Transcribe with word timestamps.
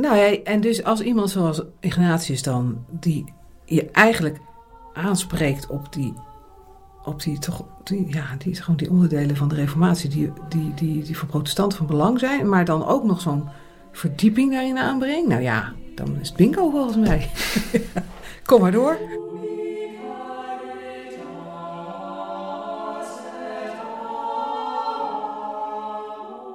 Nou 0.00 0.16
ja, 0.16 0.42
en 0.42 0.60
dus 0.60 0.84
als 0.84 1.00
iemand 1.00 1.30
zoals 1.30 1.62
Ignatius 1.80 2.42
dan, 2.42 2.84
die 2.90 3.24
je 3.64 3.90
eigenlijk 3.90 4.40
aanspreekt 4.92 5.66
op 5.66 5.92
die, 5.92 6.14
op 7.04 7.22
die, 7.22 7.38
toch, 7.38 7.64
ja, 8.06 8.24
die, 8.38 8.54
gewoon 8.54 8.76
die 8.76 8.90
onderdelen 8.90 9.36
van 9.36 9.48
de 9.48 9.54
reformatie 9.54 10.10
die, 10.10 10.32
die, 10.48 10.74
die, 10.74 11.02
die 11.02 11.16
voor 11.16 11.28
protestanten 11.28 11.78
van 11.78 11.86
belang 11.86 12.18
zijn, 12.18 12.48
maar 12.48 12.64
dan 12.64 12.86
ook 12.86 13.04
nog 13.04 13.20
zo'n 13.20 13.48
verdieping 13.92 14.52
daarin 14.52 14.78
aanbrengt, 14.78 15.28
nou 15.28 15.42
ja, 15.42 15.72
dan 15.94 16.20
is 16.20 16.28
het 16.28 16.36
bingo 16.36 16.70
volgens 16.70 16.96
mij. 16.96 17.30
Kom 18.44 18.60
maar 18.60 18.72
door. 18.72 18.98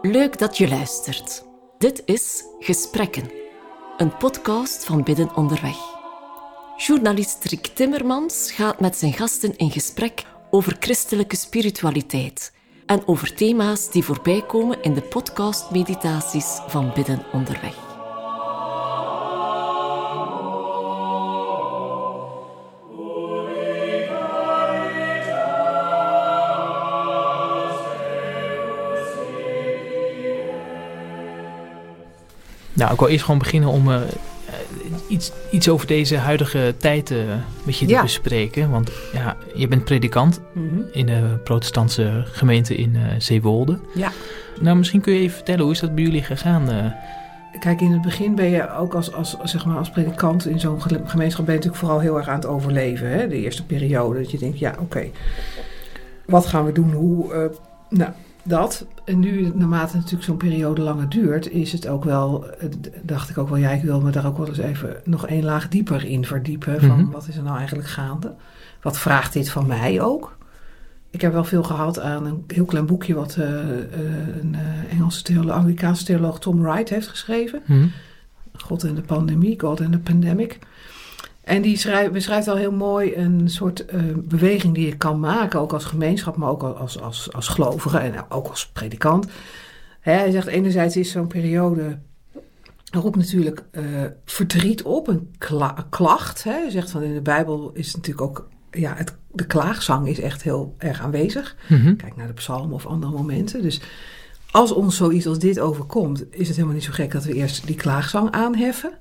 Leuk 0.02 0.38
dat 0.38 0.58
je 0.58 0.68
luistert. 0.70 1.46
Dit 1.78 2.02
is 2.06 2.44
Gesprekken, 2.60 3.32
een 3.98 4.18
podcast 4.18 4.86
van 4.86 5.04
Bidden 5.04 5.36
Onderweg. 5.36 5.78
Journalist 6.78 7.44
Rick 7.44 7.66
Timmermans 7.68 8.52
gaat 8.52 8.80
met 8.80 8.96
zijn 8.96 9.14
gasten 9.14 9.58
in 9.58 9.72
gesprek 9.72 10.24
over 10.52 10.76
christelijke 10.80 11.36
spiritualiteit 11.36 12.54
en 12.86 13.08
over 13.08 13.36
thema's 13.36 13.92
die 13.92 14.04
voorbij 14.04 14.42
komen 14.48 14.82
in 14.82 14.94
de 14.94 15.02
podcastmeditaties 15.02 16.60
van 16.68 16.92
Bidden 16.94 17.26
Onderweg. 17.32 17.85
Nou, 32.76 32.94
ik 32.94 33.00
wil 33.00 33.08
eerst 33.08 33.24
gewoon 33.26 33.40
beginnen 33.40 33.70
om 33.70 33.90
uh, 33.90 33.98
iets, 35.08 35.32
iets 35.52 35.70
over 35.70 35.88
deze 35.88 36.18
huidige 36.18 36.74
tijd 36.78 37.12
uh, 37.12 37.18
met 37.64 37.78
je 37.78 37.86
te 37.86 37.92
Ja. 37.92 38.02
bespreken. 38.02 38.70
Want 38.70 38.92
ja, 39.14 39.38
je 39.56 39.68
bent 39.68 39.84
predikant 39.84 40.40
Mhm. 40.54 40.80
in 40.92 41.06
de 41.06 41.40
protestantse 41.44 42.24
gemeente 42.26 42.76
in 42.76 42.96
eh 42.96 43.02
Zeewolde. 43.18 43.80
Ja. 43.94 44.12
Nou, 44.62 44.78
misschien 44.78 45.02
kun 45.02 45.14
je 45.14 45.20
even 45.20 45.36
vertellen, 45.36 45.62
hoe 45.62 45.72
is 45.72 45.80
dat 45.80 45.96
bij 45.96 46.04
jullie 46.04 46.24
gegaan? 46.24 46.70
eh? 46.70 46.86
Kijk, 47.60 47.82
in 47.82 47.92
het 47.92 48.02
begin 48.02 48.36
ben 48.36 48.50
je 48.50 48.72
ook 48.76 48.94
als, 48.94 49.14
als, 49.14 49.38
zeg 49.44 49.66
maar 49.66 49.78
als 49.78 49.90
predikant 49.90 50.48
in 50.48 50.60
zo'n 50.60 50.82
gemeenschap 50.82 51.46
ben 51.46 51.54
je 51.54 51.60
natuurlijk 51.60 51.76
vooral 51.76 52.00
heel 52.00 52.18
erg 52.18 52.28
aan 52.28 52.36
het 52.36 52.46
overleven. 52.46 53.10
Hè? 53.10 53.28
De 53.28 53.36
eerste 53.42 53.66
periode. 53.66 54.20
Dat 54.20 54.32
je 54.32 54.38
denkt, 54.38 54.60
ja, 54.60 54.76
oké. 54.80 55.06
Wat 56.26 56.46
gaan 56.46 56.66
we 56.66 56.72
doen? 56.72 56.92
Hoe? 56.92 57.34
eh, 57.34 57.40
nou, 57.90 58.12
dat. 58.46 58.86
En 59.06 59.20
nu, 59.20 59.52
naarmate 59.56 59.96
natuurlijk 59.96 60.24
zo'n 60.24 60.38
periode 60.38 60.82
langer 60.82 61.10
duurt, 61.10 61.50
is 61.50 61.72
het 61.72 61.88
ook 61.88 62.04
wel, 62.04 62.46
eh, 62.50 62.70
dacht 63.02 63.30
ik 63.30 63.38
ook 63.38 63.50
wel, 63.50 63.58
ja, 63.58 63.70
ik 63.70 63.84
wil 63.84 64.02
me 64.02 64.12
daar 64.12 64.26
ook 64.26 64.38
wel 64.38 64.48
eens 64.48 64.58
even 64.58 64.96
nog 65.04 65.28
één 65.28 65.44
laag 65.44 65.68
dieper 65.70 66.06
in 66.06 66.26
verdiepen. 66.26 66.80
Van 66.82 67.02
Mhm. 67.02 67.12
wat 67.12 67.28
is 67.28 67.38
er 67.38 67.44
nou 67.44 67.58
eigenlijk 67.58 67.88
gaande? 67.88 68.34
Wat 68.82 68.98
vraagt 69.00 69.34
dit 69.34 69.50
van 69.50 69.68
mij 69.68 70.02
ook? 70.02 70.38
Ik 71.10 71.22
heb 71.22 71.34
wel 71.34 71.44
veel 71.44 71.64
gehad 71.64 72.00
aan 72.00 72.26
een 72.26 72.44
heel 72.48 72.66
klein 72.66 72.86
boekje 72.86 73.14
wat 73.14 73.36
eh, 73.36 73.48
een 74.42 74.56
Engelse 74.90 75.24
theoloog, 75.24 75.56
Anglikaanse 75.56 76.04
theoloog 76.06 76.40
Tom 76.40 76.62
Wright 76.62 76.90
heeft 76.90 77.08
geschreven. 77.08 77.62
Hm? 77.66 77.88
God 78.54 78.84
en 78.84 78.96
de 78.96 79.02
pandemie, 79.02 79.60
God 79.60 79.80
en 79.80 79.92
de 79.92 80.00
pandemic. 80.00 80.60
En 81.46 81.62
die 81.62 81.78
schrijft, 81.78 82.12
beschrijft 82.12 82.48
al 82.48 82.56
heel 82.56 82.72
mooi 82.72 83.16
een 83.16 83.50
soort 83.50 83.86
eh, 83.86 84.02
beweging 84.16 84.74
die 84.74 84.86
je 84.86 84.98
kan 84.98 85.20
maken, 85.20 85.60
ook 85.60 85.74
als 85.74 85.86
gemeenschap, 85.86 86.36
maar 86.36 86.50
ook 86.50 86.64
als, 86.64 87.02
als, 87.02 87.34
als 87.34 87.48
gelovige 87.48 87.98
en 87.98 88.26
ook 88.30 88.48
als 88.48 88.68
predikant. 88.68 89.28
Hè, 90.00 90.14
hij 90.14 90.32
zegt 90.32 90.48
enerzijds 90.48 90.98
is 90.98 91.12
zo'n 91.12 91.28
periode 91.28 91.98
roept 92.92 93.16
natuurlijk 93.16 93.64
eh, 93.72 93.84
verdriet 94.26 94.84
op, 94.84 95.08
een 95.08 95.30
kla- 95.38 95.78
een 95.78 95.90
klacht. 95.90 96.44
Hè. 96.44 96.52
Hij 96.52 96.70
zegt 96.70 96.92
van 96.92 97.04
in 97.04 97.14
de 97.14 97.22
Bijbel 97.22 97.72
is 97.74 97.96
natuurlijk 97.96 98.28
ook, 98.28 98.48
ja, 98.72 98.94
het, 98.96 99.16
de 99.32 99.46
klaagzang 99.46 100.08
is 100.08 100.20
echt 100.20 100.44
heel 100.44 100.76
erg 100.78 101.02
aanwezig. 101.02 101.56
Mhm. 101.70 101.96
Kijk 101.96 102.16
naar 102.16 102.28
de 102.28 102.34
psalm 102.34 102.74
of 102.74 102.86
andere 102.86 103.12
momenten. 103.12 103.62
Dus 103.62 103.82
als 104.52 104.72
ons 104.72 104.96
zoiets 104.96 105.28
als 105.28 105.40
dit 105.40 105.60
overkomt, 105.60 106.24
is 106.30 106.48
het 106.48 106.56
helemaal 106.56 106.76
niet 106.76 106.86
zo 106.86 106.92
gek 106.92 107.12
dat 107.12 107.24
we 107.24 107.34
eerst 107.34 107.68
die 107.68 107.76
klaagzang 107.76 108.32
aanheffen. 108.32 108.92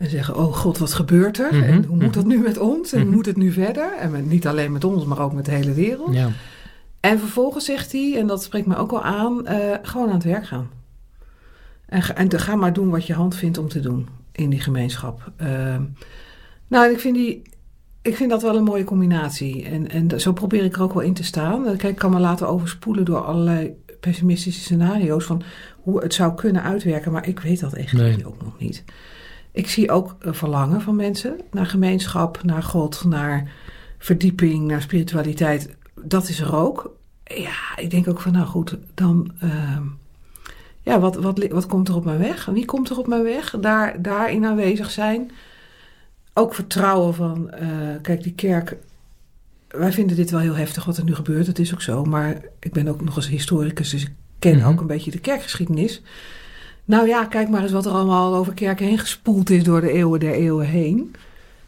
En 0.00 0.10
zeggen, 0.10 0.36
oh 0.36 0.54
god, 0.56 0.78
wat 0.78 0.92
gebeurt 0.92 1.38
er? 1.38 1.54
Mhm, 1.54 1.62
En 1.62 1.84
hoe 1.84 1.96
moet 1.96 2.04
mhm. 2.04 2.12
dat 2.12 2.24
nu 2.26 2.38
met 2.38 2.58
ons? 2.58 2.92
En 2.92 2.98
hoe 2.98 3.06
Mhm. 3.06 3.16
moet 3.16 3.26
het 3.26 3.36
nu 3.36 3.52
verder? 3.52 3.96
En 3.98 4.10
met- 4.10 4.26
niet 4.26 4.46
alleen 4.46 4.72
met 4.72 4.84
ons, 4.84 5.04
maar 5.04 5.18
ook 5.18 5.32
met 5.32 5.44
de 5.44 5.50
hele 5.50 5.72
wereld. 5.72 6.14
Ja. 6.14 6.28
En 7.00 7.18
vervolgens 7.18 7.64
zegt 7.64 7.92
hij, 7.92 8.16
en 8.18 8.26
dat 8.26 8.42
spreekt 8.42 8.66
me 8.66 8.76
ook 8.76 8.90
wel 8.90 9.02
aan, 9.02 9.46
eh, 9.46 9.76
gewoon 9.82 10.08
aan 10.08 10.14
het 10.14 10.24
werk 10.24 10.46
gaan. 10.46 10.68
En, 11.86 12.02
ga- 12.02 12.14
en 12.14 12.38
ga 12.40 12.54
maar 12.56 12.72
doen 12.72 12.88
wat 12.90 13.06
je 13.06 13.12
hand 13.14 13.34
vindt 13.34 13.58
om 13.58 13.68
te 13.68 13.80
doen 13.80 14.08
in 14.32 14.50
die 14.50 14.60
gemeenschap. 14.60 15.32
Ehm, 15.36 15.82
nou, 16.68 16.90
ik 16.92 16.98
vind, 17.00 17.14
die, 17.14 17.42
ik 18.02 18.16
vind 18.16 18.30
dat 18.30 18.42
wel 18.42 18.56
een 18.56 18.64
mooie 18.64 18.84
combinatie. 18.84 19.64
En, 19.64 19.88
en 19.90 20.20
zo 20.20 20.32
probeer 20.32 20.64
ik 20.64 20.76
er 20.76 20.82
ook 20.82 20.92
wel 20.94 21.02
in 21.02 21.14
te 21.14 21.24
staan. 21.24 21.62
Kijk, 21.64 21.82
ik 21.82 21.96
kan 21.96 22.10
me 22.10 22.18
laten 22.18 22.48
overspoelen 22.48 23.04
door 23.04 23.20
allerlei 23.24 23.74
pessimistische 24.00 24.60
scenario's 24.60 25.24
van 25.24 25.42
hoe 25.80 26.02
het 26.02 26.14
zou 26.14 26.34
kunnen 26.34 26.62
uitwerken. 26.62 27.12
Maar 27.12 27.28
ik 27.28 27.40
weet 27.40 27.60
dat 27.60 27.72
echt 27.72 27.92
Nee. 27.92 28.26
ook 28.26 28.42
nog 28.42 28.58
niet. 28.58 28.84
Ik 29.52 29.68
zie 29.68 29.90
ook 29.90 30.16
een 30.18 30.34
verlangen 30.34 30.80
van 30.80 30.96
mensen 30.96 31.36
naar 31.50 31.66
gemeenschap, 31.66 32.42
naar 32.42 32.62
God, 32.62 33.04
naar 33.04 33.52
verdieping, 33.98 34.66
naar 34.66 34.82
spiritualiteit. 34.82 35.76
Dat 36.02 36.28
is 36.28 36.40
er 36.40 36.54
ook. 36.56 36.96
Ja, 37.24 37.76
ik 37.76 37.90
denk 37.90 38.08
ook 38.08 38.20
van, 38.20 38.32
nou 38.32 38.46
goed, 38.46 38.76
dan. 38.94 39.32
ehm, 39.40 39.82
ja, 40.82 41.00
wat, 41.00 41.16
wat, 41.16 41.46
wat 41.48 41.66
komt 41.66 41.88
er 41.88 41.94
op 41.94 42.04
mijn 42.04 42.18
weg? 42.18 42.44
Wie 42.44 42.64
komt 42.64 42.90
er 42.90 42.98
op 42.98 43.06
mijn 43.06 43.22
weg? 43.22 43.54
Daar, 43.60 44.02
daarin 44.02 44.44
aanwezig 44.44 44.90
zijn. 44.90 45.30
Ook 46.34 46.54
vertrouwen 46.54 47.14
van, 47.14 47.50
eh, 47.50 47.68
kijk, 48.02 48.22
die 48.22 48.32
kerk. 48.32 48.76
Wij 49.68 49.92
vinden 49.92 50.16
dit 50.16 50.30
wel 50.30 50.40
heel 50.40 50.54
heftig 50.54 50.84
wat 50.84 50.96
er 50.96 51.04
nu 51.04 51.14
gebeurt. 51.14 51.46
Het 51.46 51.58
is 51.58 51.72
ook 51.74 51.82
zo. 51.82 52.04
Maar 52.04 52.40
ik 52.60 52.72
ben 52.72 52.88
ook 52.88 53.00
nog 53.04 53.16
eens 53.16 53.28
historicus, 53.28 53.90
dus 53.90 54.02
ik 54.02 54.12
ken 54.38 54.56
Mhm. 54.56 54.68
ook 54.68 54.80
een 54.80 54.86
beetje 54.86 55.10
de 55.10 55.18
kerkgeschiedenis. 55.18 56.02
Nou 56.90 57.06
ja, 57.08 57.24
kijk 57.24 57.48
maar 57.48 57.62
eens 57.62 57.72
wat 57.72 57.86
er 57.86 57.92
allemaal 57.92 58.34
over 58.34 58.54
kerken 58.54 58.86
heen 58.86 58.98
gespoeld 58.98 59.50
is 59.50 59.64
door 59.64 59.80
de 59.80 59.92
eeuwen 59.92 60.20
der 60.20 60.32
eeuwen 60.32 60.66
heen. 60.66 61.14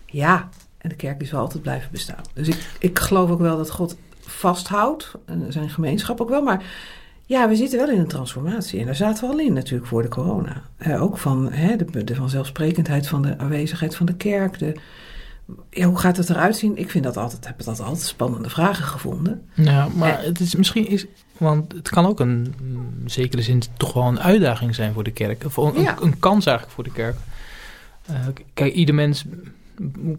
Ja, 0.06 0.48
en 0.78 0.88
de 0.88 0.94
kerk 0.94 1.20
is 1.20 1.30
wel 1.30 1.40
altijd 1.40 1.62
blijven 1.62 1.88
bestaan. 1.92 2.22
Dus 2.34 2.48
ik, 2.48 2.66
ik 2.78 2.98
geloof 2.98 3.30
ook 3.30 3.40
wel 3.40 3.56
dat 3.56 3.70
God 3.70 3.96
vasthoudt, 4.20 5.12
en 5.26 5.46
zijn 5.52 5.70
gemeenschap 5.70 6.20
ook 6.20 6.28
wel. 6.28 6.42
Maar 6.42 6.64
ja, 7.26 7.48
we 7.48 7.56
zitten 7.56 7.78
wel 7.78 7.90
in 7.90 7.98
een 8.00 8.06
transformatie. 8.06 8.80
En 8.80 8.86
daar 8.86 8.94
zaten 8.94 9.26
we 9.26 9.32
al 9.32 9.40
in 9.40 9.52
natuurlijk 9.52 9.86
voor 9.88 10.02
de 10.02 10.08
corona. 10.08 10.62
Eh, 10.76 11.02
ook 11.02 11.18
van 11.18 11.52
hè, 11.52 11.76
de, 11.76 12.04
de 12.04 12.14
vanzelfsprekendheid 12.14 13.06
van 13.08 13.22
de 13.22 13.38
aanwezigheid 13.38 13.96
van 13.96 14.06
de 14.06 14.14
kerk. 14.14 14.58
De, 14.58 14.74
ja, 15.70 15.86
hoe 15.86 15.98
gaat 15.98 16.16
het 16.16 16.30
eruit 16.30 16.56
zien? 16.56 16.76
Ik 16.76 16.90
vind 16.90 17.04
dat 17.04 17.16
altijd, 17.16 17.46
heb 17.46 17.62
dat 17.62 17.80
altijd 17.80 18.00
spannende 18.06 18.50
vragen 18.50 18.84
gevonden. 18.84 19.42
Nou, 19.54 19.96
maar 19.96 20.18
Eh. 20.18 20.24
het 20.24 20.40
is 20.40 20.54
misschien 20.56 20.88
is, 20.88 21.06
want 21.42 21.72
het 21.72 21.88
kan 21.88 22.06
ook 22.06 22.20
een 22.20 22.54
mm, 22.62 22.92
zekere 23.08 23.42
zin 23.42 23.62
toch 23.76 23.92
wel 23.92 24.02
een 24.02 24.20
uitdaging 24.20 24.74
zijn 24.74 24.92
voor 24.92 25.04
de 25.04 25.10
kerk. 25.10 25.44
Of 25.44 25.56
een, 25.56 25.82
Ja. 25.82 25.96
een 26.00 26.18
kans 26.18 26.46
eigenlijk 26.46 26.74
voor 26.76 26.84
de 26.84 26.92
kerk. 26.92 27.16
Eh, 28.06 28.14
kijk, 28.54 28.74
ieder 28.74 28.94
mens 28.94 29.24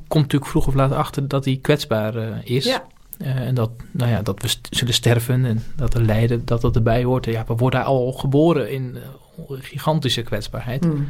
komt 0.08 0.24
natuurlijk 0.24 0.52
vroeg 0.52 0.68
of 0.68 0.74
laat 0.74 0.92
achter 0.92 1.28
dat 1.28 1.46
hij 1.46 1.60
kwetsbaar 1.62 2.16
eh, 2.16 2.36
is. 2.44 2.66
Ja. 2.66 2.84
Eh, 3.18 3.36
en 3.36 3.56
dat, 3.56 3.70
nou 3.92 4.12
ja, 4.12 4.22
dat 4.22 4.42
we 4.42 4.48
st- 4.48 4.68
zullen 4.72 4.94
sterven 4.94 5.46
en 5.46 5.64
dat 5.76 5.94
er 5.94 6.02
lijden, 6.02 6.46
dat 6.46 6.62
dat 6.62 6.76
erbij 6.76 7.04
hoort. 7.04 7.26
Ja, 7.26 7.44
we 7.48 7.56
worden 7.56 7.84
al 7.84 8.12
geboren 8.12 8.72
in 8.72 8.98
gigantische 9.50 10.22
kwetsbaarheid. 10.22 10.84
Hmm. 10.86 11.08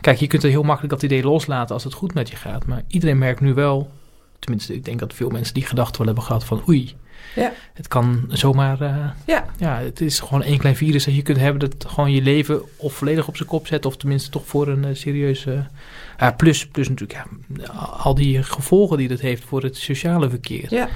Kijk, 0.00 0.18
je 0.18 0.26
kunt 0.26 0.42
er 0.42 0.50
heel 0.50 0.62
makkelijk 0.62 0.92
dat 0.92 1.02
idee 1.02 1.22
loslaten 1.24 1.74
als 1.74 1.84
het 1.84 1.92
goed 1.94 2.14
met 2.14 2.28
je 2.28 2.36
gaat. 2.36 2.66
Maar 2.66 2.82
iedereen 2.86 3.18
merkt 3.18 3.40
nu 3.40 3.54
wel, 3.54 3.90
tenminste, 4.38 4.74
ik 4.74 4.84
denk 4.84 4.98
dat 4.98 5.14
veel 5.14 5.28
mensen 5.30 5.54
die 5.54 5.64
gedachte 5.66 5.98
wel 5.98 6.06
hebben 6.06 6.24
gehad 6.24 6.44
van 6.44 6.62
oei, 6.68 6.94
Ja. 7.34 7.52
het 7.74 7.88
kan 7.88 8.24
zomaar, 8.28 8.80
eh, 8.80 9.10
Ja. 9.26 9.44
ja, 9.58 9.78
het 9.78 10.00
is 10.00 10.20
gewoon 10.20 10.42
één 10.42 10.58
klein 10.58 10.76
virus 10.76 11.04
dat 11.04 11.14
je 11.14 11.22
kunt 11.22 11.38
hebben 11.38 11.70
dat 11.70 11.84
gewoon 11.88 12.12
je 12.12 12.22
leven 12.22 12.62
of 12.76 12.94
volledig 12.94 13.28
op 13.28 13.36
zijn 13.36 13.48
kop 13.48 13.66
zet 13.66 13.86
of 13.86 13.96
tenminste 13.96 14.30
toch 14.30 14.46
voor 14.46 14.68
een 14.68 14.84
eh, 14.84 14.94
serieuze, 14.94 15.66
ja, 16.18 16.32
plus, 16.32 16.66
plus 16.68 16.88
natuurlijk 16.88 17.18
ja, 17.18 17.64
al 17.98 18.14
die 18.14 18.42
gevolgen 18.42 18.96
die 18.96 19.08
dat 19.08 19.20
heeft 19.20 19.44
voor 19.44 19.62
het 19.62 19.76
sociale 19.76 20.30
verkeer. 20.30 20.66
Ja. 20.74 20.88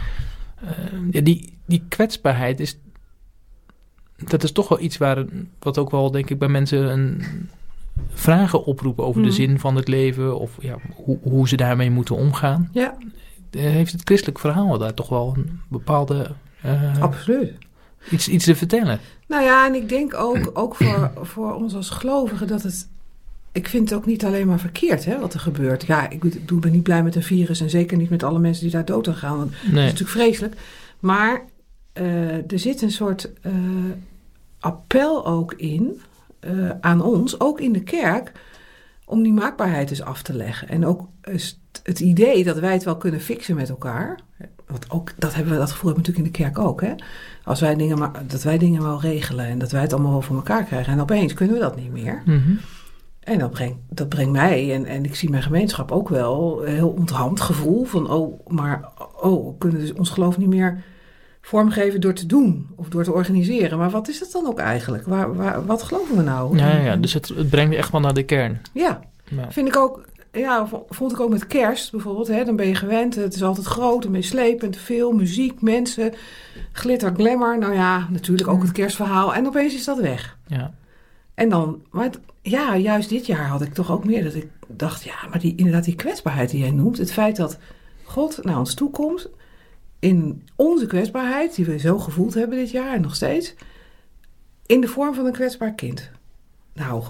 Eh, 0.60 0.68
ja, 1.10 1.20
die, 1.20 1.52
die 1.66 1.84
kwetsbaarheid 1.88 2.60
is. 2.60 2.78
Dat 4.16 4.42
is 4.42 4.52
toch 4.52 4.68
wel 4.68 4.80
iets 4.80 4.96
waar. 4.98 5.24
Wat 5.58 5.78
ook 5.78 5.90
wel, 5.90 6.10
denk 6.10 6.30
ik, 6.30 6.38
bij 6.38 6.48
mensen 6.48 6.92
een 6.92 7.22
vragen 8.12 8.64
oproepen 8.64 9.04
over 9.04 9.22
de 9.22 9.30
zin 9.30 9.58
van 9.58 9.76
het 9.76 9.88
leven. 9.88 10.38
Of 10.38 10.50
ja, 10.60 10.76
hoe, 10.94 11.18
hoe 11.22 11.48
ze 11.48 11.56
daarmee 11.56 11.90
moeten 11.90 12.16
omgaan. 12.16 12.68
Ja, 12.72 12.96
Eh, 13.00 13.06
heeft 13.60 13.92
het 13.92 14.00
christelijk 14.04 14.38
verhaal 14.38 14.78
daar 14.78 14.94
toch 14.94 15.08
wel 15.08 15.32
een 15.36 15.60
bepaalde. 15.68 16.30
eh, 16.62 16.98
absoluut. 17.02 17.52
iets, 18.10 18.28
iets 18.28 18.44
te 18.44 18.54
vertellen. 18.56 19.00
Nou 19.28 19.44
ja, 19.44 19.66
en 19.66 19.74
ik 19.74 19.88
denk 19.88 20.14
ook, 20.14 20.50
ook 20.54 20.74
voor, 20.76 21.10
voor 21.22 21.54
ons 21.54 21.74
als 21.74 21.90
gelovigen 21.90 22.46
dat 22.46 22.62
het. 22.62 22.88
Ik 23.52 23.68
vind 23.68 23.90
het 23.90 23.98
ook 23.98 24.06
niet 24.06 24.24
alleen 24.24 24.46
maar 24.46 24.58
verkeerd 24.60 25.04
hè, 25.04 25.18
wat 25.20 25.34
er 25.34 25.40
gebeurt. 25.40 25.86
Ja, 25.86 26.10
ik 26.10 26.20
bedoel, 26.20 26.58
ben 26.58 26.72
niet 26.72 26.82
blij 26.82 27.02
met 27.02 27.14
een 27.16 27.22
virus 27.22 27.60
en 27.60 27.70
zeker 27.70 27.96
niet 27.96 28.10
met 28.10 28.22
alle 28.22 28.38
mensen 28.38 28.62
die 28.62 28.72
daar 28.72 28.84
dood 28.84 29.08
aan 29.08 29.14
gaan. 29.14 29.36
Want 29.36 29.50
dat 29.50 29.60
is 29.62 29.70
Nee. 29.70 29.84
natuurlijk 29.84 30.10
vreselijk. 30.10 30.56
Maar 31.00 31.44
eh, 31.92 32.34
er 32.52 32.58
zit 32.58 32.82
een 32.82 32.90
soort 32.90 33.32
eh, 33.42 33.52
appel 34.60 35.26
ook 35.26 35.52
in. 35.54 36.00
eh, 36.40 36.70
aan 36.80 37.02
ons, 37.02 37.40
ook 37.40 37.60
in 37.60 37.72
de 37.72 37.82
kerk, 37.82 38.32
om 39.12 39.22
die 39.22 39.32
maakbaarheid 39.32 39.90
eens 39.90 40.02
af 40.02 40.22
te 40.22 40.34
leggen. 40.34 40.68
En 40.68 40.86
ook 40.86 41.08
het 41.82 42.00
idee 42.00 42.44
dat 42.44 42.58
wij 42.58 42.72
het 42.72 42.84
wel 42.84 42.96
kunnen 42.96 43.20
fixen 43.20 43.56
met 43.56 43.68
elkaar. 43.68 44.18
Want 44.66 44.90
ook, 44.90 45.12
dat, 45.18 45.34
hebben 45.34 45.52
we, 45.52 45.58
dat 45.58 45.70
gevoel 45.70 45.92
hebben 45.92 46.04
we 46.04 46.10
natuurlijk 46.10 46.38
in 46.38 46.44
de 46.44 46.52
kerk 46.52 46.68
ook. 46.68 46.80
Hè? 46.80 46.94
Als 47.44 47.60
wij 47.60 47.74
dingen, 47.74 47.98
maar, 47.98 48.10
dat 48.26 48.42
wij 48.42 48.58
dingen 48.58 48.82
wel 48.82 49.00
regelen 49.00 49.46
en 49.46 49.58
dat 49.58 49.70
wij 49.70 49.80
het 49.80 49.92
allemaal 49.92 50.10
wel 50.12 50.22
voor 50.22 50.36
elkaar 50.36 50.64
krijgen. 50.64 50.92
En 50.92 51.00
opeens 51.00 51.34
kunnen 51.34 51.54
we 51.54 51.62
dat 51.62 51.76
niet 51.76 51.92
meer. 51.92 52.22
Mhm. 52.24 52.52
En 53.20 53.38
dat 53.38 53.50
brengt, 53.50 53.78
dat 53.88 54.08
brengt 54.08 54.32
mij, 54.32 54.74
en, 54.74 54.84
en 54.84 55.04
ik 55.04 55.14
zie 55.14 55.30
mijn 55.30 55.42
gemeenschap 55.42 55.92
ook 55.92 56.08
wel, 56.08 56.66
een 56.66 56.74
heel 56.74 56.88
onthand 56.90 57.40
gevoel 57.40 57.84
van, 57.84 58.10
oh, 58.10 58.46
maar 58.46 58.88
oh, 59.20 59.46
we 59.46 59.54
kunnen 59.58 59.80
dus 59.80 59.92
ons 59.92 60.10
geloof 60.10 60.38
niet 60.38 60.48
meer 60.48 60.82
vormgeven 61.42 62.00
door 62.00 62.12
te 62.12 62.26
doen 62.26 62.66
of 62.76 62.88
door 62.88 63.04
te 63.04 63.12
organiseren. 63.12 63.78
Maar 63.78 63.90
wat 63.90 64.08
is 64.08 64.20
het 64.20 64.32
dan 64.32 64.46
ook 64.46 64.58
eigenlijk? 64.58 65.06
Waar, 65.06 65.34
waar, 65.34 65.66
wat 65.66 65.82
geloven 65.82 66.16
we 66.16 66.22
nou? 66.22 66.56
Ja, 66.58 66.76
ja, 66.78 66.96
dus 66.96 67.12
het, 67.12 67.28
het 67.28 67.50
brengt 67.50 67.72
je 67.72 67.78
echt 67.78 67.92
wel 67.92 68.00
naar 68.00 68.14
de 68.14 68.22
kern. 68.24 68.60
Ja, 68.72 69.00
Ja. 69.28 69.50
vind 69.50 69.68
ik 69.68 69.76
ook, 69.76 70.04
ja, 70.32 70.68
vond 70.88 71.12
ik 71.12 71.20
ook 71.20 71.30
met 71.30 71.46
kerst 71.46 71.90
bijvoorbeeld. 71.90 72.28
Hè, 72.28 72.44
dan 72.44 72.56
ben 72.56 72.66
je 72.66 72.74
gewend, 72.74 73.14
het 73.14 73.34
is 73.34 73.42
altijd 73.42 73.66
groot 73.66 74.04
en 74.04 74.10
meeslepend, 74.10 74.76
veel 74.76 75.12
muziek, 75.12 75.60
mensen, 75.60 76.12
glitter, 76.72 77.12
glamour. 77.16 77.58
Nou 77.58 77.74
ja, 77.74 78.06
natuurlijk 78.10 78.48
ook 78.48 78.62
het 78.62 78.72
kerstverhaal. 78.72 79.34
En 79.34 79.46
opeens 79.46 79.74
is 79.74 79.84
dat 79.84 79.98
weg. 80.00 80.36
Ja. 80.46 80.74
En 81.34 81.48
dan, 81.48 81.82
maar 81.90 82.04
het- 82.04 82.20
ja, 82.42 82.76
juist 82.76 83.08
dit 83.08 83.26
jaar 83.26 83.46
had 83.46 83.62
ik 83.62 83.74
toch 83.74 83.90
ook 83.92 84.04
meer 84.04 84.24
dat 84.24 84.34
ik 84.34 84.46
dacht, 84.68 85.02
ja, 85.02 85.14
maar 85.30 85.38
die, 85.38 85.54
inderdaad 85.56 85.84
die 85.84 85.94
kwetsbaarheid 85.94 86.50
die 86.50 86.60
jij 86.60 86.70
noemt. 86.70 86.98
Het 86.98 87.12
feit 87.12 87.36
dat 87.36 87.58
God 88.04 88.38
naar 88.44 88.58
ons 88.58 88.74
toe 88.74 88.90
komt 88.90 89.28
in 90.02 90.42
onze 90.56 90.86
kwetsbaarheid, 90.86 91.54
die 91.54 91.64
we 91.64 91.78
zo 91.78 91.98
gevoeld 91.98 92.34
hebben 92.34 92.58
dit 92.58 92.70
jaar 92.70 92.94
en 92.94 93.00
nog 93.00 93.14
steeds, 93.14 93.54
in 94.66 94.80
de 94.80 94.88
vorm 94.88 95.14
van 95.14 95.26
een 95.26 95.32
kwetsbaar 95.32 95.74
kind. 95.74 96.10
Nou, 96.72 97.04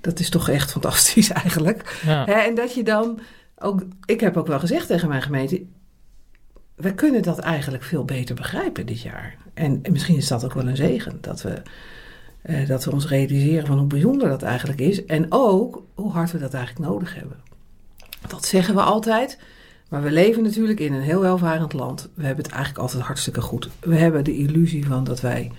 dat 0.00 0.18
is 0.18 0.30
toch 0.30 0.48
echt 0.48 0.70
fantastisch 0.70 1.30
eigenlijk. 1.42 2.00
Ja. 2.06 2.44
En 2.44 2.54
dat 2.54 2.74
je 2.74 2.84
dan 2.84 3.20
ook, 3.58 3.82
ik 4.04 4.20
heb 4.20 4.36
ook 4.36 4.46
wel 4.46 4.58
gezegd 4.58 4.86
tegen 4.86 5.08
mijn 5.08 5.22
gemeente, 5.22 5.62
we 6.74 6.94
kunnen 6.94 7.22
dat 7.22 7.38
eigenlijk 7.38 7.82
veel 7.82 8.04
beter 8.04 8.34
begrijpen 8.34 8.86
dit 8.86 9.02
jaar. 9.02 9.36
En, 9.54 9.78
en 9.82 9.92
misschien 9.92 10.16
is 10.16 10.28
dat 10.28 10.44
ook 10.44 10.54
wel 10.54 10.68
een 10.68 10.76
zegen, 10.76 11.18
dat 11.20 11.42
we, 11.42 11.62
eh, 12.42 12.68
dat 12.68 12.84
we 12.84 12.92
ons 12.92 13.08
realiseren 13.08 13.66
van 13.66 13.78
hoe 13.78 13.86
bijzonder 13.86 14.28
dat 14.28 14.42
eigenlijk 14.42 14.80
is. 14.80 15.04
En 15.04 15.26
ook 15.28 15.86
hoe 15.94 16.12
hard 16.12 16.32
we 16.32 16.38
dat 16.38 16.54
eigenlijk 16.54 16.88
nodig 16.88 17.14
hebben. 17.14 17.40
Dat 18.28 18.46
zeggen 18.46 18.74
we 18.74 18.80
altijd, 18.80 19.38
maar 19.88 20.02
we 20.02 20.10
leven 20.10 20.42
natuurlijk 20.42 20.80
in 20.80 20.92
een 20.92 21.00
heel 21.02 21.20
welvarend 21.20 21.72
land. 21.72 22.08
We 22.14 22.24
hebben 22.24 22.44
het 22.44 22.52
eigenlijk 22.52 22.82
altijd 22.82 23.02
hartstikke 23.02 23.40
goed. 23.40 23.68
We 23.80 23.96
hebben 23.96 24.24
de 24.24 24.36
illusie 24.36 24.86
van 24.86 25.04
dat 25.04 25.20
wij 25.20 25.50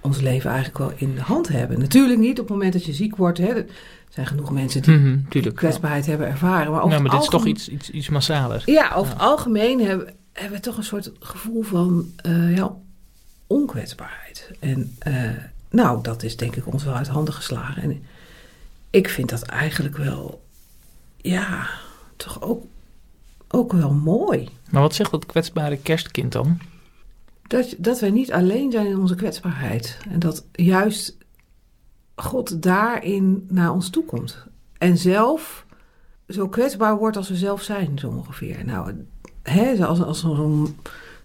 ons 0.00 0.20
leven 0.20 0.50
eigenlijk 0.50 0.78
wel 0.78 0.92
in 1.08 1.14
de 1.14 1.20
hand 1.20 1.48
hebben. 1.48 1.78
Natuurlijk 1.78 2.20
niet 2.20 2.40
op 2.40 2.48
het 2.48 2.48
moment 2.56 2.72
dat 2.72 2.84
je 2.84 2.92
ziek 2.92 3.16
wordt. 3.16 3.38
Hè. 3.38 3.46
Er 3.54 3.66
zijn 4.08 4.26
genoeg 4.26 4.50
mensen 4.50 4.82
die 4.82 4.96
Mhm, 4.98 5.52
kwetsbaarheid 5.54 6.06
hebben 6.06 6.26
ervaren. 6.26 6.70
Maar, 6.72 6.80
over 6.82 6.96
Ja, 6.96 7.02
maar 7.02 7.10
dit 7.10 7.22
is 7.22 7.28
toch 7.28 7.46
iets, 7.46 7.68
iets, 7.68 7.90
iets 7.90 8.08
massaler. 8.08 8.62
Ja, 8.66 8.92
over 8.94 9.12
Ja. 9.12 9.18
het 9.18 9.22
algemeen 9.28 9.80
hebben, 9.84 10.14
hebben 10.32 10.56
we 10.56 10.62
toch 10.64 10.76
een 10.76 10.84
soort 10.84 11.12
gevoel 11.20 11.62
van 11.62 12.12
eh, 12.16 12.56
ja, 12.56 12.74
onkwetsbaarheid. 13.46 14.50
En 14.60 14.94
eh, 14.98 15.30
nou, 15.70 16.02
dat 16.02 16.22
is 16.22 16.36
denk 16.36 16.56
ik 16.56 16.66
ons 16.72 16.84
wel 16.84 16.94
uit 16.94 17.08
handen 17.08 17.34
geslagen. 17.34 17.82
En 17.82 18.02
ik 18.90 19.08
vind 19.08 19.28
dat 19.30 19.42
eigenlijk 19.42 19.96
wel, 19.96 20.42
ja, 21.16 21.68
toch 22.16 22.42
ook, 22.42 22.64
ook 23.48 23.72
wel 23.72 23.92
mooi. 23.92 24.48
Maar 24.70 24.82
wat 24.82 24.94
zegt 24.94 25.10
dat 25.10 25.26
kwetsbare 25.26 25.76
kerstkind 25.76 26.32
dan? 26.32 26.58
Dat, 27.42 27.74
dat 27.78 28.00
wij 28.00 28.10
niet 28.10 28.32
alleen 28.32 28.70
zijn 28.70 28.86
in 28.86 28.98
onze 28.98 29.14
kwetsbaarheid. 29.14 29.98
En 30.08 30.18
dat 30.18 30.44
juist 30.52 31.16
God 32.14 32.62
daarin 32.62 33.46
naar 33.48 33.72
ons 33.72 33.90
toe 33.90 34.04
komt. 34.04 34.46
En 34.78 34.98
zelf 34.98 35.66
zo 36.28 36.48
kwetsbaar 36.48 36.98
wordt 36.98 37.16
als 37.16 37.28
we 37.28 37.36
zelf 37.36 37.62
zijn, 37.62 37.98
zo 37.98 38.08
ongeveer. 38.08 38.64
Nou, 38.64 39.04
hè, 39.42 39.86
als, 39.86 40.02
als 40.02 40.20
zo'n 40.20 40.76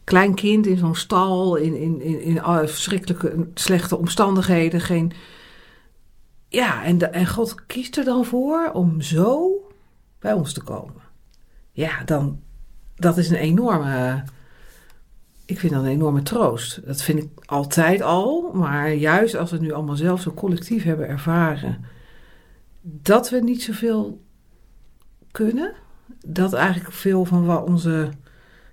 klein 0.04 0.36
kind 0.36 0.68
in 0.68 0.78
zo'n 0.78 0.96
stal, 0.96 1.56
in, 1.56 1.76
in, 1.76 2.02
in, 2.02 2.22
in 2.22 2.68
verschrikkelijke, 2.68 3.48
slechte 3.54 3.98
omstandigheden. 3.98 4.82
Geen... 4.82 5.12
Ja, 6.48 6.84
en, 6.84 6.98
de, 6.98 7.06
en 7.06 7.28
God 7.28 7.66
kiest 7.66 7.98
er 7.98 8.04
dan 8.04 8.26
voor 8.26 8.72
om 8.74 9.02
zo 9.02 9.52
bij 10.20 10.34
ons 10.34 10.54
te 10.54 10.62
komen. 10.62 11.01
Ja, 11.82 12.04
dan, 12.04 12.40
dat 12.96 13.18
is 13.18 13.30
een 13.30 13.38
enorme 13.38 14.24
ik 15.46 15.60
vind 15.60 15.74
dat 15.74 15.84
een 15.84 15.90
enorme 15.90 16.22
troost. 16.22 16.86
Dat 16.86 17.02
vind 17.02 17.20
ik 17.24 17.30
altijd 17.46 18.02
al, 18.02 18.52
maar 18.54 18.94
juist 18.94 19.36
als 19.36 19.50
we 19.50 19.56
het 19.56 19.66
nu 19.66 19.72
allemaal 19.72 19.96
zelf 19.96 20.22
zo 20.22 20.34
collectief 20.34 20.84
hebben 20.84 21.08
ervaren, 21.08 21.86
dat 22.82 23.30
we 23.30 23.40
niet 23.40 23.62
zoveel 23.62 24.22
kunnen, 25.32 25.74
dat 26.26 26.54
eigenlijk 26.54 26.92
veel 26.92 27.26
van 27.26 27.46
wat 27.46 27.68
onze 27.68 28.10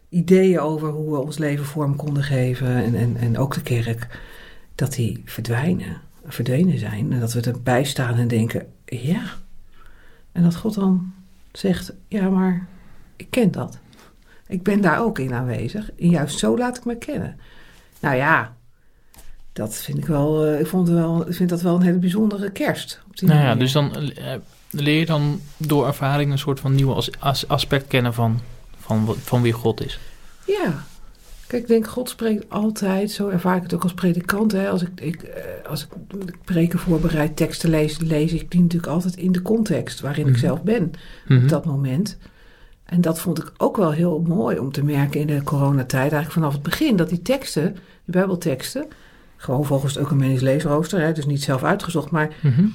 ideeën 0.08 0.60
over 0.60 0.88
hoe 0.88 1.10
we 1.10 1.19
ons 1.19 1.38
leven 1.38 1.64
vorm 1.64 1.96
konden 1.96 2.22
geven 2.22 2.69
en, 2.69 2.94
en, 2.94 3.16
en 3.16 3.38
ook 3.38 3.55
de 3.55 3.62
kerk, 3.62 4.20
dat 4.75 4.93
die 4.93 5.22
verdwijnen, 5.25 6.00
verdwenen 6.25 6.78
zijn. 6.78 7.12
En 7.12 7.20
dat 7.20 7.32
we 7.32 7.40
erbij 7.40 7.84
staan 7.84 8.14
en 8.14 8.28
denken, 8.28 8.66
ja. 8.84 9.22
En 10.32 10.43
dat 10.43 10.56
God 10.56 10.75
dan 10.75 11.12
zegt, 11.52 11.93
ja, 12.08 12.28
maar 12.28 12.66
ik 13.19 13.31
ken 13.31 13.50
dat. 13.50 13.79
Ik 14.47 14.62
ben 14.62 14.81
daar 14.81 15.00
ook 15.03 15.19
in 15.19 15.35
aanwezig. 15.35 15.91
En 15.99 16.09
juist 16.09 16.38
zo 16.38 16.59
laat 16.59 16.76
ik 16.76 16.85
me 16.85 16.97
kennen. 16.99 17.37
Nou 18.00 18.17
ja, 18.17 18.56
dat 19.53 19.76
vind 19.76 19.99
ik 19.99 20.06
wel. 20.06 20.44
eh, 20.47 20.61
ik, 20.61 20.67
vond 20.67 20.88
het 20.88 20.97
wel, 20.97 21.29
ik 21.29 21.35
vind 21.35 21.49
dat 21.50 21.62
wel 21.62 21.75
een 21.75 21.82
hele 21.82 21.99
bijzondere 21.99 22.50
kerst. 22.50 23.00
Op 23.09 23.17
die 23.19 23.29
Nou 23.29 23.41
ja, 23.41 23.55
dus 23.55 23.73
dan 23.73 23.94
eh, 23.97 24.35
leer 24.70 24.99
je 24.99 25.06
dan 25.06 25.41
door 25.56 25.87
ervaring 25.87 26.32
een 26.32 26.38
soort 26.38 26.61
van 26.61 26.75
nieuw 26.75 26.94
as, 26.94 27.11
as- 27.19 27.49
aspect 27.49 27.87
kennen 27.87 28.15
van, 28.15 28.41
van, 28.79 29.15
van 29.19 29.43
wie 29.43 29.53
God 29.53 29.85
is. 29.85 29.99
Ja. 30.47 30.85
Kijk, 31.47 31.62
ik 31.62 31.69
denk, 31.69 31.87
God 31.88 32.09
spreekt 32.09 32.50
altijd. 32.50 33.11
Zo 33.11 33.29
ervaar 33.29 33.56
ik 33.56 33.62
het 33.62 33.75
ook 33.75 33.82
als 33.82 33.94
predikant. 33.94 34.53
Hè. 34.53 34.69
Als 34.70 34.82
ik, 34.82 35.00
ik, 35.00 35.23
eh, 35.23 35.43
als 35.70 35.87
ik 35.87 35.88
preken 36.44 36.79
voorbereid, 36.79 37.37
teksten 37.37 37.70
lees, 37.70 37.99
lees 37.99 38.32
ik 38.32 38.50
die 38.50 38.61
natuurlijk 38.61 38.93
altijd 38.93 39.17
in 39.17 39.32
de 39.32 39.43
context 39.43 40.00
waarin 40.00 40.26
ik 40.26 40.31
Mhm. 40.32 40.41
zelf 40.41 40.62
ben. 40.62 40.91
Mhm. 41.29 41.43
op 41.43 41.49
dat 41.49 41.65
moment. 41.65 42.19
En 42.88 43.00
dat 43.00 43.20
vond 43.20 43.38
ik 43.38 43.52
ook 43.56 43.76
wel 43.76 43.90
heel 43.90 44.20
mooi 44.26 44.58
om 44.58 44.73
te 44.73 44.85
merken 44.85 45.20
in 45.20 45.26
de 45.26 45.43
coronatijd, 45.43 46.00
eigenlijk 46.12 46.32
vanaf 46.32 46.52
het 46.52 46.62
begin, 46.62 46.96
dat 46.96 47.08
die 47.08 47.23
teksten, 47.23 47.73
die 47.73 47.81
Bijbelteksten, 48.05 48.87
gewoon 49.37 49.64
volgens 49.64 49.94
het 49.94 50.05
ecumenisch 50.05 50.40
leesrooster, 50.40 51.00
hè, 51.00 51.12
dus 51.12 51.26
niet 51.26 51.43
zelf 51.43 51.62
uitgezocht, 51.64 52.11
maar 52.11 52.37
Mhm. 52.43 52.67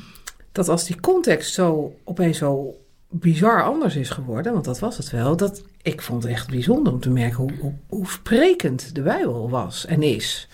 dat 0.52 0.70
als 0.70 0.86
die 0.86 1.00
context 1.00 1.54
zo 1.54 1.96
opeens 2.04 2.38
zo 2.38 2.78
bizar 3.10 3.64
anders 3.64 3.96
is 3.96 4.10
geworden, 4.10 4.54
want 4.54 4.66
dat 4.66 4.80
was 4.80 4.98
het 4.98 5.10
wel, 5.10 5.38
dat 5.38 5.64
ik 5.82 6.02
vond 6.02 6.24
het 6.24 6.32
echt 6.32 6.50
bijzonder 6.50 6.94
om 6.94 7.00
te 7.00 7.10
merken 7.10 7.38
hoe, 7.38 7.52
hoe, 7.60 7.74
hoe 7.88 8.08
sprekend 8.08 8.96
de 8.96 9.02
Bijbel 9.02 9.50
was 9.50 9.86
en 9.86 10.02
is. 10.04 10.48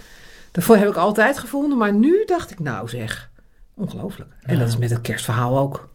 Daarvoor 0.52 0.76
heb 0.76 0.88
ik 0.90 0.96
altijd 0.96 1.38
gevonden, 1.40 1.78
maar 1.78 1.94
nu 1.94 2.24
dacht 2.26 2.52
ik, 2.52 2.60
nou 2.60 2.90
zeg, 2.90 3.30
ongelooflijk. 3.74 4.30
En 4.42 4.54
Ja. 4.54 4.60
dat 4.60 4.68
is 4.70 4.78
met 4.78 4.90
het 4.90 5.02
kerstverhaal 5.02 5.58
ook. 5.58 5.90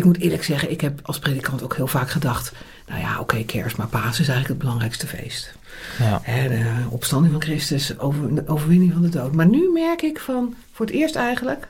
Ik 0.00 0.06
moet 0.06 0.18
eerlijk 0.18 0.44
zeggen, 0.44 0.70
ik 0.70 0.80
heb 0.80 1.00
als 1.02 1.18
predikant 1.18 1.62
ook 1.62 1.76
heel 1.76 1.86
vaak 1.86 2.10
gedacht, 2.10 2.52
nou 2.88 3.00
ja, 3.00 3.20
oké, 3.20 3.44
kerst, 3.44 3.76
maar 3.76 3.86
Pasen 3.86 4.10
is 4.10 4.16
eigenlijk 4.28 4.48
het 4.48 4.58
belangrijkste 4.58 5.06
feest. 5.06 5.54
Ja. 5.98 6.20
Hè, 6.22 6.48
de 6.48 6.64
opstanding 6.88 7.32
van 7.32 7.42
Christus, 7.42 7.98
over, 7.98 8.34
de 8.34 8.48
overwinning 8.48 8.92
van 8.92 9.02
de 9.02 9.08
dood. 9.08 9.34
Maar 9.34 9.46
nu 9.48 9.70
merk 9.72 10.02
ik 10.02 10.20
van, 10.20 10.54
voor 10.72 10.86
het 10.86 10.94
eerst 10.94 11.14
eigenlijk, 11.14 11.68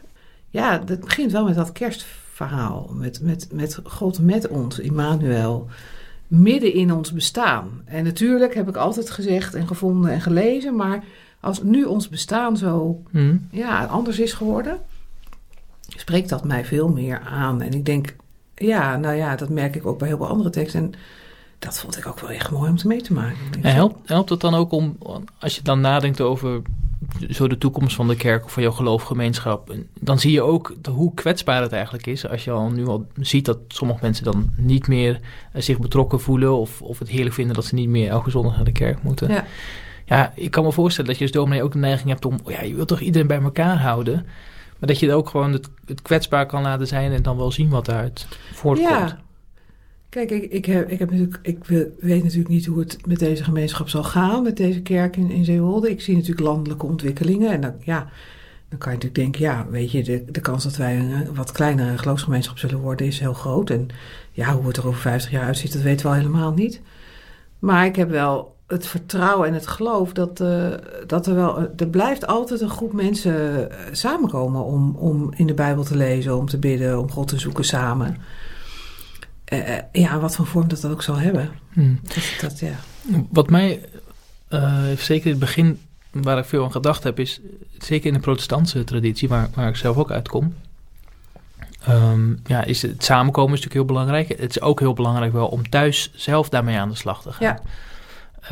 ja, 0.50 0.78
dat 0.78 1.00
begint 1.00 1.32
wel 1.32 1.44
met 1.44 1.54
dat 1.54 1.72
kerstverhaal. 1.72 2.90
Met, 2.94 3.20
met, 3.22 3.49
met 3.52 3.78
God 3.84 4.20
met 4.20 4.49
ons, 4.49 4.78
Immanuel, 4.78 5.68
midden 6.26 6.75
in 6.75 6.92
ons 6.92 7.12
bestaan. 7.12 7.82
En 7.84 8.04
natuurlijk 8.04 8.54
heb 8.54 8.68
ik 8.68 8.76
altijd 8.76 9.10
gezegd 9.10 9.54
en 9.54 9.66
gevonden 9.66 10.10
en 10.10 10.20
gelezen, 10.20 10.76
maar 10.76 11.04
als 11.40 11.62
nu 11.62 11.84
ons 11.84 12.08
bestaan 12.08 12.56
zo 12.56 13.02
Mhm. 13.10 13.37
ja, 13.50 13.84
anders 13.84 14.18
is 14.18 14.32
geworden, 14.32 14.78
spreekt 15.96 16.28
dat 16.28 16.44
mij 16.44 16.64
veel 16.64 16.88
meer 16.88 17.20
aan. 17.20 17.62
En 17.62 17.72
ik 17.72 17.84
denk, 17.84 18.14
ja, 18.66 18.96
nou 18.96 19.14
ja, 19.16 19.36
dat 19.36 19.48
merk 19.48 19.76
ik 19.76 19.86
ook 19.86 19.98
bij 19.98 20.08
heel 20.08 20.16
veel 20.16 20.28
andere 20.28 20.50
teksten. 20.50 20.80
En 20.80 20.92
dat 21.58 21.80
vond 21.80 21.96
ik 21.96 22.06
ook 22.06 22.20
wel 22.20 22.30
echt 22.30 22.50
mooi 22.50 22.70
om 22.70 22.76
te 22.76 22.86
mee 22.86 23.00
te 23.02 23.12
maken. 23.12 23.36
En 23.62 23.74
helpt, 23.74 24.08
helpt 24.08 24.30
het 24.30 24.40
dan 24.40 24.54
ook 24.54 24.72
om, 24.72 24.96
als 25.38 25.56
je 25.56 25.62
dan 25.62 25.80
nadenkt 25.80 26.20
over 26.20 26.62
zo 27.30 27.48
de 27.48 27.58
toekomst 27.58 27.96
van 27.96 28.08
de 28.08 28.16
kerk 28.16 28.44
of 28.44 28.52
van 28.52 28.62
jouw 28.62 28.72
geloofgemeenschap, 28.72 29.70
en 29.70 29.86
dan 30.00 30.18
zie 30.18 30.32
je 30.32 30.42
ook 30.42 30.74
de- 30.82 30.90
hoe 30.90 31.14
kwetsbaar 31.14 31.62
het 31.62 31.72
eigenlijk 31.72 32.06
is. 32.06 32.28
Als 32.28 32.44
je 32.44 32.50
al 32.50 32.70
nu 32.70 32.86
al 32.86 33.06
ziet 33.20 33.44
dat 33.44 33.58
sommige 33.68 33.98
mensen 34.02 34.24
dan 34.24 34.50
niet 34.56 34.88
meer 34.88 35.20
eh, 35.52 35.62
zich 35.62 35.78
betrokken 35.78 36.20
voelen 36.20 36.56
of, 36.56 36.82
of 36.82 36.98
het 36.98 37.08
heerlijk 37.08 37.34
vinden 37.34 37.54
dat 37.54 37.64
ze 37.64 37.74
niet 37.74 37.88
meer 37.88 38.08
elke 38.10 38.30
zondag 38.30 38.54
naar 38.56 38.64
de 38.64 38.72
kerk 38.72 39.02
moeten. 39.02 39.28
Ja. 39.28 39.44
Ja, 40.04 40.32
ik 40.34 40.50
kan 40.50 40.64
me 40.64 40.72
voorstellen 40.72 41.10
dat 41.10 41.18
je 41.18 41.24
als 41.24 41.32
dominee 41.34 41.62
ook 41.62 41.72
de 41.72 41.78
neiging 41.78 42.08
hebt 42.08 42.24
om, 42.24 42.38
oh 42.44 42.50
ja, 42.50 42.62
je 42.62 42.74
wilt 42.74 42.88
toch 42.88 43.00
iedereen 43.00 43.26
bij 43.26 43.40
elkaar 43.42 43.78
houden. 43.80 44.26
Maar 44.80 44.88
dat 44.88 44.99
je 44.99 45.12
ook 45.12 45.28
gewoon 45.28 45.52
het, 45.52 45.68
het 45.87 46.02
kwetsbaar 46.02 46.46
kan 46.46 46.62
laten 46.62 46.87
zijn 46.87 47.12
en 47.12 47.22
dan 47.22 47.37
wel 47.37 47.52
zien 47.52 47.68
wat 47.68 47.84
daaruit 47.84 48.26
voortkomt. 48.52 48.88
Ja. 48.90 49.18
Kijk, 50.08 50.30
ik, 50.30 50.52
ik, 50.52 50.64
heb, 50.64 50.88
ik, 50.90 50.99
heb 50.99 51.10
natuurlijk, 51.10 51.38
ik 51.42 51.64
we- 51.64 51.92
weet 52.00 52.22
natuurlijk 52.22 52.49
niet 52.50 52.66
hoe 52.66 52.78
het 52.78 53.06
met 53.06 53.18
deze 53.18 53.44
gemeenschap 53.44 53.88
zal 53.88 54.04
gaan, 54.04 54.42
met 54.42 54.56
deze 54.56 54.80
kerk 54.82 55.16
in, 55.16 55.30
in 55.30 55.44
Zeewolde. 55.44 55.90
Ik 55.90 56.00
zie 56.00 56.14
natuurlijk 56.14 56.46
landelijke 56.46 56.87
ontwikkelingen. 56.87 57.50
En 57.50 57.60
dan, 57.60 57.75
ja, 57.80 58.08
Dan 58.68 58.78
kan 58.78 58.92
je 58.92 58.99
natuurlijk 58.99 59.14
denken, 59.14 59.40
ja, 59.40 59.66
weet 59.70 59.90
je, 59.90 60.02
de, 60.02 60.25
de 60.30 60.40
kans 60.40 60.64
dat 60.64 60.76
wij 60.76 60.99
een 60.99 61.34
wat 61.34 61.52
kleinere 61.52 61.99
geloofsgemeenschap 61.99 62.58
zullen 62.58 62.78
worden 62.78 63.06
is 63.06 63.20
heel 63.20 63.34
groot. 63.34 63.70
En 63.70 63.88
ja, 64.32 64.54
hoe 64.54 64.66
het 64.66 64.76
er 64.76 64.87
over 64.87 65.00
50 65.00 65.30
jaar 65.30 65.44
uitziet, 65.44 65.72
dat 65.72 65.82
weten 65.82 66.06
we 66.06 66.12
al 66.12 66.18
helemaal 66.18 66.52
niet. 66.52 66.80
Maar 67.58 67.84
ik 67.87 67.96
heb 67.96 68.10
wel 68.10 68.56
het 68.70 68.86
vertrouwen 68.86 69.48
en 69.48 69.54
het 69.54 69.66
geloof 69.66 70.12
dat, 70.12 70.40
uh, 70.40 70.68
dat 71.06 71.26
er 71.26 71.34
wel. 71.34 71.68
Er 71.76 71.88
blijft 71.88 72.26
altijd 72.26 72.60
een 72.60 72.70
groep 72.70 72.92
mensen 72.92 73.70
eh, 73.70 73.78
samenkomen 73.92 74.64
om, 74.64 74.94
om 74.94 75.32
in 75.36 75.46
de 75.46 75.54
Bijbel 75.54 75.84
te 75.84 75.96
lezen, 75.96 76.36
om 76.36 76.46
te 76.46 76.58
bidden, 76.58 76.98
om 76.98 77.10
God 77.10 77.28
te 77.28 77.38
zoeken 77.38 77.64
samen. 77.64 78.16
Uh, 79.52 79.78
ja, 79.92 80.18
wat 80.18 80.36
voor 80.36 80.46
vorm 80.46 80.68
dat 80.68 80.80
dat 80.80 80.90
ook 80.90 81.02
zal 81.02 81.18
hebben. 81.18 81.50
Hmm. 81.72 82.00
Dat, 82.02 82.34
dat, 82.40 82.58
ja. 82.58 82.74
Wat 83.30 83.50
mij 83.50 83.84
zeker 84.96 85.24
in 85.24 85.30
het 85.30 85.38
begin, 85.38 85.80
waar 86.10 86.38
ik 86.38 86.44
veel 86.44 86.64
aan 86.64 86.72
gedacht 86.72 87.02
heb, 87.02 87.18
is 87.18 87.40
zeker 87.78 88.06
in 88.06 88.14
de 88.14 88.20
protestantse 88.20 88.84
traditie, 88.84 89.28
waar, 89.28 89.48
waar 89.54 89.68
ik 89.68 89.76
zelf 89.76 89.96
ook 89.96 90.10
uitkom. 90.10 90.54
Um, 91.88 92.40
ja, 92.46 92.64
is 92.64 92.82
het 92.82 93.04
samenkomen 93.04 93.52
is 93.52 93.60
natuurlijk 93.60 93.88
heel 93.88 93.96
belangrijk. 93.96 94.28
Het 94.28 94.50
is 94.50 94.60
ook 94.60 94.80
heel 94.80 94.92
belangrijk 94.92 95.32
wel 95.32 95.48
om 95.48 95.68
thuis 95.68 96.10
zelf 96.14 96.48
daarmee 96.48 96.76
aan 96.76 96.88
de 96.88 96.94
slag 96.94 97.22
te 97.22 97.32
gaan. 97.32 97.46
Ja. 97.46 97.60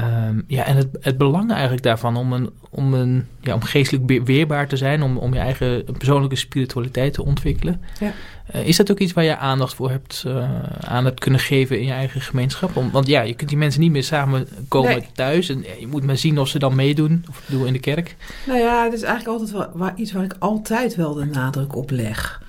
Um, 0.00 0.44
ja, 0.46 0.64
en 0.64 0.76
het, 0.76 0.88
het 1.00 1.18
belang 1.18 1.50
eigenlijk 1.50 1.82
daarvan 1.82 2.16
om, 2.16 2.32
een, 2.32 2.50
om, 2.70 2.94
een, 2.94 3.26
ja, 3.40 3.54
om 3.54 3.62
geestelijk 3.62 4.24
weerbaar 4.24 4.68
te 4.68 4.76
zijn, 4.76 5.02
om, 5.02 5.16
om 5.16 5.34
je 5.34 5.38
eigen 5.38 5.84
persoonlijke 5.84 6.36
spiritualiteit 6.36 7.12
te 7.12 7.24
ontwikkelen. 7.24 7.80
Ja. 8.00 8.12
Uh, 8.54 8.66
is 8.66 8.76
dat 8.76 8.90
ook 8.90 8.98
iets 8.98 9.12
waar 9.12 9.24
je 9.24 9.36
aandacht 9.36 9.74
voor 9.74 9.90
hebt, 9.90 10.24
uh, 10.26 10.62
aan 10.80 11.04
hebt 11.04 11.20
kunnen 11.20 11.40
geven 11.40 11.80
in 11.80 11.86
je 11.86 11.92
eigen 11.92 12.20
gemeenschap? 12.20 12.76
Om, 12.76 12.90
want 12.90 13.06
ja, 13.06 13.20
je 13.20 13.34
kunt 13.34 13.48
die 13.48 13.58
mensen 13.58 13.80
niet 13.80 13.90
meer 13.90 14.04
samenkomen 14.04 14.90
Nee. 14.90 15.06
thuis 15.12 15.48
en 15.48 15.64
je 15.80 15.86
moet 15.86 16.04
maar 16.04 16.16
zien 16.16 16.38
of 16.38 16.48
ze 16.48 16.58
dan 16.58 16.74
meedoen, 16.74 17.24
of 17.28 17.42
bedoel 17.46 17.66
in 17.66 17.72
de 17.72 17.78
kerk. 17.78 18.16
Nou 18.46 18.58
ja, 18.58 18.84
het 18.84 18.92
is 18.92 19.02
eigenlijk 19.02 19.38
altijd 19.38 19.58
wel 19.58 19.70
waar, 19.74 19.92
iets 19.96 20.12
waar 20.12 20.24
ik 20.24 20.36
altijd 20.38 20.96
wel 20.96 21.14
de 21.14 21.24
nadruk 21.24 21.76
op 21.76 21.90
leg. 21.90 22.42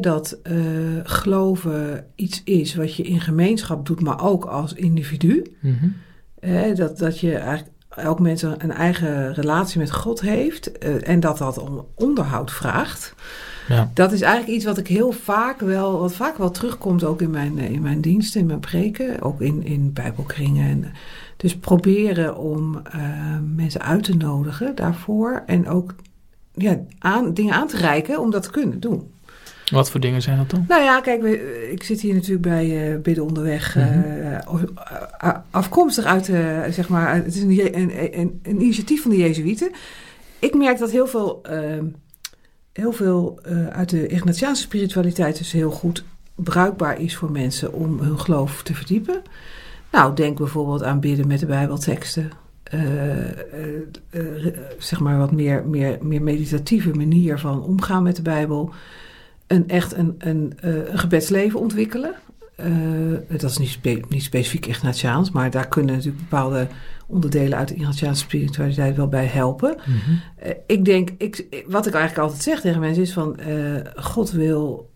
Dat 0.00 0.38
uh, 0.50 0.60
geloven 1.02 2.04
iets 2.14 2.42
is 2.44 2.74
wat 2.74 2.94
je 2.94 3.02
in 3.02 3.20
gemeenschap 3.20 3.86
doet, 3.86 4.00
maar 4.00 4.22
ook 4.22 4.44
als 4.44 4.72
individu. 4.72 5.52
Mm 5.60 5.76
-hmm. 5.80 5.96
Dat, 6.74 6.98
dat 6.98 7.20
je 7.20 7.34
eigenlijk 7.34 7.76
elk 7.88 8.20
mens 8.20 8.42
een 8.42 8.72
eigen 8.72 9.34
relatie 9.34 9.80
met 9.80 9.92
God 9.92 10.20
heeft 10.20 10.84
uh, 10.84 11.08
en 11.08 11.20
dat 11.20 11.38
dat 11.38 11.58
om 11.58 11.86
onderhoud 11.94 12.50
vraagt. 12.52 13.14
Ja. 13.68 13.90
Dat 13.94 14.12
is 14.12 14.20
eigenlijk 14.20 14.54
iets 14.54 14.64
wat 14.64 14.78
ik 14.78 14.86
heel 14.86 15.12
vaak 15.12 15.60
wel, 15.60 15.98
wat 15.98 16.14
vaak 16.14 16.38
wel 16.38 16.50
terugkomt 16.50 17.04
ook 17.04 17.22
in 17.22 17.30
mijn, 17.30 17.58
in 17.58 17.82
mijn 17.82 18.00
diensten, 18.00 18.40
in 18.40 18.46
mijn 18.46 18.60
preken, 18.60 19.22
ook 19.22 19.40
in, 19.40 19.64
in 19.64 19.92
bijbelkringen. 19.92 20.68
En, 20.68 20.92
dus 21.36 21.56
proberen 21.56 22.36
om 22.36 22.82
uh, 22.94 23.02
mensen 23.54 23.82
uit 23.82 24.02
te 24.02 24.16
nodigen 24.16 24.74
daarvoor 24.74 25.42
en 25.46 25.68
ook 25.68 25.94
ja, 26.52 26.80
aan, 26.98 27.34
dingen 27.34 27.54
aan 27.54 27.68
te 27.68 27.76
reiken 27.76 28.20
om 28.20 28.30
dat 28.30 28.42
te 28.42 28.50
kunnen 28.50 28.80
doen. 28.80 29.10
Wat 29.70 29.90
voor 29.90 30.00
dingen 30.00 30.22
zijn 30.22 30.36
dat 30.36 30.50
dan? 30.50 30.64
Nou 30.68 30.82
ja, 30.82 31.00
kijk, 31.00 31.22
ik 31.70 31.82
zit 31.82 32.00
hier 32.00 32.14
natuurlijk 32.14 32.42
bij 32.42 32.92
uh, 32.92 33.00
Bidden 33.00 33.24
Onderweg. 33.24 33.74
Mm 33.74 33.82
-hmm. 33.82 34.70
uh, 35.24 35.36
afkomstig 35.50 36.04
uit, 36.04 36.24
zeg 36.74 36.88
maar, 36.88 37.14
het 37.14 37.34
is 37.34 37.42
een, 37.42 37.76
een, 37.78 38.18
een, 38.18 38.40
een, 38.42 38.60
initiatief 38.60 39.02
van 39.02 39.10
de 39.10 39.16
Jezuïeten. 39.16 39.70
Ik 40.38 40.54
merk 40.54 40.78
dat 40.78 40.90
heel 40.90 41.06
veel, 41.06 41.42
ehm, 41.42 41.84
heel 42.72 42.92
veel 42.92 43.40
uit 43.70 43.88
de 43.88 44.06
Ignatiaanse 44.06 44.62
spiritualiteit 44.62 45.38
dus 45.38 45.52
heel 45.52 45.70
goed 45.70 46.04
bruikbaar 46.34 47.00
is 47.00 47.16
voor 47.16 47.30
mensen 47.30 47.72
om 47.72 48.00
hun 48.00 48.20
geloof 48.20 48.62
te 48.62 48.74
verdiepen. 48.74 49.22
Nou, 49.92 50.14
denk 50.14 50.38
bijvoorbeeld 50.38 50.82
aan 50.82 51.00
bidden 51.00 51.26
met 51.26 51.40
de 51.40 51.46
Bijbelteksten. 51.46 52.30
zeg 54.78 55.00
maar 55.00 55.18
wat 55.18 55.32
meer, 55.32 55.66
meer, 55.66 55.98
meer 56.02 56.22
meditatieve 56.22 56.90
manier 56.90 57.38
van 57.38 57.62
omgaan 57.62 58.02
met 58.02 58.16
de 58.16 58.22
Bijbel 58.22 58.72
een 59.48 59.68
echt 59.68 59.94
een, 59.94 60.14
een, 60.18 60.52
uh, 60.64 60.90
een 60.90 60.98
gebedsleven 60.98 61.60
ontwikkelen. 61.60 62.14
Uh, 62.60 63.18
dat 63.28 63.50
is 63.50 63.58
niet, 63.58 63.68
spe 63.68 64.02
niet 64.08 64.22
specifiek 64.22 64.66
Ignatiaans, 64.66 65.30
maar 65.30 65.50
daar 65.50 65.68
kunnen 65.68 65.94
natuurlijk 65.94 66.22
bepaalde 66.22 66.66
onderdelen 67.06 67.58
uit 67.58 67.68
de 67.68 67.74
Ignatiaanse 67.74 68.22
spiritualiteit 68.22 68.96
wel 68.96 69.08
bij 69.08 69.26
helpen. 69.26 69.76
Mm 69.86 69.94
-hmm. 69.94 70.20
uh, 70.44 70.50
ik 70.66 70.84
denk, 70.84 71.10
ik, 71.18 71.64
wat 71.66 71.86
ik 71.86 71.94
eigenlijk 71.94 72.24
altijd 72.24 72.42
zeg 72.42 72.60
tegen 72.60 72.80
mensen 72.80 73.02
is 73.02 73.12
van, 73.12 73.36
God 73.96 74.30
wil, 74.30 74.90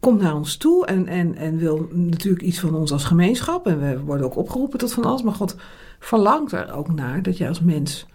komt 0.00 0.20
naar 0.20 0.34
ons 0.34 0.56
toe 0.56 0.86
en, 0.86 1.06
en, 1.06 1.36
en 1.36 1.56
wil 1.56 1.88
natuurlijk 1.92 2.42
iets 2.42 2.60
van 2.60 2.74
ons 2.74 2.92
als 2.92 3.04
gemeenschap. 3.04 3.66
En 3.66 3.80
we 3.80 4.00
worden 4.00 4.26
ook 4.26 4.36
opgeroepen 4.36 4.78
tot 4.78 4.92
van 4.92 5.04
alles, 5.04 5.22
maar 5.22 5.34
God 5.34 5.56
verlangt 5.98 6.52
er 6.52 6.72
ook 6.72 6.94
naar 6.94 7.22
dat 7.22 7.36
je 7.36 7.48
als 7.48 7.60
mens 7.60 8.06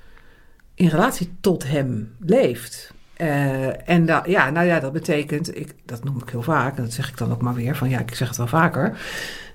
in 0.75 0.87
relatie 0.87 1.33
tot 1.41 1.67
hem 1.67 2.15
leeft. 2.19 2.92
Uh, 3.17 3.89
en 3.89 4.05
ja, 4.25 4.49
nou 4.49 4.65
ja, 4.65 4.79
dat 4.79 4.93
betekent, 4.93 5.57
ik, 5.57 5.75
dat 5.85 6.03
noem 6.03 6.17
ik 6.17 6.29
heel 6.29 6.41
vaak, 6.41 6.77
en 6.77 6.83
dat 6.83 6.93
zeg 6.93 7.09
ik 7.09 7.17
dan 7.17 7.31
ook 7.31 7.41
maar 7.41 7.53
weer, 7.53 7.75
van 7.75 7.89
ja, 7.89 7.99
ik 7.99 8.15
zeg 8.15 8.27
het 8.27 8.37
wel 8.37 8.47
vaker. 8.47 8.97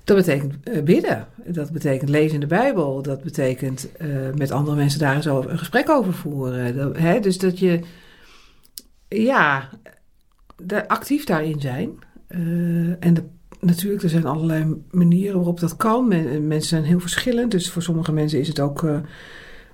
Dat 0.05 0.17
betekent 0.17 0.55
uh, 0.65 0.83
bidden. 0.83 1.27
Dat 1.45 1.71
betekent 1.71 2.11
lezen 2.11 2.35
in 2.35 2.41
de 2.41 2.47
Bijbel. 2.47 3.03
Dat 3.03 3.23
betekent 3.23 3.89
uh, 4.01 4.09
met 4.35 4.51
andere 4.51 4.77
mensen 4.77 5.01
daar 5.01 5.15
eens 5.15 5.29
over, 5.29 5.51
een 5.51 5.59
gesprek 5.59 5.89
over 5.89 6.13
voeren. 6.13 6.97
Hè, 6.97 7.21
dus 7.21 7.39
dat 7.39 7.59
je, 7.59 7.81
ja, 9.09 9.69
actief 10.87 11.25
daarin 11.25 11.61
zijn. 11.61 11.91
en 13.01 13.31
natuurlijk, 13.61 14.03
er 14.03 14.09
zijn 14.09 14.27
allerlei 14.27 14.83
manieren 14.91 15.37
waarop 15.37 15.61
dat 15.61 15.77
kan. 15.77 16.09
Men, 16.09 16.47
mensen 16.47 16.69
zijn 16.69 16.85
heel 16.85 17.01
verschillend. 17.01 17.51
Dus 17.51 17.71
voor 17.71 17.83
sommige 17.83 18.13
mensen 18.13 18.41
is 18.41 18.49
het 18.49 18.61
ook 18.61 18.87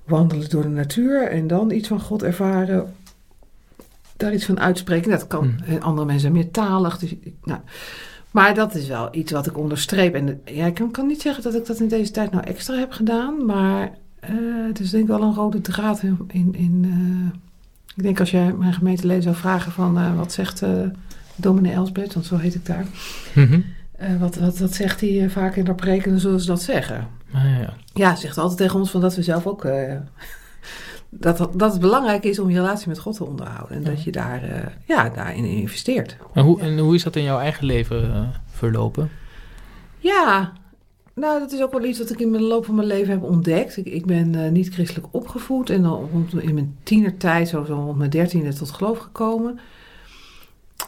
wandelen 0.05 0.50
door 0.50 0.62
de 0.62 0.69
natuur 0.69 1.29
en 1.29 1.47
dan 1.47 1.71
iets 1.71 1.88
van 1.88 2.00
God 2.00 2.23
ervaren 2.23 2.95
daar 4.16 4.33
iets 4.33 4.44
van 4.44 4.61
uitspreken. 4.61 5.11
Dat 5.11 5.26
kan. 5.26 5.54
Hmm. 5.64 5.78
Andere 5.78 6.06
mensen 6.06 6.21
zijn 6.21 6.33
meer 6.33 6.50
talig. 6.50 6.99
Dus, 6.99 7.14
nou. 7.42 7.61
Maar 8.30 8.54
dat 8.54 8.75
is 8.75 8.88
wel 8.88 9.09
iets 9.12 9.33
wat 9.33 9.47
ik 9.47 9.59
onderstreep. 9.59 10.14
En 10.14 10.40
ja, 10.44 10.66
ik 10.66 10.75
kan, 10.75 10.90
kan, 10.90 11.06
niet 11.06 11.23
zeggen 11.23 11.42
dat 11.42 11.54
ik 11.54 11.66
dat 11.66 11.80
in 11.80 11.88
deze 11.88 12.11
tijd 12.11 12.30
nou 12.30 12.44
extra 12.44 12.78
heb 12.78 12.92
gedaan. 12.92 13.44
Maar 13.44 13.90
uh, 14.30 14.66
het 14.66 14.80
is 14.80 14.90
denk 14.90 15.02
ik 15.02 15.09
wel 15.09 15.23
een 15.23 15.35
rode 15.35 15.61
draad 15.61 16.02
in... 16.02 16.18
in, 16.26 16.54
in 16.54 16.83
uh, 16.87 17.40
ik 17.97 18.02
denk 18.02 18.21
als 18.21 18.30
jij 18.30 18.52
mijn 18.52 18.73
gemeenteleden 18.73 19.23
zou 19.23 19.35
vragen 19.35 19.73
van... 19.73 19.99
Uh, 19.99 20.16
wat 20.16 20.33
zegt 20.33 20.62
dominee 21.37 21.73
Elsbeth, 21.73 22.14
want 22.14 22.26
zo 22.26 22.37
heet 22.37 22.54
ik 22.54 22.66
daar. 22.66 22.87
Mm 23.35 23.47
-hmm. 23.47 23.64
wat, 24.18 24.37
wat, 24.37 24.59
wat 24.59 24.75
zegt 24.75 25.00
hij 25.00 25.30
vaak 25.30 25.56
in 25.56 25.64
de 25.64 25.75
preken, 25.75 26.11
dan 26.11 26.21
zullen 26.21 26.40
ze 26.40 26.47
dat 26.47 26.62
zeggen. 26.62 27.09
Ah, 27.33 27.44
ja, 27.44 27.59
ja. 27.59 27.75
ja, 27.94 28.16
zegt 28.16 28.38
altijd 28.38 28.59
tegen 28.59 28.78
ons 28.78 28.90
van 28.90 29.00
dat 29.00 29.14
we 29.14 29.23
zelf 29.23 29.47
ook 29.47 29.64
dat, 31.18 31.49
dat 31.54 31.73
het 31.73 31.80
belangrijk 31.80 32.25
is 32.25 32.38
om 32.38 32.50
je 32.50 32.56
relatie 32.56 32.88
met 32.88 32.99
God 32.99 33.16
te 33.16 33.25
onderhouden. 33.25 33.76
En 33.76 33.83
ja. 33.83 33.90
dat 33.90 34.02
je 34.02 34.12
daar, 34.12 34.44
uh, 34.44 34.59
ja, 34.87 35.09
daarin 35.09 35.44
investeert. 35.44 36.16
En 36.33 36.44
hoe, 36.44 36.61
en 36.61 36.78
hoe 36.78 36.94
is 36.94 37.02
dat 37.02 37.16
in 37.16 37.23
jouw 37.23 37.38
eigen 37.38 37.66
leven 37.66 38.04
uh, 38.04 38.28
verlopen? 38.47 39.11
Ja, 39.99 40.52
nou, 41.14 41.40
dat 41.40 41.52
is 41.52 41.62
ook 41.62 41.73
wel 41.73 41.85
iets 41.85 41.99
wat 41.99 42.11
ik 42.11 42.21
in 42.21 42.33
de 42.33 42.40
loop 42.40 42.64
van 42.64 42.75
mijn 42.75 42.87
leven 42.87 43.12
heb 43.12 43.23
ontdekt. 43.23 43.76
Ik, 43.76 43.87
ik 43.87 44.06
ben 44.06 44.35
uh, 44.35 44.50
niet 44.50 44.75
christelijk 44.75 45.06
opgevoed 45.11 45.71
en 45.71 45.83
dan 45.83 46.09
rond, 46.12 46.42
in 46.42 46.54
mijn 46.54 46.76
tienertijd, 46.83 47.49
zo, 47.49 47.64
zo 47.64 47.75
rond 47.75 47.99
mijn 47.99 48.11
dertiende, 48.11 48.54
tot 48.54 48.71
geloof 48.71 48.99
gekomen. 48.99 49.59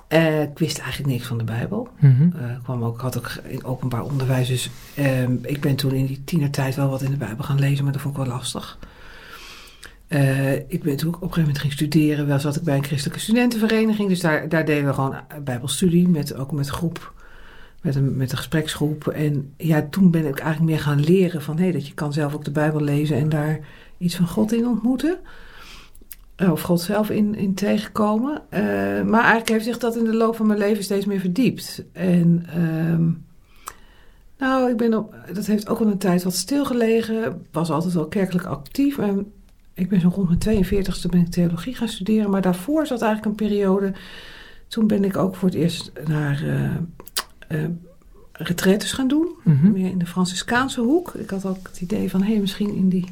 Uh, 0.08 0.42
ik 0.42 0.58
wist 0.58 0.78
eigenlijk 0.78 1.12
niks 1.12 1.26
van 1.26 1.38
de 1.38 1.44
Bijbel. 1.44 1.88
Mm 2.00 2.16
-hmm. 2.16 2.32
uh, 2.36 2.62
kwam 2.62 2.84
ook, 2.84 3.00
had 3.00 3.18
ook 3.18 3.32
in 3.48 3.64
openbaar 3.64 4.02
onderwijs. 4.02 4.48
Dus 4.48 4.70
uh, 4.98 5.22
ik 5.42 5.60
ben 5.60 5.76
toen 5.76 5.92
in 5.92 6.06
die 6.06 6.24
tienertijd 6.24 6.74
wel 6.74 6.88
wat 6.88 7.02
in 7.02 7.10
de 7.10 7.16
Bijbel 7.16 7.44
gaan 7.44 7.58
lezen, 7.58 7.84
maar 7.84 7.92
dat 7.92 8.02
vond 8.02 8.16
ik 8.16 8.24
wel 8.24 8.32
lastig. 8.32 8.78
Uh, 10.08 10.52
ik 10.52 10.82
ben 10.82 10.96
toen 10.96 11.08
op 11.08 11.14
een 11.14 11.20
gegeven 11.20 11.40
moment 11.40 11.58
ging 11.58 11.72
studeren. 11.72 12.26
Wel 12.26 12.40
zat 12.40 12.56
ik 12.56 12.62
bij 12.62 12.76
een 12.76 12.84
christelijke 12.84 13.20
studentenvereniging. 13.20 14.08
Dus 14.08 14.20
daar, 14.20 14.48
daar 14.48 14.64
deden 14.64 14.86
we 14.86 14.92
gewoon 14.92 15.16
bijbelstudie. 15.44 16.08
Met, 16.08 16.34
ook 16.34 16.52
met 16.52 16.68
groep. 16.68 17.14
Met 17.82 17.94
een, 17.94 18.16
met 18.16 18.30
een 18.30 18.36
gespreksgroep. 18.36 19.06
En 19.06 19.52
ja, 19.56 19.86
toen 19.90 20.10
ben 20.10 20.26
ik 20.26 20.38
eigenlijk 20.38 20.70
meer 20.70 20.80
gaan 20.80 21.00
leren 21.00 21.42
van... 21.42 21.58
Hey, 21.58 21.72
dat 21.72 21.86
je 21.86 21.94
kan 21.94 22.12
zelf 22.12 22.34
ook 22.34 22.44
de 22.44 22.50
Bijbel 22.50 22.80
lezen 22.80 23.16
en 23.16 23.28
daar 23.28 23.60
iets 23.98 24.16
van 24.16 24.28
God 24.28 24.52
in 24.52 24.66
ontmoeten. 24.66 25.18
Uh, 26.36 26.52
of 26.52 26.60
God 26.60 26.80
zelf 26.80 27.10
in, 27.10 27.34
in 27.34 27.54
tegenkomen. 27.54 28.42
Uh, 28.50 28.60
maar 29.02 29.20
eigenlijk 29.20 29.48
heeft 29.48 29.64
zich 29.64 29.78
dat 29.78 29.96
in 29.96 30.04
de 30.04 30.14
loop 30.14 30.36
van 30.36 30.46
mijn 30.46 30.58
leven 30.58 30.84
steeds 30.84 31.06
meer 31.06 31.20
verdiept. 31.20 31.84
En... 31.92 32.46
Um, 32.56 33.24
nou, 34.38 34.70
ik 34.70 34.76
ben 34.76 34.94
op, 34.94 35.14
dat 35.32 35.46
heeft 35.46 35.68
ook 35.68 35.80
al 35.80 35.86
een 35.86 35.98
tijd 35.98 36.22
wat 36.22 36.34
stilgelegen. 36.34 37.46
Was 37.52 37.70
altijd 37.70 37.94
wel 37.94 38.06
kerkelijk 38.06 38.46
actief. 38.46 38.98
En 38.98 39.32
ik 39.76 39.88
ben 39.88 40.00
zo 40.00 40.08
rond 40.08 40.44
mijn 40.44 40.64
42ste 40.64 41.10
ben 41.10 41.20
ik 41.20 41.30
theologie 41.30 41.74
gaan 41.74 41.88
studeren. 41.88 42.30
Maar 42.30 42.42
daarvoor 42.42 42.86
zat 42.86 43.02
eigenlijk 43.02 43.30
een 43.30 43.46
periode. 43.46 43.92
Toen 44.68 44.86
ben 44.86 45.04
ik 45.04 45.16
ook 45.16 45.36
voor 45.36 45.48
het 45.48 45.58
eerst 45.58 45.92
naar 46.06 46.42
uh, 46.42 46.70
uh, 47.48 47.68
retraites 48.32 48.92
gaan 48.92 49.08
doen. 49.08 49.28
Mhm. 49.42 49.50
Mm 49.50 49.60
-hmm. 49.60 49.72
Meer 49.72 49.90
in 49.90 49.98
de 49.98 50.06
Franciscaanse 50.06 50.80
hoek. 50.80 51.14
Ik 51.14 51.30
had 51.30 51.44
ook 51.44 51.68
het 51.68 51.80
idee 51.80 52.10
van, 52.10 52.22
hé, 52.22 52.30
hey, 52.30 52.40
misschien 52.40 52.74
in 52.74 52.88
die, 52.88 53.04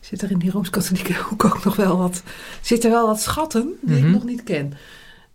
zit 0.00 0.22
er 0.22 0.30
in 0.30 0.38
die 0.38 0.50
Rooms-Katholieke 0.50 1.14
hoek 1.28 1.44
ook 1.44 1.64
nog 1.64 1.76
wel 1.76 1.96
wat... 1.98 2.22
Zit 2.60 2.84
er 2.84 2.90
wel 2.90 3.06
wat 3.06 3.20
schatten 3.20 3.62
die 3.62 3.74
Mhm. 3.80 3.94
mm 3.94 4.00
-hmm. 4.00 4.06
ik 4.06 4.12
nog 4.12 4.24
niet 4.24 4.42
ken. 4.42 4.72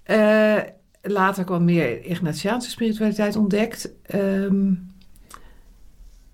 Uh, 0.08 0.62
later 1.02 1.44
kwam 1.44 1.64
meer 1.64 2.06
Ignatiaanse 2.06 2.70
spiritualiteit 2.70 3.36
ontdekt. 3.36 3.90
Um, 4.16 4.92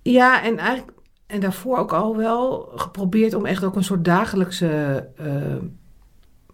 ja, 0.02 0.44
en 0.44 0.58
eigenlijk 0.58 0.99
en 1.30 1.40
daarvoor 1.40 1.78
ook 1.78 1.94
al 1.94 2.18
wel 2.18 2.72
geprobeerd 2.76 3.34
om 3.34 3.46
echt 3.46 3.64
ook 3.64 3.76
een 3.76 3.84
soort 3.84 4.06
dagelijkse 4.06 5.08
uh, 5.22 5.56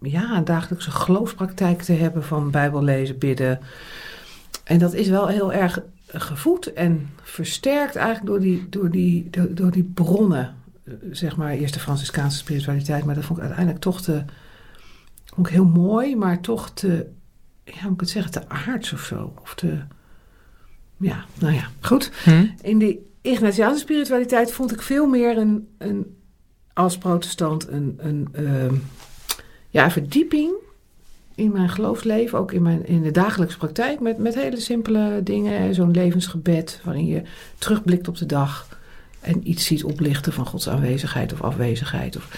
ja, 0.02 0.38
een 0.38 0.46
dagelijkse 0.46 0.92
geloofspraktijk 0.92 1.82
te 1.82 1.94
hebben 1.94 2.24
van 2.24 2.52
Bijbel 2.52 2.84
lezen, 2.84 3.18
bidden. 3.18 3.60
En 4.64 4.78
dat 4.80 4.94
is 4.94 5.08
wel 5.08 5.28
heel 5.28 5.54
erg 5.54 5.82
gevoed 6.08 6.74
en 6.74 7.10
versterkt 7.22 7.96
eigenlijk 7.96 8.28
door 8.28 8.40
die, 8.40 8.70
door 8.70 8.90
die, 8.90 9.30
door, 9.30 9.56
door 9.56 9.72
die 9.72 9.84
bronnen. 9.84 10.56
Eh, 10.84 10.94
Zeg 11.12 11.38
maar, 11.38 11.52
eerst 11.52 11.74
de 11.74 11.80
Franciscaanse 11.80 12.38
spiritualiteit, 12.38 13.06
maar 13.06 13.16
dat 13.16 13.26
vond 13.26 13.38
ik 13.38 13.46
uiteindelijk 13.46 13.84
toch 13.84 14.02
te, 14.02 14.24
vond 15.26 15.48
ik 15.48 15.54
heel 15.54 15.66
mooi, 15.66 16.16
maar 16.16 16.42
toch 16.42 16.70
te, 16.70 17.08
ja, 17.64 17.72
hoe 17.72 17.82
moet 17.82 17.94
ik 17.94 18.00
het 18.00 18.10
zeggen, 18.10 18.32
te 18.32 18.50
aards 18.50 18.94
of 18.94 19.02
zo. 19.02 19.34
Of 19.42 19.56
te, 19.56 19.78
ja, 20.98 21.26
nou 21.40 21.54
ja, 21.54 21.68
goed. 21.82 22.12
Hm? 22.24 22.46
In 22.62 22.78
die 22.78 23.14
Ignatiaanse 23.26 23.80
spiritualiteit 23.80 24.52
vond 24.52 24.72
ik 24.72 24.82
veel 24.82 25.08
meer 25.08 25.38
een, 25.38 25.68
een 25.78 26.18
als 26.74 26.98
protestant 26.98 27.68
een, 27.68 27.96
een 27.98 28.28
ehm, 28.32 28.76
ja, 29.70 29.92
verdieping 29.92 30.54
in 31.36 31.52
mijn 31.52 31.70
geloofsleven, 31.70 32.40
ook 32.40 32.52
in, 32.52 32.62
mijn, 32.62 32.86
in 32.86 33.02
de 33.02 33.12
dagelijkse 33.12 33.58
praktijk, 33.58 34.00
met, 34.00 34.18
met 34.18 34.36
hele 34.36 34.60
simpele 34.60 35.22
dingen. 35.24 35.74
Zo'n 35.74 35.92
levensgebed 35.92 36.82
waarin 36.84 37.06
je 37.06 37.22
terugblikt 37.58 38.08
op 38.08 38.18
de 38.18 38.26
dag 38.26 38.80
en 39.20 39.50
iets 39.50 39.66
ziet 39.66 39.84
oplichten 39.84 40.34
van 40.34 40.46
Gods 40.46 40.70
aanwezigheid 40.70 41.34
of 41.34 41.42
afwezigheid. 41.42 42.16
Of, 42.16 42.30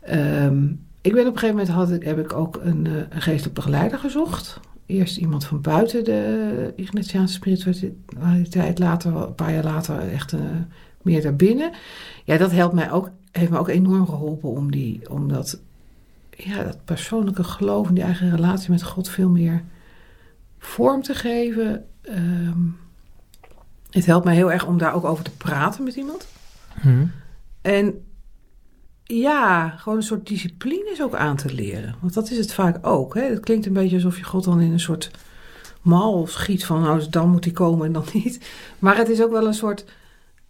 ehm, 0.00 0.66
ik 1.00 1.12
ben 1.12 1.26
op 1.26 1.32
een 1.32 1.38
gegeven 1.38 1.66
moment 1.74 2.04
heb 2.04 2.18
ik 2.18 2.32
ook 2.32 2.60
een, 2.62 2.86
eh, 2.86 3.32
een 3.42 3.52
begeleider 3.52 3.98
gezocht. 3.98 4.60
Eerst 4.88 5.16
iemand 5.16 5.44
van 5.44 5.60
buiten 5.60 6.04
de 6.04 6.72
Ignatiaanse 6.76 7.34
spiritualiteit, 7.34 8.78
later, 8.78 9.16
een 9.16 9.34
paar 9.34 9.52
jaar 9.52 9.64
later, 9.64 10.12
echt 10.12 10.32
eh, 10.32 10.40
meer 11.02 11.22
daarbinnen. 11.22 11.72
Ja, 12.24 12.36
dat 12.36 12.50
helpt 12.50 12.74
mij 12.74 12.90
ook, 12.90 13.10
heeft 13.30 13.50
me 13.50 13.58
ook 13.58 13.68
enorm 13.68 14.06
geholpen 14.06 14.50
om, 14.50 14.70
die, 14.70 15.10
om 15.10 15.28
dat, 15.28 15.60
ja, 16.30 16.62
dat 16.62 16.84
persoonlijke 16.84 17.44
geloof 17.44 17.88
en 17.88 17.94
die 17.94 18.04
eigen 18.04 18.30
relatie 18.30 18.70
met 18.70 18.82
God 18.82 19.08
veel 19.08 19.28
meer 19.28 19.62
vorm 20.58 21.02
te 21.02 21.14
geven. 21.14 21.84
Ehm, 22.02 22.60
het 23.90 24.06
helpt 24.06 24.24
mij 24.24 24.34
heel 24.34 24.52
erg 24.52 24.66
om 24.66 24.78
daar 24.78 24.94
ook 24.94 25.04
over 25.04 25.24
te 25.24 25.36
praten 25.36 25.84
met 25.84 25.94
iemand. 25.94 26.28
Hm? 26.80 27.06
En 27.60 28.07
ja, 29.16 29.68
gewoon 29.68 29.98
een 29.98 30.04
soort 30.04 30.26
disciplines 30.26 31.02
ook 31.02 31.14
aan 31.14 31.36
te 31.36 31.54
leren. 31.54 31.94
Want 32.00 32.14
dat 32.14 32.30
is 32.30 32.38
het 32.38 32.54
vaak 32.54 32.86
ook. 32.86 33.14
Hè? 33.14 33.22
Het 33.22 33.40
klinkt 33.40 33.66
een 33.66 33.72
beetje 33.72 33.96
alsof 33.96 34.16
je 34.16 34.24
God 34.24 34.44
dan 34.44 34.60
in 34.60 34.72
een 34.72 34.80
soort 34.80 35.10
mal 35.82 36.26
schiet 36.26 36.64
van... 36.64 36.80
nou, 36.80 36.96
dus 36.96 37.08
dan 37.08 37.30
moet 37.30 37.44
hij 37.44 37.52
komen 37.52 37.86
en 37.86 37.92
dan 37.92 38.04
niet. 38.24 38.50
Maar 38.78 38.96
het 38.96 39.08
is 39.08 39.22
ook 39.22 39.30
wel 39.30 39.46
een 39.46 39.54
soort... 39.54 39.84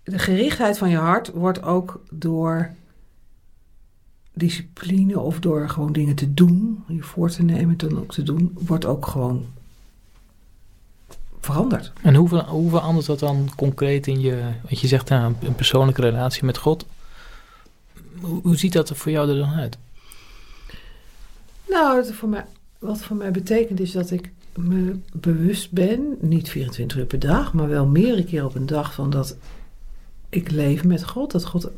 De 0.03 0.19
gerichtheid 0.19 0.79
van 0.79 0.91
je 0.91 0.97
hart 0.97 1.31
wordt 1.31 1.62
ook 1.62 2.00
door 2.11 2.71
discipline... 4.33 5.21
of 5.21 5.41
door 5.41 5.69
gewoon 5.69 5.93
dingen 5.93 6.15
te 6.15 6.35
doen, 6.35 6.85
je 6.87 7.03
voor 7.03 7.31
te 7.31 7.43
nemen, 7.43 7.77
dan 7.77 7.99
ook 7.99 8.12
te 8.12 8.23
doen... 8.23 8.59
wordt 8.67 8.85
ook 8.85 9.07
gewoon 9.07 9.47
veranderd. 11.41 11.93
En 12.03 12.15
hoe, 12.15 12.43
hoe 12.43 12.71
verandert 12.71 13.07
dat 13.07 13.19
dan 13.19 13.50
concreet 13.57 14.07
in 14.07 14.21
je, 14.21 14.43
wat 14.69 14.81
je 14.81 14.87
zegt, 14.87 15.09
nou, 15.09 15.35
een 15.41 15.55
persoonlijke 15.55 16.00
relatie 16.00 16.45
met 16.45 16.59
God? 16.59 16.87
Hoe, 18.21 18.41
hoe 18.43 18.57
ziet 18.57 18.73
dat 18.73 18.89
er 18.89 18.97
voor 18.97 19.13
jou 19.13 19.31
er 19.31 19.37
dan 19.37 19.55
uit? 19.55 19.79
Nou, 21.69 22.13
voor 22.13 22.29
mij, 22.29 22.45
wat 22.79 23.03
voor 23.03 23.17
mij 23.17 23.31
betekent 23.31 23.81
is 23.81 23.93
dat 23.93 24.11
ik 24.11 24.33
me 24.57 24.99
bewust 25.13 25.73
ben, 25.73 26.17
niet 26.21 26.49
24 26.49 26.99
uur 26.99 27.07
per 27.07 27.19
dag, 27.19 27.53
maar 27.53 27.69
wel 27.69 27.87
meerdere 27.87 28.25
keer 28.25 28.45
op 28.45 28.55
een 28.55 28.67
dag 28.67 28.95
van 28.95 29.11
dat 29.11 29.37
ik 30.29 30.51
leef 30.51 30.85
met 30.85 31.05
God, 31.05 31.31
dat 31.31 31.45
God 31.45 31.71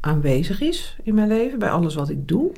aanwezig 0.00 0.60
is 0.60 0.96
in 1.02 1.14
mijn 1.14 1.28
leven, 1.28 1.58
bij 1.58 1.70
alles 1.70 1.94
wat 1.94 2.08
ik 2.08 2.28
doe. 2.28 2.52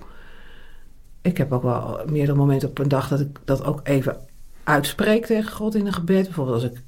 Ik 1.23 1.37
heb 1.37 1.53
ook 1.53 1.63
wel 1.63 2.01
meerdere 2.09 2.39
momenten 2.39 2.69
op 2.69 2.79
een 2.79 2.89
dag 2.89 3.09
dat 3.09 3.21
ik 3.21 3.41
dat 3.45 3.65
ook 3.65 3.81
even 3.83 4.17
uitspreek 4.65 5.27
tegen 5.27 5.53
God 5.53 5.75
in 5.75 5.87
een 5.87 5.93
gebed. 5.93 6.25
Bijvoorbeeld 6.25 6.63
als 6.63 6.71
ik 6.71 6.83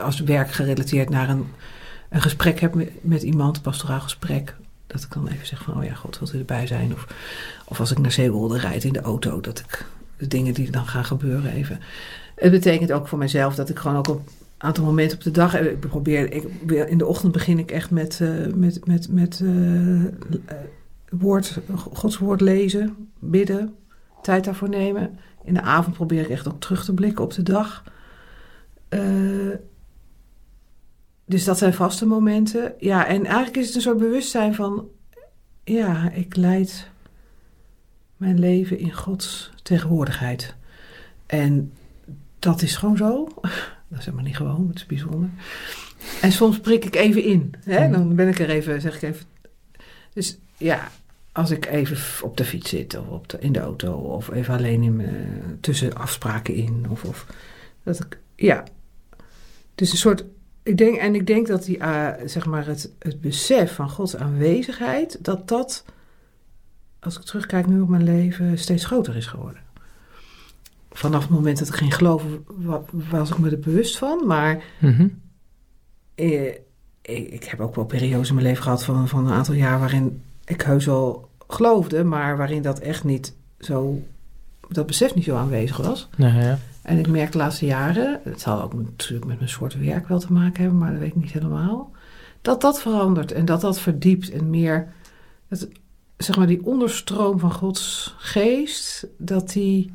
als 0.00 0.20
werk 0.20 0.50
gerelateerd 0.50 1.08
naar 1.08 1.28
een, 1.28 1.46
een 2.10 2.22
gesprek 2.22 2.60
heb 2.60 2.74
met, 2.74 2.90
met 3.00 3.22
iemand, 3.22 3.56
een 3.56 3.62
pastoraal 3.62 4.00
gesprek, 4.00 4.56
dat 4.86 5.02
ik 5.02 5.12
dan 5.12 5.28
even 5.28 5.46
zeg 5.46 5.62
van, 5.62 5.76
oh 5.76 5.84
ja, 5.84 5.94
God 5.94 6.18
wilt 6.18 6.34
u 6.34 6.38
erbij 6.38 6.66
zijn? 6.66 6.92
Of, 6.92 7.06
of 7.64 7.80
als 7.80 7.90
ik 7.90 7.98
naar 7.98 8.12
Zeewolde 8.12 8.58
rijd 8.58 8.84
in 8.84 8.92
de 8.92 9.00
auto, 9.00 9.40
dat 9.40 9.58
ik 9.58 9.86
de 10.16 10.26
dingen 10.26 10.54
die 10.54 10.70
dan 10.70 10.86
gaan 10.86 11.04
gebeuren 11.04 11.52
even. 11.52 11.80
Het 12.34 12.50
betekent 12.50 12.92
ook 12.92 13.08
voor 13.08 13.18
mezelf 13.18 13.54
dat 13.54 13.68
ik 13.68 13.78
gewoon 13.78 13.96
ook 13.96 14.08
op 14.08 14.16
een 14.26 14.32
aantal 14.58 14.84
momenten 14.84 15.16
op 15.16 15.24
de 15.24 15.30
dag, 15.30 15.60
ik 15.60 15.80
probeer, 15.80 16.32
ik, 16.32 16.44
in 16.88 16.98
de 16.98 17.06
ochtend 17.06 17.32
begin 17.32 17.58
ik 17.58 17.70
echt 17.70 17.90
met, 17.90 18.20
eh, 18.20 18.28
met, 18.54 18.86
met, 18.86 19.08
met 19.08 19.40
eh, 19.40 20.04
eh, 20.04 20.10
woord, 21.10 21.58
Gods 21.92 22.18
woord 22.18 22.40
lezen, 22.40 23.08
bidden, 23.18 23.74
tijd 24.22 24.44
daarvoor 24.44 24.68
nemen. 24.68 25.18
In 25.44 25.54
de 25.54 25.62
avond 25.62 25.96
probeer 25.96 26.22
ik 26.22 26.28
echt 26.28 26.48
ook 26.48 26.60
terug 26.60 26.84
te 26.84 26.94
blikken 26.94 27.24
op 27.24 27.32
de 27.34 27.42
dag. 27.42 27.82
Eh, 28.88 29.00
dus 31.26 31.44
dat 31.44 31.58
zijn 31.58 31.74
vaste 31.74 32.06
momenten. 32.06 32.74
Ja, 32.78 33.06
en 33.06 33.24
eigenlijk 33.24 33.56
is 33.56 33.66
het 33.66 33.74
een 33.74 33.80
soort 33.80 33.98
bewustzijn 33.98 34.54
van... 34.54 34.88
Ja, 35.64 36.10
ik 36.10 36.36
leid 36.36 36.90
mijn 38.16 38.38
leven 38.38 38.78
in 38.78 38.92
Gods 38.92 39.50
tegenwoordigheid. 39.62 40.54
En 41.26 41.72
dat 42.38 42.62
is 42.62 42.76
gewoon 42.76 42.96
zo. 42.96 43.28
Dat 43.88 43.98
is 43.98 44.04
helemaal 44.04 44.26
niet 44.26 44.36
gewoon, 44.36 44.68
het 44.68 44.76
is 44.76 44.86
bijzonder. 44.86 45.28
En 46.22 46.32
soms 46.32 46.60
prik 46.60 46.84
ik 46.84 46.94
even 46.94 47.22
in. 47.22 47.54
Hè? 47.64 47.90
Dan 47.90 48.14
ben 48.14 48.28
ik 48.28 48.38
er 48.38 48.50
even, 48.50 48.80
zeg 48.80 48.94
ik 48.94 49.02
even... 49.02 49.26
Dus 50.12 50.38
ja, 50.56 50.88
als 51.32 51.50
ik 51.50 51.66
even 51.66 52.24
op 52.24 52.36
de 52.36 52.44
fiets 52.44 52.70
zit 52.70 52.98
of 52.98 53.08
op 53.08 53.28
de, 53.28 53.38
in 53.40 53.52
de 53.52 53.60
auto... 53.60 53.92
of 53.92 54.30
even 54.30 54.54
alleen 54.54 54.82
in 54.82 55.02
tussen 55.60 55.94
afspraken 55.94 56.54
in. 56.54 56.86
Of, 56.90 57.04
of 57.04 57.26
dat 57.82 58.00
ik, 58.00 58.18
ja. 58.36 58.64
Dus 59.74 59.90
een 59.90 59.98
soort 59.98 60.24
ik 60.66 60.76
denk, 60.78 60.96
en 60.96 61.14
ik 61.14 61.26
denk 61.26 61.46
dat 61.46 61.64
die, 61.64 61.78
uh, 61.78 62.08
zeg 62.24 62.46
maar 62.46 62.66
het, 62.66 62.90
het 62.98 63.20
besef 63.20 63.74
van 63.74 63.90
Gods 63.90 64.16
aanwezigheid, 64.16 65.18
dat 65.24 65.48
dat, 65.48 65.84
als 67.00 67.16
ik 67.16 67.22
terugkijk 67.22 67.66
nu 67.66 67.80
op 67.80 67.88
mijn 67.88 68.04
leven, 68.04 68.58
steeds 68.58 68.84
groter 68.84 69.16
is 69.16 69.26
geworden. 69.26 69.60
Vanaf 70.90 71.22
het 71.22 71.30
moment 71.30 71.58
dat 71.58 71.68
ik 71.68 71.74
ging 71.74 71.94
geloven, 71.94 72.44
was 73.10 73.30
ik 73.30 73.38
me 73.38 73.50
er 73.50 73.58
bewust 73.58 73.98
van. 73.98 74.26
Maar 74.26 74.64
Mhm. 74.78 75.08
eh, 76.14 76.54
ik 77.02 77.44
heb 77.44 77.60
ook 77.60 77.74
wel 77.74 77.84
periodes 77.84 78.28
in 78.28 78.34
mijn 78.34 78.46
leven 78.46 78.62
gehad 78.62 78.84
van, 78.84 79.08
van 79.08 79.26
een 79.26 79.32
aantal 79.32 79.54
jaar 79.54 79.78
waarin 79.78 80.22
ik 80.44 80.62
heus 80.62 80.84
wel 80.84 81.28
geloofde, 81.48 82.04
maar 82.04 82.36
waarin 82.36 82.62
dat 82.62 82.78
echt 82.78 83.04
niet 83.04 83.34
zo, 83.58 84.02
dat 84.68 84.86
besef 84.86 85.14
niet 85.14 85.24
zo 85.24 85.36
aanwezig 85.36 85.76
was. 85.76 86.08
Nou 86.16 86.40
ja. 86.40 86.58
En 86.86 86.98
ik 86.98 87.08
merk 87.08 87.32
de 87.32 87.38
laatste 87.38 87.66
jaren, 87.66 88.20
het 88.24 88.40
zal 88.40 88.62
ook 88.62 88.74
natuurlijk 88.74 89.26
met 89.26 89.38
mijn 89.38 89.50
soort 89.50 89.78
werk 89.78 90.08
wel 90.08 90.18
te 90.18 90.32
maken 90.32 90.60
hebben, 90.62 90.78
maar 90.78 90.90
dat 90.90 91.00
weet 91.00 91.08
ik 91.08 91.16
niet 91.16 91.32
helemaal, 91.32 91.90
dat 92.42 92.60
dat 92.60 92.80
verandert 92.80 93.32
en 93.32 93.44
dat 93.44 93.60
dat 93.60 93.80
verdiept 93.80 94.30
en 94.30 94.50
meer, 94.50 94.88
het, 95.48 95.68
zeg 96.16 96.36
maar 96.36 96.46
die 96.46 96.64
onderstroom 96.64 97.38
van 97.38 97.52
Gods 97.52 98.14
geest, 98.18 99.06
dat 99.16 99.50
die 99.50 99.92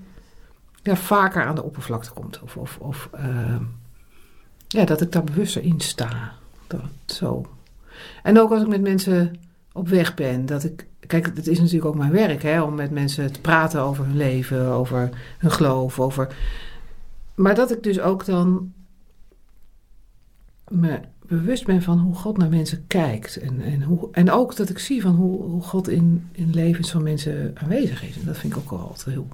ja, 0.83 0.95
vaker 0.95 1.45
aan 1.45 1.55
de 1.55 1.63
oppervlakte 1.63 2.11
komt. 2.11 2.41
Of, 2.41 2.57
of, 2.57 2.77
of 2.79 3.09
uh, 3.15 3.61
ja, 4.67 4.85
dat 4.85 5.01
ik 5.01 5.11
daar 5.11 5.23
bewuster 5.23 5.63
in 5.63 5.79
sta. 5.79 6.33
Dat, 6.67 6.81
zo. 7.05 7.45
En 8.23 8.39
ook 8.39 8.51
als 8.51 8.61
ik 8.61 8.67
met 8.67 8.81
mensen 8.81 9.39
op 9.71 9.87
weg 9.87 10.13
ben, 10.13 10.45
dat 10.45 10.63
ik 10.63 10.87
Kijk, 11.07 11.25
het 11.25 11.47
is 11.47 11.59
natuurlijk 11.59 11.85
ook 11.85 11.95
mijn 11.95 12.11
werk, 12.11 12.43
hè, 12.43 12.61
om 12.61 12.75
met 12.75 12.91
mensen 12.91 13.31
te 13.31 13.41
praten 13.41 13.81
over 13.81 14.05
hun 14.05 14.17
leven, 14.17 14.65
over 14.67 15.09
hun 15.37 15.51
geloof, 15.51 15.99
over. 15.99 16.35
Maar 17.41 17.55
dat 17.55 17.71
ik 17.71 17.83
dus 17.83 17.99
ook 17.99 18.25
dan 18.25 18.73
me 20.67 20.99
bewust 21.25 21.65
ben 21.65 21.81
van 21.81 21.99
hoe 21.99 22.15
God 22.15 22.37
naar 22.37 22.49
mensen 22.49 22.87
kijkt. 22.87 23.37
En, 23.37 23.61
en, 23.61 23.81
hoe, 23.81 24.09
en 24.11 24.31
ook 24.31 24.55
dat 24.55 24.69
ik 24.69 24.79
zie 24.79 25.01
van 25.01 25.15
hoe, 25.15 25.41
hoe 25.41 25.61
God 25.61 25.89
in, 25.89 26.29
in 26.31 26.49
levens 26.49 26.91
van 26.91 27.03
mensen 27.03 27.51
aanwezig 27.53 28.03
is. 28.03 28.19
En 28.19 28.25
dat 28.25 28.37
vind 28.37 28.53
ik 28.53 28.59
ook 28.59 28.69
wel 28.69 28.79
altijd 28.79 29.15
heel 29.15 29.27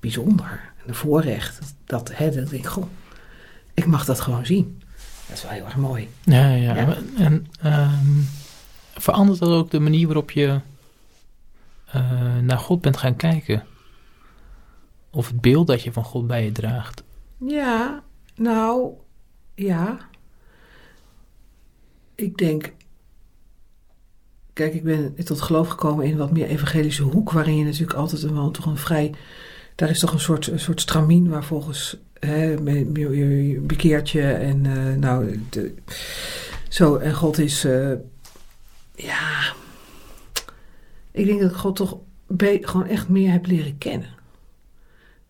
bijzonder. 0.00 0.72
En 0.82 0.88
een 0.88 0.94
voorrecht. 0.94 1.60
Dat, 1.60 1.74
dat, 1.84 2.16
hè, 2.16 2.30
dat 2.30 2.52
ik, 2.52 2.66
goh, 2.66 2.86
ik 3.74 3.86
mag 3.86 4.04
dat 4.04 4.20
gewoon 4.20 4.46
zien. 4.46 4.82
Dat 5.26 5.36
is 5.36 5.42
wel 5.42 5.52
heel 5.52 5.64
erg 5.64 5.76
mooi. 5.76 6.08
Ja, 6.22 6.48
ja. 6.48 6.74
ja. 6.74 6.96
En 7.16 7.46
um, 7.64 8.28
verandert 8.94 9.38
dat 9.38 9.48
ook 9.48 9.70
de 9.70 9.80
manier 9.80 10.06
waarop 10.06 10.30
je 10.30 10.60
uh, 11.94 12.38
naar 12.38 12.58
God 12.58 12.80
bent 12.80 12.96
gaan 12.96 13.16
kijken? 13.16 13.64
Of 15.10 15.26
het 15.28 15.40
beeld 15.40 15.66
dat 15.66 15.82
je 15.82 15.92
van 15.92 16.04
God 16.04 16.26
bij 16.26 16.44
je 16.44 16.52
draagt? 16.52 17.03
Ja, 17.46 18.02
nou, 18.34 18.92
ja. 19.54 19.98
Ik 22.14 22.36
denk. 22.36 22.72
Kijk, 24.52 24.74
ik 24.74 24.82
ben 24.82 25.24
tot 25.24 25.40
geloof 25.40 25.68
gekomen 25.68 26.06
in 26.06 26.16
wat 26.16 26.32
meer 26.32 26.46
evangelische 26.46 27.02
hoek, 27.02 27.30
waarin 27.30 27.56
je 27.56 27.64
natuurlijk 27.64 27.98
altijd 27.98 28.22
een, 28.22 28.34
wel 28.34 28.50
toch 28.50 28.66
een 28.66 28.76
vrij. 28.76 29.14
Daar 29.74 29.90
is 29.90 29.98
toch 29.98 30.12
een 30.12 30.20
soort, 30.20 30.46
een 30.46 30.60
soort 30.60 30.80
stramien 30.80 31.28
waar 31.28 31.44
volgens. 31.44 31.96
Hè, 32.18 32.44
je, 32.44 33.60
bekeert 33.62 34.10
je 34.10 34.32
en 34.32 34.64
uh, 34.64 34.94
nou. 34.94 35.40
De, 35.50 35.74
zo, 36.68 36.96
en 36.96 37.14
God 37.14 37.38
is. 37.38 37.64
Uh, 37.64 37.92
ja. 38.94 39.54
Ik 41.10 41.26
denk 41.26 41.40
dat 41.40 41.56
God 41.56 41.76
toch 41.76 41.98
gewoon 42.38 42.86
echt 42.86 43.08
meer 43.08 43.30
heb 43.32 43.46
leren 43.46 43.78
kennen. 43.78 44.08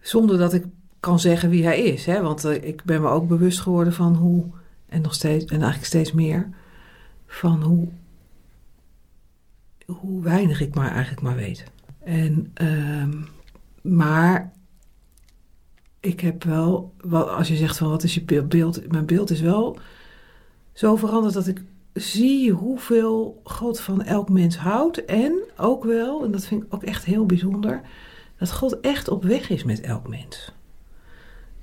Zonder 0.00 0.38
dat 0.38 0.52
ik 0.52 0.64
kan 1.04 1.20
zeggen 1.20 1.50
wie 1.50 1.64
hij 1.64 1.82
is. 1.82 2.06
Hè? 2.06 2.22
Want 2.22 2.44
eh, 2.44 2.64
ik 2.64 2.84
ben 2.84 3.00
me 3.00 3.08
ook 3.08 3.28
bewust 3.28 3.60
geworden 3.60 3.92
van 3.92 4.14
hoe, 4.14 4.44
en 4.86 5.00
nog 5.00 5.14
steeds, 5.14 5.44
en 5.44 5.56
eigenlijk 5.56 5.84
steeds 5.84 6.12
meer, 6.12 6.48
van 7.26 7.62
hoe, 7.62 7.88
hoe 9.86 10.22
weinig 10.22 10.60
ik 10.60 10.74
maar 10.74 10.90
eigenlijk 10.90 11.22
maar 11.22 11.36
weet. 11.36 11.64
En, 12.04 12.50
ehm, 12.54 13.12
maar 13.82 14.52
ik 16.00 16.20
heb 16.20 16.44
wel, 16.44 16.94
wel, 17.00 17.30
als 17.30 17.48
je 17.48 17.56
zegt 17.56 17.76
van 17.76 17.88
wat 17.88 18.02
is 18.02 18.14
je 18.14 18.24
be- 18.24 18.42
beeld, 18.42 18.90
mijn 18.90 19.06
beeld 19.06 19.30
is 19.30 19.40
wel 19.40 19.78
zo 20.72 20.96
veranderd 20.96 21.34
dat 21.34 21.46
ik 21.46 21.62
zie 21.92 22.50
hoeveel 22.50 23.40
God 23.44 23.80
van 23.80 24.02
elk 24.02 24.28
mens 24.28 24.56
houdt. 24.56 25.04
En 25.04 25.42
ook 25.56 25.84
wel, 25.84 26.24
en 26.24 26.30
dat 26.30 26.44
vind 26.44 26.62
ik 26.62 26.74
ook 26.74 26.82
echt 26.82 27.04
heel 27.04 27.26
bijzonder, 27.26 27.80
dat 28.38 28.52
God 28.52 28.80
echt 28.80 29.08
op 29.08 29.22
weg 29.24 29.50
is 29.50 29.64
met 29.64 29.80
elk 29.80 30.08
mens. 30.08 30.52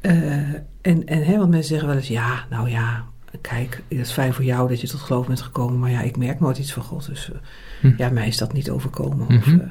Eh, 0.01 0.13
en, 0.81 1.05
en 1.05 1.23
hè, 1.25 1.37
want 1.37 1.49
mensen 1.49 1.69
zeggen 1.69 1.87
wel 1.87 1.97
eens, 1.97 2.07
ja, 2.07 2.45
nou 2.49 2.69
ja, 2.69 3.05
kijk, 3.41 3.83
het 3.87 3.97
is 3.99 4.11
fijn 4.11 4.33
voor 4.33 4.43
jou 4.43 4.69
dat 4.69 4.81
je 4.81 4.87
tot 4.87 4.99
geloof 4.99 5.27
bent 5.27 5.41
gekomen, 5.41 5.79
maar 5.79 5.91
ja, 5.91 6.01
ik 6.01 6.17
merk 6.17 6.39
nooit 6.39 6.57
iets 6.57 6.73
van 6.73 6.83
God, 6.83 7.05
dus 7.05 7.31
eh, 7.31 7.37
Hm. 7.81 7.93
ja, 7.97 8.09
mij 8.09 8.27
is 8.27 8.37
dat 8.37 8.53
niet 8.53 8.69
overkomen. 8.69 9.27
Of, 9.37 9.45
Mhm. 9.45 9.59
eh, 9.59 9.67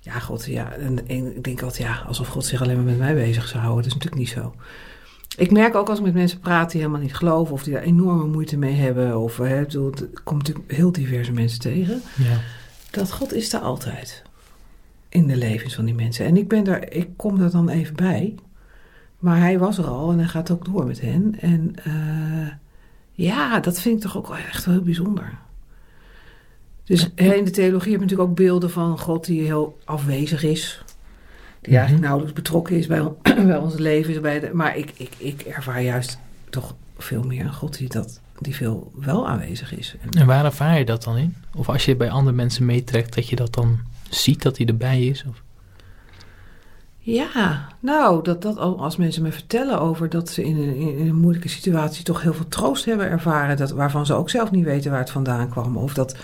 ja, 0.00 0.18
God, 0.18 0.44
ja, 0.46 0.72
en, 0.72 1.08
en 1.08 1.36
ik 1.36 1.44
denk 1.44 1.62
altijd, 1.62 1.88
ja, 1.88 2.02
alsof 2.06 2.28
God 2.28 2.44
zich 2.44 2.62
alleen 2.62 2.76
maar 2.76 2.84
met 2.84 2.98
mij 2.98 3.14
bezig 3.14 3.48
zou 3.48 3.62
houden, 3.62 3.82
dat 3.82 3.86
is 3.86 3.92
natuurlijk 3.98 4.22
niet 4.22 4.42
zo. 4.44 4.54
Ik 5.36 5.50
merk 5.50 5.74
ook 5.74 5.88
als 5.88 5.98
ik 5.98 6.04
met 6.04 6.14
mensen 6.14 6.38
praat 6.40 6.70
die 6.70 6.80
helemaal 6.80 7.00
niet 7.02 7.14
geloven 7.14 7.52
of 7.54 7.62
die 7.62 7.72
daar 7.72 7.82
enorme 7.82 8.24
moeite 8.26 8.56
mee 8.56 8.74
hebben, 8.74 9.18
of 9.20 9.36
hè, 9.36 9.60
bedoel, 9.60 9.92
er 9.92 10.20
komt 10.24 10.38
natuurlijk 10.46 10.72
heel 10.72 10.92
diverse 10.92 11.32
mensen 11.32 11.60
tegen 11.60 12.02
Ja. 12.16 12.36
dat 12.90 13.12
God 13.12 13.32
is 13.32 13.50
daar 13.50 13.60
altijd 13.60 14.22
in 15.08 15.26
de 15.26 15.36
levens 15.36 15.74
van 15.74 15.84
die 15.84 15.94
mensen. 15.94 16.26
En 16.26 16.36
ik 16.36 16.48
ben 16.48 16.64
daar, 16.64 16.90
ik 16.90 17.08
kom 17.16 17.40
er 17.40 17.50
dan 17.50 17.68
even 17.68 17.96
bij. 17.96 18.34
Maar 19.24 19.38
hij 19.38 19.58
was 19.58 19.78
er 19.78 19.86
al 19.86 20.10
en 20.12 20.18
hij 20.18 20.26
gaat 20.28 20.50
ook 20.50 20.64
door 20.64 20.86
met 20.86 21.00
hen. 21.00 21.34
En 21.40 21.74
eh, 21.84 22.52
ja, 23.12 23.60
dat 23.60 23.80
vind 23.80 23.96
ik 23.96 24.02
toch 24.02 24.16
ook 24.16 24.36
echt 24.48 24.64
wel 24.64 24.74
heel 24.74 24.82
bijzonder. 24.84 25.38
Dus 26.84 27.10
in 27.14 27.44
de 27.44 27.50
theologie 27.50 27.90
heb 27.90 28.00
je 28.00 28.06
natuurlijk 28.06 28.30
ook 28.30 28.36
beelden 28.36 28.70
van 28.70 28.98
God 28.98 29.24
die 29.24 29.40
heel 29.42 29.78
afwezig 29.84 30.42
is. 30.42 30.82
Die 31.60 31.68
Mhm. 31.68 31.74
eigenlijk 31.76 32.00
nauwelijks 32.06 32.34
betrokken 32.34 32.76
is 32.76 32.86
bij, 32.86 33.00
on- 33.00 33.16
bij 33.46 33.56
ons 33.56 33.74
leven. 33.78 34.22
Bij 34.22 34.40
de, 34.40 34.50
maar 34.52 34.76
ik, 34.76 34.92
ik, 34.96 35.12
ik 35.18 35.40
ervaar 35.42 35.82
juist 35.82 36.18
toch 36.50 36.74
veel 36.98 37.22
meer 37.22 37.44
een 37.44 37.52
God 37.54 37.78
die, 37.78 37.88
dat, 37.88 38.20
die 38.38 38.54
veel 38.54 38.92
wel 39.00 39.28
aanwezig 39.28 39.76
is. 39.76 39.96
En- 40.02 40.20
En 40.20 40.26
waar 40.26 40.44
ervaar 40.44 40.78
je 40.78 40.84
dat 40.84 41.02
dan 41.04 41.16
in? 41.16 41.34
Of 41.54 41.68
als 41.68 41.84
je 41.84 41.96
bij 41.96 42.10
andere 42.10 42.36
mensen 42.36 42.66
meetrekt, 42.66 43.14
dat 43.14 43.28
je 43.28 43.36
dat 43.36 43.54
dan 43.54 43.78
ziet 44.10 44.42
dat 44.42 44.56
hij 44.56 44.66
erbij 44.66 45.06
is? 45.06 45.24
Of? 45.28 45.42
Ja, 47.06 47.68
nou, 47.80 48.22
dat, 48.22 48.42
dat 48.42 48.56
al- 48.56 48.78
als 48.78 48.96
mensen 48.96 49.22
me 49.22 49.32
vertellen 49.32 49.80
over 49.80 50.08
dat 50.08 50.28
ze 50.28 50.44
in 50.44 50.56
een, 50.56 51.06
een 51.06 51.16
moeilijke 51.16 51.48
situatie 51.48 52.04
toch 52.04 52.22
heel 52.22 52.34
veel 52.34 52.48
troost 52.48 52.84
hebben 52.84 53.06
ervaren, 53.10 53.56
dat, 53.56 53.70
waarvan 53.70 54.06
ze 54.06 54.14
ook 54.14 54.30
zelf 54.30 54.50
niet 54.50 54.64
weten 54.64 54.90
waar 54.90 55.00
het 55.00 55.10
vandaan 55.10 55.48
kwam. 55.48 55.76
Of 55.76 55.94
dat 55.94 56.16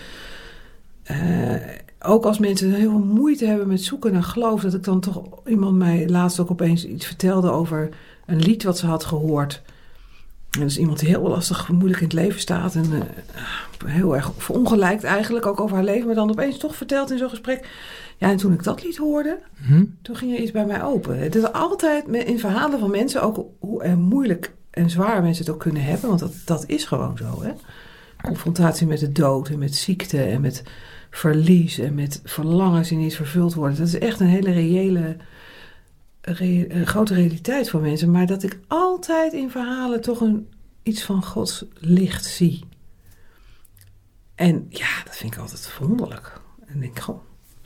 eh, 1.03 1.55
ook 2.03 2.25
als 2.25 2.39
mensen 2.39 2.73
heel 2.73 2.91
veel 2.91 2.99
moeite 2.99 3.47
hebben 3.47 3.69
met 3.69 3.83
zoeken 3.83 4.13
naar 4.13 4.23
geloof, 4.23 4.63
dat 4.63 4.75
ik 4.75 4.85
dan 4.85 5.01
toch 5.01 5.23
iemand 5.47 5.77
mij 5.77 6.09
laatst 6.09 6.41
ook 6.41 6.51
opeens 6.51 6.87
iets 6.87 7.07
vertelde 7.07 7.51
over 7.51 7.89
een 8.27 8.41
lied 8.41 8.63
wat 8.63 8.79
ze 8.79 8.87
had 8.87 9.05
gehoord. 9.05 9.63
En 10.51 10.61
dat 10.61 10.69
is 10.71 10.79
iemand 10.79 10.99
die 10.99 11.09
heel 11.09 11.29
lastig, 11.29 11.69
moeilijk 11.69 12.01
in 12.01 12.07
het 12.07 12.17
leven 12.17 12.41
staat 12.41 12.75
en 12.75 12.93
eh, 12.93 13.01
heel 13.87 14.15
erg 14.17 14.33
verongelijkt 14.37 15.05
eigenlijk 15.05 15.47
ook 15.47 15.61
over 15.61 15.77
haar 15.77 15.85
leven, 15.85 16.07
maar 16.07 16.15
dan 16.15 16.31
opeens 16.31 16.59
toch 16.59 16.77
vertelt 16.77 17.11
in 17.11 17.19
zo'n 17.19 17.31
gesprek. 17.31 17.69
Ja, 18.21 18.31
en 18.31 18.37
toen 18.37 18.53
ik 18.53 18.63
dat 18.63 18.85
lied 18.85 18.97
hoorde, 18.97 19.39
Hm? 19.67 19.85
toen 20.03 20.17
ging 20.17 20.33
er 20.33 20.39
iets 20.43 20.51
bij 20.51 20.67
mij 20.67 20.83
open. 20.83 21.19
Het 21.19 21.35
is 21.35 21.53
altijd 21.53 22.09
in 22.09 22.39
verhalen 22.39 22.79
van 22.79 22.91
mensen, 22.91 23.23
ook 23.23 23.47
hoe 23.59 23.95
moeilijk 23.97 24.55
en 24.71 24.91
zwaar 24.91 25.23
mensen 25.23 25.45
het 25.45 25.55
ook 25.55 25.61
kunnen 25.61 25.83
hebben, 25.85 26.09
want 26.09 26.21
dat, 26.21 26.33
dat 26.45 26.65
is 26.67 26.85
gewoon 26.85 27.17
zo. 27.17 27.43
Hè? 27.43 27.53
Confrontatie 28.23 28.87
met 28.87 28.99
de 28.99 29.13
dood 29.13 29.49
en 29.49 29.59
met 29.59 29.75
ziekte 29.75 30.23
en 30.23 30.41
met 30.41 30.63
verlies 31.11 31.79
en 31.79 31.95
met 31.95 32.21
verlangens 32.25 32.89
die 32.89 32.99
niet 32.99 33.17
vervuld 33.17 33.55
worden. 33.55 33.79
Dat 33.79 33.87
is 33.87 33.99
echt 33.99 34.21
een 34.21 34.27
hele 34.27 34.51
reële, 34.53 35.17
re- 36.21 36.67
een 36.69 36.87
grote 36.87 37.15
realiteit 37.15 37.71
voor 37.71 37.81
mensen. 37.81 38.11
Maar 38.11 38.27
dat 38.27 38.43
ik 38.43 38.59
altijd 38.69 39.33
in 39.33 39.51
verhalen 39.51 40.01
toch 40.01 40.21
een, 40.21 40.49
iets 40.83 41.03
van 41.03 41.25
Gods 41.25 41.65
licht 41.75 42.25
zie. 42.25 42.65
En 44.35 44.67
ja, 44.69 45.03
dat 45.05 45.17
vind 45.17 45.33
ik 45.35 45.41
altijd 45.41 45.67
verwonderlijk. 45.67 46.41
En 46.67 46.75
ik 46.75 46.81
denk, 46.81 46.99
goh, 46.99 47.21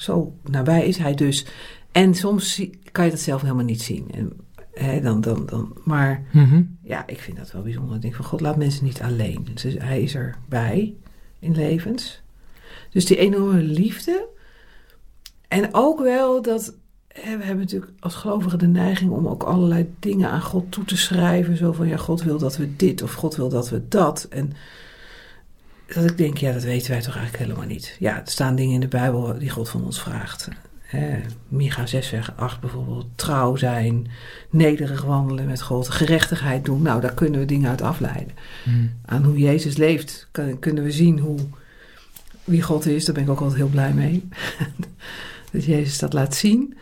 zo 0.05 0.37
nabij 0.51 0.87
is 0.87 0.97
hij 0.99 1.14
dus. 1.14 1.47
En 1.93 2.14
soms 2.14 2.67
kan 2.93 3.05
je 3.05 3.11
dat 3.11 3.21
zelf 3.21 3.43
helemaal 3.43 3.64
niet 3.64 3.83
zien. 3.83 4.11
En, 4.11 4.33
hè, 4.73 5.01
dan, 5.01 5.21
dan, 5.21 5.47
dan, 5.47 5.77
maar 5.85 6.23
Mhm. 6.33 6.62
ja, 6.83 7.07
ik 7.07 7.19
vind 7.19 7.37
dat 7.37 7.53
wel 7.53 7.62
bijzonder. 7.62 7.97
Ik 7.97 8.03
denk 8.03 8.14
van 8.14 8.25
God, 8.25 8.40
laat 8.40 8.57
mensen 8.57 8.85
niet 8.85 9.01
alleen. 9.03 9.47
Dus 9.55 9.62
hij 9.79 10.03
is 10.03 10.14
erbij 10.14 10.95
in 11.38 11.55
levens. 11.55 12.23
Dus 12.90 13.07
die 13.07 13.17
enorme 13.17 13.62
liefde. 13.62 14.27
En 15.49 15.69
ook 15.75 16.01
wel 16.01 16.43
dat... 16.43 16.75
hè, 17.09 17.37
We 17.38 17.45
hebben 17.45 17.64
natuurlijk 17.64 17.93
als 18.01 18.14
gelovigen 18.14 18.59
de 18.59 18.67
neiging 18.67 19.11
om 19.11 19.29
ook 19.29 19.43
allerlei 19.43 19.95
dingen 19.99 20.31
aan 20.31 20.43
God 20.43 20.73
toe 20.73 20.85
te 20.85 20.97
schrijven. 20.97 21.57
Zo 21.57 21.73
van, 21.73 21.88
ja, 21.88 21.97
God 21.97 22.23
wil 22.23 22.38
dat 22.38 22.57
we 22.57 22.77
dit 22.77 23.03
of 23.03 23.12
God 23.12 23.37
wil 23.37 23.49
dat 23.49 23.69
we 23.69 23.88
dat. 23.88 24.27
En 24.31 24.53
dat 25.87 26.05
ik 26.11 26.18
denk, 26.18 26.38
ja, 26.38 26.53
dat 26.53 26.62
weten 26.62 26.90
wij 26.90 27.01
toch 27.01 27.16
eigenlijk 27.16 27.44
helemaal 27.44 27.68
niet. 27.68 27.97
Ja, 27.99 28.16
er 28.16 28.31
staan 28.31 28.55
dingen 28.57 28.75
in 28.75 28.81
de 28.81 28.88
Bijbel 28.88 29.38
die 29.38 29.51
God 29.51 29.68
van 29.68 29.85
ons 29.85 30.01
vraagt. 30.03 30.49
Hè, 30.81 31.20
Micha 31.49 31.87
6 31.87 32.09
vers 32.09 32.29
8 32.37 32.61
bijvoorbeeld. 32.61 33.07
Trouw 33.14 33.57
zijn, 33.57 34.07
nederig 34.51 35.03
wandelen 35.03 35.47
met 35.47 35.62
God, 35.62 35.88
gerechtigheid 35.88 36.64
doen. 36.64 36.83
Nou, 36.83 37.01
daar 37.01 37.14
kunnen 37.14 37.40
we 37.40 37.47
dingen 37.47 37.70
uit 37.70 37.83
afleiden. 37.83 38.35
Hm. 38.64 38.70
Aan 39.05 39.25
hoe 39.25 39.38
Jezus 39.38 39.77
leeft 39.77 40.29
kun- 40.31 40.59
kunnen 40.59 40.85
we 40.85 40.90
zien 40.90 41.18
hoe, 41.18 41.38
wie 42.44 42.62
God 42.62 42.87
is. 42.87 43.05
Daar 43.05 43.14
ben 43.14 43.25
ik 43.25 43.31
ook 43.31 43.40
altijd 43.40 43.59
heel 43.59 43.68
blij 43.68 43.92
mee. 43.92 44.29
dat 45.53 45.64
Jezus 45.64 45.99
dat 45.99 46.12
laat 46.12 46.35
zien. 46.35 46.77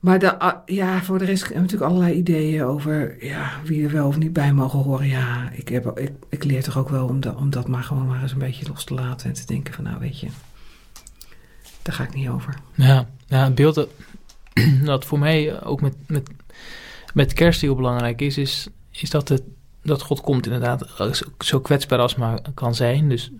Maar 0.00 0.18
de, 0.18 0.38
ah, 0.38 0.56
ja, 0.66 1.02
voor 1.02 1.18
de 1.18 1.24
rest 1.24 1.42
hebben 1.42 1.62
natuurlijk 1.62 1.90
allerlei 1.90 2.14
ideeën 2.14 2.64
over 2.64 3.24
ja, 3.24 3.50
wie 3.64 3.84
er 3.84 3.92
wel 3.92 4.06
of 4.06 4.16
niet 4.16 4.32
bij 4.32 4.52
mogen 4.52 4.78
horen. 4.78 5.06
Ja, 5.06 5.50
ik, 5.52 5.68
heb, 5.68 5.98
ik, 5.98 6.12
ik 6.28 6.44
leer 6.44 6.62
toch 6.62 6.78
ook 6.78 6.88
wel 6.88 7.06
om, 7.06 7.20
om 7.36 7.50
dat 7.50 7.68
maar 7.68 7.82
gewoon 7.82 8.06
maar 8.06 8.22
eens 8.22 8.32
een 8.32 8.38
beetje 8.38 8.68
los 8.68 8.84
te 8.84 8.94
laten. 8.94 9.28
En 9.28 9.32
te 9.32 9.46
denken 9.46 9.74
van, 9.74 9.84
nou 9.84 9.98
weet 9.98 10.20
je, 10.20 10.26
daar 11.82 11.94
ga 11.94 12.02
ik 12.02 12.14
niet 12.14 12.28
over. 12.28 12.54
Ja, 12.74 13.08
ja, 13.26 13.44
het 13.44 13.54
beeld 13.54 13.74
dat, 13.74 13.88
dat 14.84 15.04
voor 15.04 15.18
mij 15.18 15.62
ook 15.62 15.80
met, 15.80 15.94
met, 16.06 16.28
met 17.14 17.32
kerst 17.32 17.60
heel 17.60 17.74
belangrijk 17.74 18.20
is, 18.20 18.38
is, 18.38 18.68
is 18.90 19.10
dat, 19.10 19.28
het, 19.28 19.42
dat 19.82 20.02
God 20.02 20.20
komt 20.20 20.46
inderdaad 20.46 20.88
zo, 20.96 21.10
zo 21.38 21.60
kwetsbaar 21.60 21.98
als 21.98 22.14
maar 22.14 22.40
kan 22.54 22.74
zijn. 22.74 23.08
Dus 23.08 23.30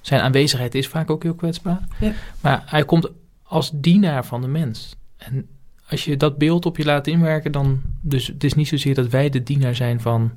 zijn 0.00 0.20
aanwezigheid 0.20 0.74
is 0.74 0.88
vaak 0.88 1.10
ook 1.10 1.22
heel 1.22 1.34
kwetsbaar. 1.34 1.88
Ja. 2.00 2.12
Maar 2.40 2.62
hij 2.66 2.84
komt 2.84 3.08
als 3.42 3.70
dienaar 3.74 4.24
van 4.24 4.40
de 4.40 4.48
mens. 4.48 4.96
En 5.16 5.48
als 5.94 6.04
je 6.04 6.16
dat 6.16 6.38
beeld 6.38 6.66
op 6.66 6.76
je 6.76 6.84
laat 6.84 7.06
inwerken, 7.06 7.52
dan... 7.52 7.82
Dus 8.00 8.26
het 8.26 8.44
is 8.44 8.54
niet 8.54 8.68
zozeer 8.68 8.94
dat 8.94 9.08
wij 9.08 9.30
de 9.30 9.42
dienaar 9.42 9.74
zijn 9.74 10.00
van, 10.00 10.32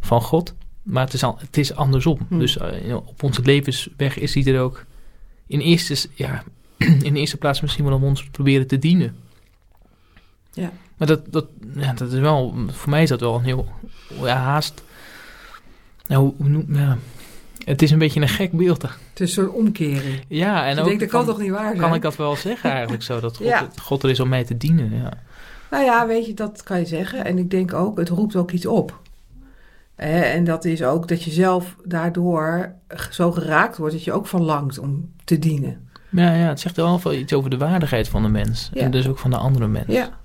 van 0.00 0.20
God, 0.22 0.54
maar 0.82 1.04
het 1.04 1.14
is, 1.14 1.22
al, 1.22 1.36
het 1.38 1.56
is 1.56 1.74
andersom. 1.74 2.18
Hmm. 2.28 2.38
Dus 2.38 2.56
eh, 2.58 2.96
op 2.96 3.22
onze 3.22 3.42
levensweg 3.42 4.18
is 4.18 4.34
hij 4.34 4.44
er 4.54 4.60
ook 4.60 4.84
in 5.46 5.60
eerste, 5.60 6.08
ja, 6.14 6.42
in 7.02 7.16
eerste 7.16 7.36
plaats 7.36 7.60
misschien 7.60 7.84
wel 7.84 7.94
om 7.94 8.04
ons 8.04 8.24
proberen 8.30 8.66
te 8.66 8.78
dienen. 8.78 9.16
Ja. 10.52 10.72
Maar 10.96 11.08
dat, 11.08 11.32
dat, 11.32 11.46
ja, 11.74 11.92
dat 11.92 12.12
is 12.12 12.18
wel, 12.18 12.54
voor 12.66 12.90
mij 12.90 13.02
is 13.02 13.08
dat 13.08 13.20
wel 13.20 13.34
een 13.34 13.44
heel, 13.44 13.66
ja, 14.22 14.36
haast, 14.36 14.82
nou, 16.06 16.22
hoe- 16.22 16.34
hoe 16.36 16.48
noem- 16.48 16.74
ja, 16.76 16.98
het 17.64 17.82
is 17.82 17.90
een 17.90 17.98
beetje 17.98 18.20
een 18.20 18.28
gek 18.28 18.52
beeld. 18.52 18.82
Het 18.82 18.90
is 19.14 19.20
een 19.20 19.44
soort 19.44 19.56
omkering. 19.56 20.24
Ja, 20.28 20.66
en 20.66 20.78
ook 20.78 20.78
ik 20.78 20.88
denk, 20.88 21.00
dat 21.00 21.08
kan 21.08 21.26
toch 21.26 21.38
niet 21.38 21.50
waar 21.50 21.66
zijn? 21.66 21.78
kan 21.78 21.94
ik 21.94 22.02
dat 22.02 22.16
wel 22.16 22.36
zeggen 22.36 22.70
eigenlijk 22.70 23.02
zo, 23.02 23.20
dat 23.20 23.36
God, 23.36 23.46
Ja. 23.46 23.68
God 23.82 24.02
er 24.02 24.10
is 24.10 24.20
om 24.20 24.28
mij 24.28 24.44
te 24.44 24.56
dienen. 24.56 24.94
Ja. 24.94 25.12
Nou 25.70 25.84
ja, 25.84 26.06
weet 26.06 26.26
je, 26.26 26.34
dat 26.34 26.62
kan 26.62 26.78
je 26.78 26.86
zeggen. 26.86 27.24
En 27.24 27.38
ik 27.38 27.50
denk 27.50 27.74
ook, 27.74 27.98
het 27.98 28.08
roept 28.08 28.36
ook 28.36 28.50
iets 28.50 28.66
op. 28.66 29.00
En 29.96 30.44
dat 30.44 30.64
is 30.64 30.82
ook 30.82 31.08
dat 31.08 31.22
je 31.22 31.30
zelf 31.30 31.76
daardoor 31.84 32.72
zo 33.10 33.32
geraakt 33.32 33.76
wordt 33.76 33.94
dat 33.94 34.04
je 34.04 34.12
ook 34.12 34.26
verlangt 34.26 34.78
om 34.78 35.12
te 35.24 35.38
dienen. 35.38 35.88
Ja, 36.10 36.34
ja, 36.34 36.48
het 36.48 36.60
zegt 36.60 36.76
wel 36.76 37.00
wel 37.02 37.14
iets 37.14 37.32
over 37.32 37.50
de 37.50 37.58
waardigheid 37.58 38.08
van 38.08 38.22
de 38.22 38.28
mens. 38.28 38.70
Ja. 38.72 38.80
En 38.82 38.90
dus 38.90 39.08
ook 39.08 39.18
van 39.18 39.30
de 39.30 39.36
andere 39.36 39.66
mens. 39.66 39.86
Ja. 39.86 40.18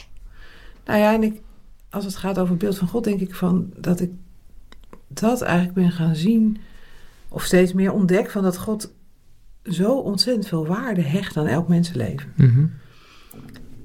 Nou 0.86 1.00
ja, 1.00 1.14
en 1.14 1.24
ik, 1.24 1.42
als 1.90 2.06
het 2.06 2.16
gaat 2.16 2.40
over 2.40 2.50
het 2.50 2.60
beeld 2.60 2.78
van 2.78 2.88
God, 2.88 3.04
denk 3.04 3.20
ik 3.20 3.36
van 3.36 3.70
dat 3.78 4.00
ik 4.00 4.12
dat 5.08 5.42
eigenlijk 5.42 5.74
ben 5.74 5.92
gaan 5.92 6.16
zien, 6.16 6.58
of 7.36 7.44
steeds 7.44 7.74
meer 7.74 7.92
ontdek 7.92 8.30
van 8.30 8.44
dat 8.44 8.58
God 8.58 8.92
zo 9.64 9.98
ontzettend 10.00 10.48
veel 10.48 10.66
waarde 10.68 11.02
hecht 11.02 11.38
aan 11.38 11.48
elk 11.48 11.68
mensenleven. 11.68 12.34
Mhm. 12.36 12.66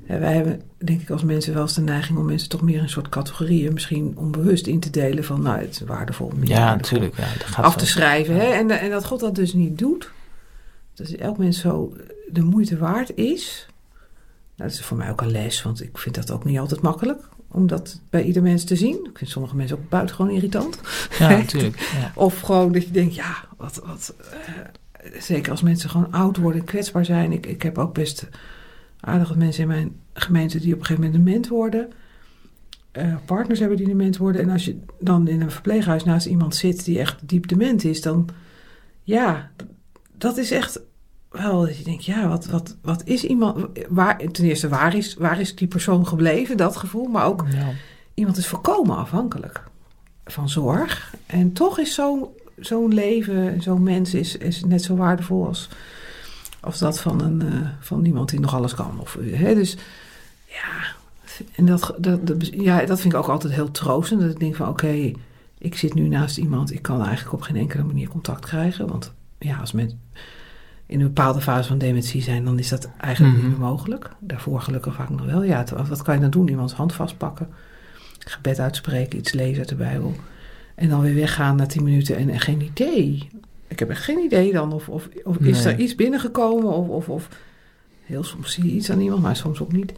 Hè, 0.05 0.19
wij 0.19 0.35
hebben, 0.35 0.63
denk 0.79 1.01
ik, 1.01 1.11
als 1.11 1.23
mensen 1.25 1.53
wel 1.55 1.63
eens 1.63 1.75
de 1.75 1.81
neiging 1.81 2.19
om 2.19 2.25
mensen 2.25 2.49
toch 2.49 2.63
meer 2.63 2.77
in 2.77 2.83
een 2.83 2.89
soort 2.89 3.09
categorieën, 3.09 3.73
misschien 3.73 4.13
onbewust 4.17 4.67
in 4.67 4.81
te 4.81 4.91
delen 4.91 5.25
van, 5.25 5.43
nou, 5.43 5.59
het 5.61 5.71
is 5.71 5.81
waardevol. 5.81 6.29
minder 6.29 6.49
Ja, 6.49 6.55
waardevol. 6.65 6.99
natuurlijk. 6.99 7.17
Ja, 7.17 7.39
dat 7.39 7.47
gaat 7.49 7.65
af 7.65 7.77
te 7.77 7.87
zo. 7.87 7.91
schrijven. 7.91 8.35
Ja. 8.35 8.41
Hè? 8.41 8.47
En, 8.47 8.71
en 8.71 8.91
dat 8.91 9.05
God 9.05 9.21
dat 9.21 9.35
dus 9.35 9.53
niet 9.53 9.79
doet. 9.79 10.11
Dat 10.95 11.09
elk 11.09 11.39
mens 11.39 11.59
zo 11.61 11.97
de 12.33 12.43
moeite 12.43 12.79
waard 12.79 13.17
is. 13.17 13.67
dat 14.57 14.71
is 14.71 14.81
voor 14.83 14.97
mij 14.97 15.11
ook 15.11 15.21
een 15.21 15.31
les, 15.31 15.63
want 15.63 15.83
ik 15.83 15.99
vind 15.99 16.15
dat 16.15 16.31
ook 16.31 16.45
niet 16.45 16.59
altijd 16.59 16.81
makkelijk 16.81 17.29
om 17.51 17.67
dat 17.67 18.01
bij 18.11 18.23
ieder 18.23 18.43
mens 18.43 18.65
te 18.65 18.77
zien. 18.77 19.09
Ik 19.11 19.19
vind 19.19 19.31
sommige 19.31 19.57
mensen 19.57 19.79
ook 19.79 19.89
buitengewoon 19.89 20.35
irritant. 20.35 20.81
Ja, 21.19 21.29
natuurlijk. 21.37 21.79
Ja. 21.79 22.13
Of 22.15 22.41
gewoon 22.41 22.73
dat 22.73 22.85
je 22.85 22.91
denkt, 22.91 23.15
ja, 23.15 23.45
wat, 23.57 23.83
wat 23.85 24.15
eh, 24.93 25.21
zeker 25.21 25.51
als 25.51 25.63
mensen 25.63 25.91
gewoon 25.91 26.13
oud 26.13 26.37
worden 26.37 26.61
en 26.61 26.67
kwetsbaar 26.67 27.05
zijn. 27.05 27.33
Ik, 27.33 27.47
ik 27.47 27.63
heb 27.63 27.79
ook 27.79 27.95
best 27.95 28.29
aardig 29.01 29.29
wat 29.29 29.37
mensen 29.37 29.63
in 29.63 29.69
mijn 29.69 29.97
gemeente 30.13 30.59
die 30.59 30.73
op 30.73 30.79
een 30.79 30.87
gegeven 30.87 31.11
moment 31.11 31.25
dement 31.25 31.49
worden. 31.49 31.93
Eh, 32.93 33.15
partners 33.25 33.59
hebben 33.59 33.77
die 33.77 33.87
dement 33.87 34.17
worden. 34.17 34.43
En 34.43 34.51
als 34.51 34.65
je 34.65 34.79
dan 35.01 35.29
in 35.29 35.41
een 35.41 35.51
verpleeghuis 35.51 36.05
naast 36.05 36.27
iemand 36.27 36.55
zit 36.55 36.85
die 36.85 36.99
echt 36.99 37.29
diep 37.29 37.49
dement 37.49 37.85
is, 37.85 38.01
dan 38.01 38.29
ja, 39.03 39.51
dat 40.17 40.37
is 40.37 40.51
echt 40.51 40.81
wel 41.31 41.61
dat 41.61 41.77
je 41.79 41.85
denkt, 41.85 42.05
ja, 42.05 42.29
wat, 42.29 42.47
wat, 42.47 42.77
wat 42.83 43.03
is 43.05 43.25
iemand, 43.25 43.67
waar, 43.89 44.17
ten 44.33 44.45
eerste, 44.45 44.69
waar 44.69 44.95
is, 44.97 45.15
waar 45.15 45.41
is 45.41 45.55
die 45.55 45.69
persoon 45.69 46.07
gebleven, 46.07 46.57
dat 46.57 46.77
gevoel, 46.77 47.07
maar 47.07 47.25
ook 47.27 47.45
Ja. 47.53 47.69
iemand 48.15 48.37
is 48.37 48.47
volkomen 48.47 48.97
afhankelijk 48.97 49.65
van 50.25 50.49
zorg. 50.49 51.15
En 51.27 51.53
toch 51.53 51.79
is 51.79 51.95
zo'n 51.95 52.27
zo'n 52.61 52.95
leven, 52.95 53.63
zo'n 53.63 53.83
mens 53.83 54.15
is, 54.15 54.37
is 54.37 54.65
net 54.65 54.83
zo 54.83 54.97
waardevol 54.97 55.47
als, 55.47 55.69
als 56.61 56.79
dat 56.79 57.01
van, 57.01 57.21
een, 57.23 57.43
eh, 57.43 57.69
van 57.81 58.05
iemand 58.05 58.29
die 58.31 58.41
nog 58.41 58.55
alles 58.55 58.75
kan. 58.75 59.01
Of, 59.01 59.19
hè, 59.21 59.55
dus 59.55 59.77
ja, 60.47 60.95
en 61.55 61.67
dat, 61.67 61.95
dat, 61.99 62.27
dat, 62.27 62.47
ja, 62.47 62.85
dat 62.85 63.01
vind 63.01 63.13
ik 63.13 63.19
ook 63.19 63.29
altijd 63.29 63.53
heel 63.53 63.71
troostend. 63.71 64.21
Dat 64.21 64.31
ik 64.31 64.41
denk 64.41 64.57
van 64.57 64.69
oké, 64.69 65.13
ik 65.59 65.77
zit 65.77 65.95
nu 65.95 66.09
naast 66.09 66.37
iemand, 66.39 66.73
ik 66.73 66.83
kan 66.83 67.03
eigenlijk 67.05 67.33
op 67.33 67.43
geen 67.43 67.57
enkele 67.57 67.83
manier 67.83 68.09
contact 68.09 68.45
krijgen. 68.47 68.87
Want 68.89 69.13
ja, 69.39 69.57
als 69.57 69.73
mensen 69.73 70.01
in 70.91 71.01
een 71.01 71.07
bepaalde 71.07 71.41
fase 71.41 71.69
van 71.69 71.79
dementie 71.79 72.23
zijn, 72.23 72.45
dan 72.45 72.59
is 72.59 72.69
dat 72.69 72.91
eigenlijk 72.99 73.37
Mhm. 73.37 73.47
niet 73.47 73.59
meer 73.59 73.67
mogelijk. 73.69 74.11
Daarvoor 74.19 74.61
gelukkig 74.61 74.95
vaak 74.95 75.09
nog 75.11 75.25
wel. 75.25 75.43
Ja, 75.43 75.65
wat 75.89 76.03
kan 76.03 76.15
je 76.15 76.21
dan 76.21 76.31
doen? 76.31 76.49
Iemands 76.49 76.73
hand 76.73 76.93
vastpakken, 76.93 77.49
gebed 78.19 78.61
uitspreken, 78.61 79.19
iets 79.19 79.33
lezen 79.33 79.59
uit 79.59 79.69
de 79.69 79.75
Bijbel. 79.75 80.15
En 80.75 80.89
dan 80.89 81.01
weer 81.01 81.15
weggaan 81.15 81.57
na 81.57 81.67
tien 81.67 81.83
minuten 81.85 82.17
en, 82.17 82.29
en 82.29 82.41
geen 82.41 82.61
idee. 82.61 83.29
Ik 83.69 83.79
heb 83.79 83.91
echt 83.91 84.03
geen 84.05 84.19
idee 84.19 84.53
dan 84.53 84.73
of, 84.73 84.89
of, 84.89 85.09
of 85.25 85.37
is 85.37 85.65
er 85.65 85.79
iets 85.79 85.95
binnengekomen 85.95 86.73
of, 86.73 86.89
of, 86.89 87.09
of 87.09 87.29
heel 88.05 88.25
soms 88.25 88.53
zie 88.53 88.65
je 88.65 88.71
iets 88.71 88.91
aan 88.91 89.01
iemand, 89.01 89.23
maar 89.23 89.37
soms 89.37 89.61
ook 89.61 89.73
niet. 89.73 89.93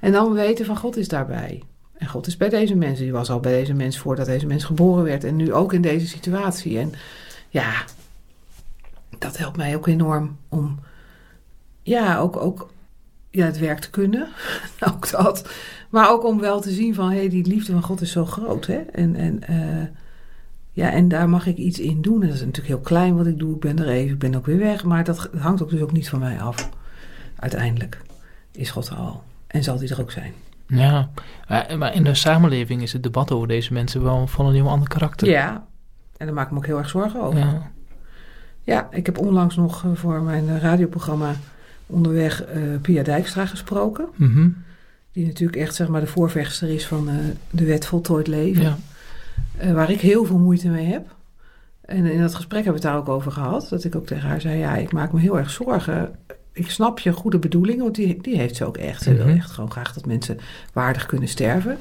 En 0.00 0.12
dan 0.12 0.32
weten 0.32 0.64
van 0.66 0.76
God 0.76 0.96
is 0.96 1.08
daarbij. 1.08 1.62
En 1.96 2.06
God 2.08 2.26
is 2.26 2.36
bij 2.36 2.48
deze 2.48 2.74
mensen. 2.74 3.04
Die 3.04 3.12
was 3.12 3.30
al 3.30 3.40
bij 3.40 3.52
deze 3.52 3.74
mens 3.74 3.98
voordat 3.98 4.26
deze 4.26 4.46
mens 4.46 4.64
geboren 4.64 5.04
werd. 5.04 5.24
En 5.24 5.36
nu 5.36 5.52
ook 5.52 5.72
in 5.72 5.82
deze 5.82 6.06
situatie. 6.06 6.78
En 6.78 6.92
ja, 7.48 7.72
dat 9.18 9.36
helpt 9.36 9.56
mij 9.56 9.76
ook 9.76 9.86
enorm 9.86 10.36
om 10.48 10.78
ja, 11.82 12.18
ook, 12.18 12.36
ook 12.36 12.70
ja, 13.30 13.44
het 13.44 13.58
werk 13.58 13.78
te 13.78 13.90
kunnen. 13.90 14.28
ook 14.92 15.10
dat. 15.10 15.48
Maar 15.90 16.10
ook 16.10 16.24
om 16.24 16.40
wel 16.40 16.60
te 16.60 16.70
zien 16.70 16.94
van, 16.94 17.10
hé, 17.10 17.16
hey, 17.16 17.28
die 17.28 17.46
liefde 17.46 17.72
van 17.72 17.82
God 17.82 18.00
is 18.00 18.10
zo 18.10 18.26
groot. 18.26 18.66
Hè? 18.66 18.76
En, 18.76 19.16
en, 19.16 19.42
eh, 19.42 19.86
ja, 20.72 20.90
en 20.90 21.08
daar 21.08 21.28
mag 21.28 21.46
ik 21.46 21.56
iets 21.56 21.78
in 21.78 22.02
doen. 22.02 22.20
En 22.20 22.26
dat 22.26 22.36
is 22.36 22.44
natuurlijk 22.44 22.74
heel 22.74 22.80
klein 22.80 23.16
wat 23.16 23.26
ik 23.26 23.38
doe. 23.38 23.54
Ik 23.54 23.60
ben 23.60 23.78
er 23.78 23.88
even, 23.88 24.12
ik 24.12 24.18
ben 24.18 24.34
ook 24.34 24.46
weer 24.46 24.58
weg. 24.58 24.84
Maar 24.84 25.04
dat 25.04 25.30
hangt 25.38 25.62
ook 25.62 25.70
dus 25.70 25.80
ook 25.80 25.92
niet 25.92 26.08
van 26.08 26.18
mij 26.18 26.40
af. 26.40 26.70
Uiteindelijk 27.36 28.02
is 28.52 28.70
God 28.70 28.88
er 28.88 28.96
al. 28.96 29.22
En 29.46 29.62
zal 29.62 29.78
die 29.78 29.90
er 29.90 30.00
ook 30.00 30.10
zijn. 30.10 30.32
Ja, 30.66 31.10
Eh, 31.46 31.76
maar 31.76 31.94
in 31.94 32.04
de 32.04 32.14
samenleving 32.14 32.82
is 32.82 32.92
het 32.92 33.02
debat 33.02 33.32
over 33.32 33.48
deze 33.48 33.72
mensen 33.72 34.02
wel 34.02 34.26
van 34.26 34.46
een 34.46 34.54
heel 34.54 34.68
ander 34.68 34.88
karakter. 34.88 35.28
Ja, 35.28 35.66
en 36.16 36.26
daar 36.26 36.34
maak 36.34 36.46
ik 36.46 36.52
me 36.52 36.58
ook 36.58 36.66
heel 36.66 36.78
erg 36.78 36.88
zorgen 36.88 37.22
over. 37.22 37.38
Ja. 37.38 37.70
Ja, 38.64 38.88
ik 38.90 39.06
heb 39.06 39.18
onlangs 39.18 39.56
nog 39.56 39.84
eh, 39.84 39.90
voor 39.94 40.22
mijn 40.22 40.48
eh, 40.48 40.60
radioprogramma 40.60 41.34
onderweg 41.86 42.44
eh, 42.44 42.62
Pia 42.82 43.02
Dijkstra 43.02 43.46
gesproken. 43.46 44.06
Mhm. 44.16 44.48
Die 45.12 45.26
natuurlijk 45.26 45.58
echt 45.62 45.74
zeg 45.74 45.88
maar, 45.88 46.00
de 46.00 46.06
voorvechter 46.06 46.68
is 46.70 46.86
van 46.86 47.08
de 47.50 47.64
wet 47.64 47.86
voltooid 47.86 48.26
leven. 48.26 48.62
ja. 48.62 48.76
Waar 49.72 49.90
ik 49.90 50.00
heel 50.00 50.24
veel 50.24 50.38
moeite 50.38 50.68
mee 50.68 50.86
heb. 50.86 51.14
En 51.80 52.04
in 52.06 52.20
dat 52.20 52.34
gesprek 52.34 52.64
hebben 52.64 52.82
we 52.82 52.88
het 52.88 52.94
daar 52.96 53.02
ook 53.02 53.08
over 53.16 53.32
gehad. 53.32 53.66
Dat 53.70 53.84
ik 53.84 53.94
ook 53.94 54.06
tegen 54.06 54.28
haar 54.28 54.40
zei, 54.40 54.58
ja, 54.58 54.76
ik 54.76 54.92
maak 54.92 55.12
me 55.12 55.20
heel 55.20 55.38
erg 55.38 55.50
zorgen. 55.50 56.14
Ik 56.52 56.70
snap 56.70 56.98
je 56.98 57.12
goede 57.12 57.38
bedoelingen, 57.38 57.82
want 57.82 57.94
die, 57.94 58.18
die 58.22 58.36
heeft 58.36 58.56
ze 58.56 58.64
ook 58.64 58.76
echt. 58.76 59.02
Ze 59.02 59.14
wil 59.14 59.26
Mhm. 59.26 59.36
echt 59.36 59.50
gewoon 59.50 59.70
graag 59.70 59.92
dat 59.92 60.06
mensen 60.06 60.38
waardig 60.72 61.06
kunnen 61.06 61.28
sterven. 61.28 61.78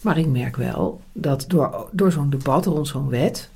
Maar 0.00 0.18
ik 0.18 0.26
merk 0.26 0.56
wel 0.56 1.00
dat 1.12 1.44
door, 1.48 1.88
door 1.92 2.12
zo'n 2.12 2.30
debat 2.30 2.66
rond 2.66 2.88
zo'n 2.88 3.08
wet... 3.08 3.48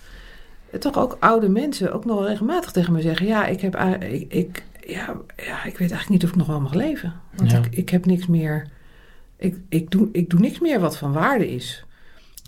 toch 0.78 0.98
ook 0.98 1.16
oude 1.20 1.48
mensen 1.48 1.92
ook 1.92 2.04
nog 2.04 2.26
regelmatig 2.26 2.70
tegen 2.70 2.92
me 2.92 3.00
zeggen... 3.00 3.26
ja, 3.26 3.46
ik, 3.46 3.60
heb, 3.60 3.76
ik, 4.00 4.32
ik, 4.32 4.64
ja, 4.86 5.14
ja, 5.36 5.64
ik 5.64 5.78
weet 5.78 5.90
eigenlijk 5.90 6.08
niet 6.08 6.24
of 6.24 6.28
ik 6.30 6.36
nog 6.36 6.46
wel 6.46 6.60
mag 6.60 6.74
leven. 6.74 7.12
Want 7.36 7.50
Ja. 7.50 7.58
ik, 7.58 7.66
ik 7.70 7.88
heb 7.88 8.06
niks 8.06 8.26
meer... 8.26 8.68
Ik, 9.36 9.56
ik, 9.68 9.90
doe, 9.90 10.08
ik 10.12 10.30
doe 10.30 10.40
niks 10.40 10.58
meer 10.58 10.80
wat 10.80 10.98
van 10.98 11.12
waarde 11.12 11.50
is. 11.54 11.84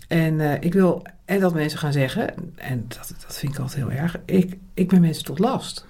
En 0.07 0.39
eh, 0.39 0.53
ik 0.59 0.73
wil... 0.73 1.01
En 1.25 1.39
dat 1.39 1.53
mensen 1.53 1.79
gaan 1.79 1.91
zeggen... 1.91 2.33
En 2.55 2.85
dat, 2.87 3.13
dat 3.25 3.37
vind 3.37 3.53
ik 3.53 3.59
altijd 3.59 3.77
heel 3.83 3.91
erg... 3.91 4.19
Ik, 4.25 4.57
ik 4.73 4.87
ben 4.89 5.01
mensen 5.01 5.25
tot 5.25 5.39
last. 5.39 5.85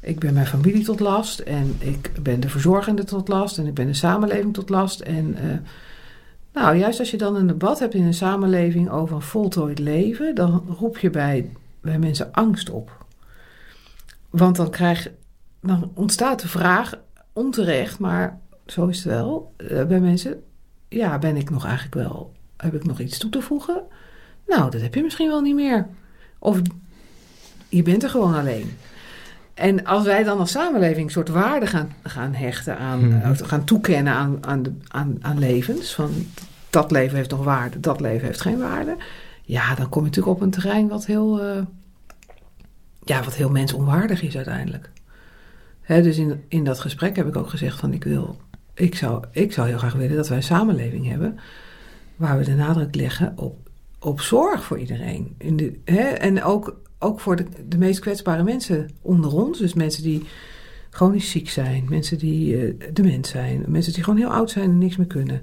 Ik 0.00 0.18
ben 0.18 0.34
mijn 0.34 0.46
familie 0.46 0.84
tot 0.84 1.00
last. 1.00 1.38
En 1.38 1.76
ik 1.78 2.10
ben 2.22 2.40
de 2.40 2.48
verzorgende 2.48 3.04
tot 3.04 3.28
last. 3.28 3.58
En 3.58 3.66
ik 3.66 3.74
ben 3.74 3.86
de 3.86 3.94
samenleving 3.94 4.54
tot 4.54 4.68
last. 4.68 5.00
En... 5.00 5.34
eh, 5.38 5.56
nou, 6.54 6.76
juist 6.76 6.98
als 6.98 7.10
je 7.10 7.16
dan 7.16 7.36
een 7.36 7.46
debat 7.46 7.78
hebt 7.78 7.94
in 7.94 8.02
een 8.02 8.14
samenleving 8.14 8.90
over 8.90 9.16
een 9.16 9.22
voltooid 9.22 9.78
leven, 9.78 10.34
dan 10.34 10.76
roep 10.78 10.98
je 10.98 11.10
bij, 11.10 11.52
bij 11.80 11.98
mensen 11.98 12.32
angst 12.32 12.70
op. 12.70 13.04
Want 14.30 14.56
dan, 14.56 14.70
krijg, 14.70 15.10
dan 15.60 15.90
ontstaat 15.94 16.40
de 16.40 16.48
vraag, 16.48 17.00
onterecht, 17.32 17.98
maar 17.98 18.40
zo 18.66 18.86
is 18.86 18.96
het 18.96 19.12
wel, 19.12 19.54
eh, 19.56 19.84
bij 19.84 20.00
mensen, 20.00 20.42
ja, 20.88 21.18
ben 21.18 21.36
ik 21.36 21.50
nog 21.50 21.64
eigenlijk 21.64 21.94
wel, 21.94 22.32
heb 22.56 22.74
ik 22.74 22.84
nog 22.84 23.00
iets 23.00 23.18
toe 23.18 23.30
te 23.30 23.40
voegen? 23.40 23.82
Nou, 24.46 24.70
dat 24.70 24.80
heb 24.80 24.94
je 24.94 25.02
misschien 25.02 25.28
wel 25.28 25.40
niet 25.40 25.54
meer. 25.54 25.88
Of 26.38 26.60
je 27.68 27.82
bent 27.82 28.02
er 28.02 28.10
gewoon 28.10 28.34
alleen. 28.34 28.70
En 29.54 29.84
als 29.84 30.04
wij 30.04 30.22
dan 30.24 30.38
als 30.38 30.50
samenleving 30.50 31.06
een 31.06 31.12
soort 31.12 31.28
waarde 31.28 31.66
gaan, 31.66 31.92
gaan 32.02 32.34
hechten 32.34 32.78
aan, 32.78 33.08
Mhm. 33.08 33.34
gaan 33.34 33.64
toekennen 33.64 34.12
aan, 34.12 34.38
aan, 34.40 34.62
de, 34.62 34.72
aan, 34.88 35.16
aan 35.20 35.38
levens, 35.38 35.94
van 35.94 36.10
dat 36.70 36.90
leven 36.90 37.16
heeft 37.16 37.30
nog 37.30 37.44
waarde, 37.44 37.80
dat 37.80 38.00
leven 38.00 38.26
heeft 38.26 38.40
geen 38.40 38.58
waarde. 38.58 38.96
Ja, 39.42 39.74
dan 39.74 39.88
kom 39.88 40.00
je 40.02 40.08
natuurlijk 40.08 40.36
op 40.36 40.42
een 40.42 40.50
terrein 40.50 40.88
wat 40.88 41.06
heel, 41.06 41.40
eh, 41.42 41.62
ja, 43.04 43.22
wat 43.22 43.34
heel 43.34 43.50
mensonwaardig 43.50 44.22
is 44.22 44.36
uiteindelijk. 44.36 44.90
Hè, 45.80 46.02
dus 46.02 46.18
in, 46.18 46.44
in 46.48 46.64
dat 46.64 46.80
gesprek 46.80 47.16
heb 47.16 47.26
ik 47.26 47.36
ook 47.36 47.48
gezegd 47.48 47.78
van 47.80 47.92
ik 47.92 48.04
wil, 48.04 48.36
ik 48.74 48.94
zou, 48.94 49.24
ik 49.30 49.52
zou 49.52 49.68
heel 49.68 49.78
graag 49.78 49.92
willen 49.94 50.16
dat 50.16 50.28
wij 50.28 50.36
een 50.36 50.42
samenleving 50.42 51.08
hebben 51.08 51.38
waar 52.16 52.38
we 52.38 52.44
de 52.44 52.54
nadruk 52.54 52.94
leggen 52.94 53.32
op, 53.36 53.68
op 53.98 54.20
zorg 54.20 54.64
voor 54.64 54.78
iedereen. 54.78 55.34
In 55.38 55.56
de, 55.56 55.80
hè, 55.84 56.02
en 56.02 56.42
ook, 56.42 56.76
ook 57.04 57.20
voor 57.20 57.36
de, 57.36 57.44
de 57.68 57.78
meest 57.78 58.00
kwetsbare 58.00 58.42
mensen 58.42 58.90
onder 59.02 59.32
ons. 59.32 59.58
Dus 59.58 59.74
mensen 59.74 60.02
die 60.02 60.24
chronisch 60.90 61.30
ziek 61.30 61.48
zijn, 61.50 61.84
mensen 61.88 62.18
die 62.18 62.56
eh, 62.66 62.74
dement 62.92 63.26
zijn, 63.26 63.64
mensen 63.66 63.92
die 63.92 64.04
gewoon 64.04 64.18
heel 64.18 64.32
oud 64.32 64.50
zijn 64.50 64.64
en 64.70 64.78
niks 64.78 64.96
meer 64.96 65.06
kunnen. 65.06 65.42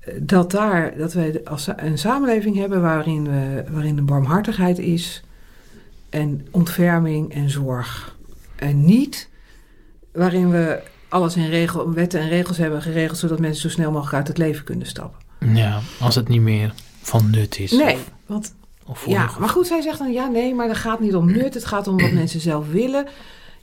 Eh, 0.00 0.14
Dat 0.20 0.50
daar, 0.50 0.96
dat 0.96 1.12
wij 1.12 1.40
als 1.44 1.68
een 1.76 1.98
samenleving 1.98 2.56
hebben 2.56 2.80
waarin, 2.82 3.24
we, 3.24 3.64
waarin 3.70 3.96
de 3.96 4.02
barmhartigheid 4.02 4.78
is 4.78 5.22
en 6.10 6.46
ontferming 6.50 7.32
en 7.34 7.50
zorg. 7.50 8.16
En 8.56 8.84
niet 8.84 9.28
waarin 10.12 10.50
we 10.50 10.82
alles 11.08 11.36
in 11.36 11.48
regel, 11.48 11.92
wetten 11.92 12.20
en 12.20 12.28
regels 12.28 12.56
hebben 12.56 12.82
geregeld 12.82 13.18
zodat 13.18 13.38
mensen 13.38 13.62
zo 13.62 13.68
snel 13.76 13.90
mogelijk 13.90 14.14
uit 14.16 14.28
het 14.28 14.38
leven 14.38 14.64
kunnen 14.64 14.86
stappen. 14.86 15.20
ja, 15.54 15.80
als 16.00 16.14
het 16.14 16.28
niet 16.28 16.40
meer 16.40 16.74
van 17.00 17.30
nut 17.30 17.58
is. 17.58 17.70
Nee, 17.72 17.94
Of, 17.94 18.10
want 18.26 18.54
of 18.86 19.06
ja, 19.06 19.30
maar 19.38 19.48
goed, 19.48 19.66
zij 19.66 19.80
zegt 19.80 19.98
dan 19.98 20.12
ja, 20.12 20.26
nee, 20.28 20.54
maar 20.54 20.66
dat 20.68 20.76
gaat 20.76 21.00
niet 21.00 21.14
om 21.14 21.32
nut. 21.32 21.54
Het 21.54 21.64
gaat 21.64 21.86
om 21.88 21.98
wat 22.00 22.12
mensen 22.22 22.40
zelf 22.40 22.70
willen. 22.70 23.06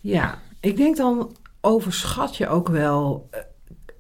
Ja, 0.01 0.39
ik 0.59 0.77
denk 0.77 0.97
dan 0.97 1.35
overschat 1.61 2.37
je 2.37 2.47
ook 2.47 2.67
wel. 2.67 3.27
eh, 3.31 3.39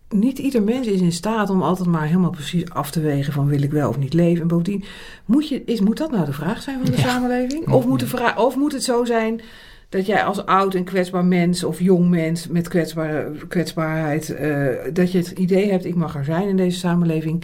Niet 0.09 0.39
ieder 0.39 0.63
mens 0.63 0.87
is 0.87 1.01
in 1.01 1.11
staat 1.11 1.49
om 1.49 1.61
altijd 1.61 1.87
maar 1.87 2.05
helemaal 2.05 2.29
precies 2.29 2.69
af 2.69 2.91
te 2.91 2.99
wegen 2.99 3.33
van 3.33 3.47
wil 3.47 3.61
ik 3.61 3.71
wel 3.71 3.89
of 3.89 3.97
niet 3.97 4.13
leven. 4.13 4.41
En 4.41 4.47
bovendien, 4.47 4.83
moet, 5.25 5.47
je, 5.49 5.63
is, 5.65 5.79
moet 5.81 5.97
dat 5.97 6.11
nou 6.11 6.25
de 6.25 6.33
vraag 6.33 6.61
zijn 6.61 6.77
van 6.81 6.91
de 6.91 6.97
Ja. 6.97 7.07
samenleving? 7.09 7.67
Of 7.69 7.85
moet, 7.85 7.99
de 7.99 8.07
vraag, 8.07 8.37
of 8.37 8.55
moet 8.55 8.71
het 8.73 8.83
zo 8.83 9.05
zijn 9.05 9.41
dat 9.89 10.05
jij 10.05 10.23
als 10.23 10.45
oud 10.45 10.73
en 10.75 10.83
kwetsbaar 10.83 11.25
mens 11.25 11.63
of 11.63 11.79
jong 11.79 12.09
mens 12.09 12.47
met 12.47 12.67
kwetsbare, 12.67 13.31
kwetsbaarheid, 13.47 14.29
eh, 14.29 14.65
dat 14.93 15.11
je 15.11 15.17
het 15.17 15.29
idee 15.31 15.71
hebt 15.71 15.85
ik 15.85 15.95
mag 15.95 16.15
er 16.15 16.25
zijn 16.25 16.47
in 16.47 16.57
deze 16.57 16.77
samenleving 16.79 17.43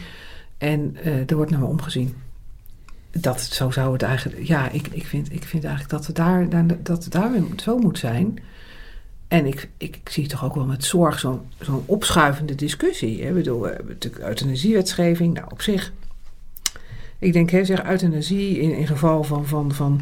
en 0.58 0.96
eh, 1.04 1.30
er 1.30 1.36
wordt 1.36 1.52
naar 1.52 1.60
me 1.60 1.66
omgezien? 1.66 2.16
Dat, 3.12 3.42
zo 3.42 3.72
zou 3.72 3.94
het 3.94 4.02
eigenlijk. 4.02 4.44
Ja, 4.44 4.70
ik, 4.70 4.88
ik, 4.88 5.06
vind, 5.06 5.34
ik 5.34 5.44
vind 5.44 5.64
eigenlijk 5.64 5.94
dat 5.94 6.08
het 6.08 6.16
daar, 6.16 6.48
dat 6.84 7.08
daar 7.10 7.32
zo 7.56 7.78
moet 7.78 8.00
zijn. 8.00 8.40
En 9.28 9.46
ik, 9.46 9.70
ik, 9.78 10.00
zie 10.04 10.28
toch 10.28 10.44
ook 10.44 10.56
wel 10.56 10.66
met 10.66 10.84
zorg 10.84 11.20
zo'n 11.20 11.42
zo'n 11.60 11.84
opschuivende 11.86 12.56
discussie. 12.56 13.22
Hè? 13.22 13.28
Ik 13.28 13.34
bedoel, 13.34 13.62
we 13.62 13.68
hebben 13.68 13.88
natuurlijk 13.88 14.24
euthanasiewetgeving. 14.24 15.34
Nou, 15.34 15.48
op 15.52 15.62
zich. 15.62 15.92
Ik 17.20 17.34
denk, 17.34 17.50
hè, 17.50 17.66
zeg 17.66 17.84
euthanasie 17.84 18.60
in, 18.60 18.78
in 18.78 18.88
geval 18.88 19.24
van, 19.24 19.48
van, 19.48 19.74
van 19.74 20.02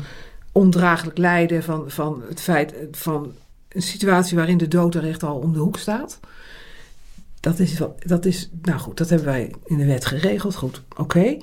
ondraaglijk 0.51 1.17
lijden, 1.17 1.63
van, 1.63 1.91
van 1.91 2.23
het 2.27 2.41
feit 2.41 2.73
van 2.91 3.31
een 3.69 3.81
situatie 3.81 4.37
waarin 4.37 4.57
de 4.57 4.67
dood 4.67 4.95
er 4.95 5.07
echt 5.07 5.23
al 5.23 5.37
om 5.37 5.53
de 5.53 5.59
hoek 5.59 5.77
staat. 5.77 6.19
dat 7.39 7.59
is, 7.59 7.81
dat 7.99 8.25
is, 8.25 8.49
nou 8.61 8.79
goed, 8.79 8.97
dat 8.97 9.09
hebben 9.09 9.27
wij 9.27 9.53
in 9.65 9.77
de 9.77 9.85
wet 9.85 10.05
geregeld. 10.05 10.55
Goed, 10.55 10.81
oké. 10.97 11.37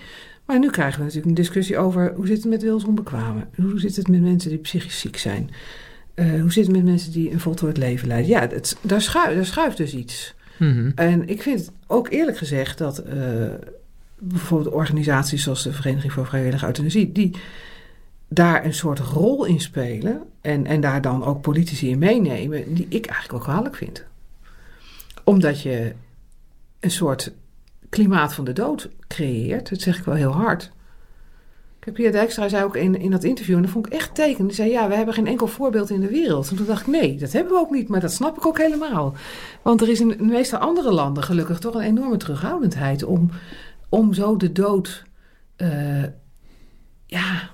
Maar 0.45 0.59
nu 0.59 0.71
krijgen 0.71 0.99
we 0.99 1.05
natuurlijk 1.05 1.29
een 1.29 1.43
discussie 1.43 1.79
over 1.79 2.13
hoe 2.15 2.27
zit 2.27 2.37
het 2.37 2.47
met 2.47 2.63
wilsonbekwamen? 2.63 3.49
Hoe 3.57 3.81
zit 3.81 3.97
het 3.97 4.09
met 4.09 4.21
mensen 4.21 4.51
die 4.51 4.59
psychisch 4.59 5.01
ziek 5.01 5.17
zijn? 5.17 5.51
Eh, 6.15 6.41
hoe 6.41 6.53
zit 6.53 6.67
het 6.67 6.77
met 6.77 6.85
mensen 6.85 7.13
die 7.13 7.31
een 7.31 7.41
voltooid 7.41 7.77
leven 7.77 8.09
leiden? 8.09 8.31
Ja, 8.31 8.41
het, 8.41 8.77
daar, 8.81 9.03
schuift, 9.03 9.35
daar 9.35 9.47
schuift 9.47 9.77
dus 9.77 9.95
iets. 9.95 10.35
Mhm. 10.59 10.91
En 10.95 11.29
ik 11.29 11.43
vind 11.43 11.71
ook 11.87 12.11
eerlijk 12.11 12.37
gezegd 12.37 12.79
dat 12.79 12.99
eh, 12.99 13.19
bijvoorbeeld 14.19 14.75
organisaties 14.75 15.43
zoals 15.43 15.63
de 15.63 15.73
Vereniging 15.73 16.13
voor 16.13 16.27
Vrijwillige 16.27 16.67
Euthanasie, 16.67 17.13
die 17.13 17.37
daar 18.29 18.65
een 18.65 18.75
soort 18.75 18.99
rol 18.99 19.45
in 19.45 19.61
spelen 19.61 20.23
en, 20.41 20.67
en 20.67 20.81
daar 20.81 21.03
dan 21.03 21.25
ook 21.25 21.41
politici 21.41 21.89
in 21.89 21.99
meenemen, 21.99 22.75
die 22.75 22.87
ik 22.89 23.07
eigenlijk 23.07 23.31
wel 23.45 23.55
kwalijk 23.55 23.77
vind. 23.77 24.05
Omdat 25.25 25.63
je 25.63 25.93
een 26.81 26.91
soort 26.91 27.33
klimaat 27.93 28.35
van 28.35 28.45
de 28.45 28.53
dood 28.53 28.89
creëert, 29.09 29.69
dat 29.69 29.81
zeg 29.81 29.99
ik 29.99 30.05
wel 30.05 30.15
heel 30.15 30.33
hard. 30.33 30.73
Ik 31.79 31.85
heb 31.85 31.97
hier 31.97 32.13
Dijkstra 32.13 32.49
zei 32.49 32.65
ook 32.65 32.77
in, 32.77 33.01
in 33.01 33.11
dat 33.11 33.25
interview, 33.25 33.57
en 33.57 33.63
dat 33.63 33.71
vond 33.71 33.87
ik 33.87 33.93
echt 33.93 34.15
teken. 34.15 34.47
Die 34.47 34.55
zei, 34.55 34.71
ja, 34.71 34.89
we 34.89 34.95
hebben 34.95 35.15
geen 35.15 35.27
enkel 35.27 35.47
voorbeeld 35.47 35.91
in 35.91 36.01
de 36.01 36.09
wereld. 36.09 36.51
En 36.51 36.57
toen 36.57 36.67
dacht 36.67 36.81
ik, 36.81 36.87
nee, 36.87 37.17
dat 37.17 37.33
hebben 37.33 37.53
we 37.53 37.59
ook 37.59 37.71
niet, 37.71 37.89
maar 37.89 38.01
dat 38.01 38.13
snap 38.13 38.37
ik 38.37 38.47
ook 38.47 38.59
helemaal. 38.59 39.15
Want 39.63 39.81
er 39.81 39.89
is 39.89 40.01
in 40.01 40.09
de 40.09 40.23
meeste 40.23 40.59
andere 40.59 40.93
landen 40.93 41.23
gelukkig 41.23 41.59
toch 41.59 41.75
een 41.75 41.81
enorme 41.81 42.17
terughoudendheid 42.17 43.05
om, 43.05 43.31
om 43.89 44.15
zo 44.15 44.37
de 44.37 44.53
dood 44.53 45.05
eh, 45.57 46.05
ja, 47.07 47.51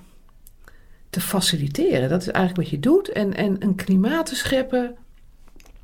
te 1.10 1.20
faciliteren. 1.20 2.08
Dat 2.08 2.20
is 2.20 2.28
eigenlijk 2.28 2.56
wat 2.56 2.70
je 2.70 2.80
doet. 2.80 3.08
En, 3.08 3.34
en 3.34 3.56
een 3.58 3.74
klimaat 3.74 4.26
te 4.26 4.36
scheppen 4.36 4.96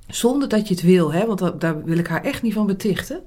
zonder 0.07 0.49
dat 0.49 0.69
je 0.69 0.75
het 0.75 0.83
wil. 0.83 1.13
Hè? 1.13 1.27
Want 1.27 1.61
daar 1.61 1.85
wil 1.85 1.99
ik 1.99 2.07
haar 2.07 2.25
echt 2.25 2.43
niet 2.43 2.55
van 2.55 2.67
betichten. 2.67 3.21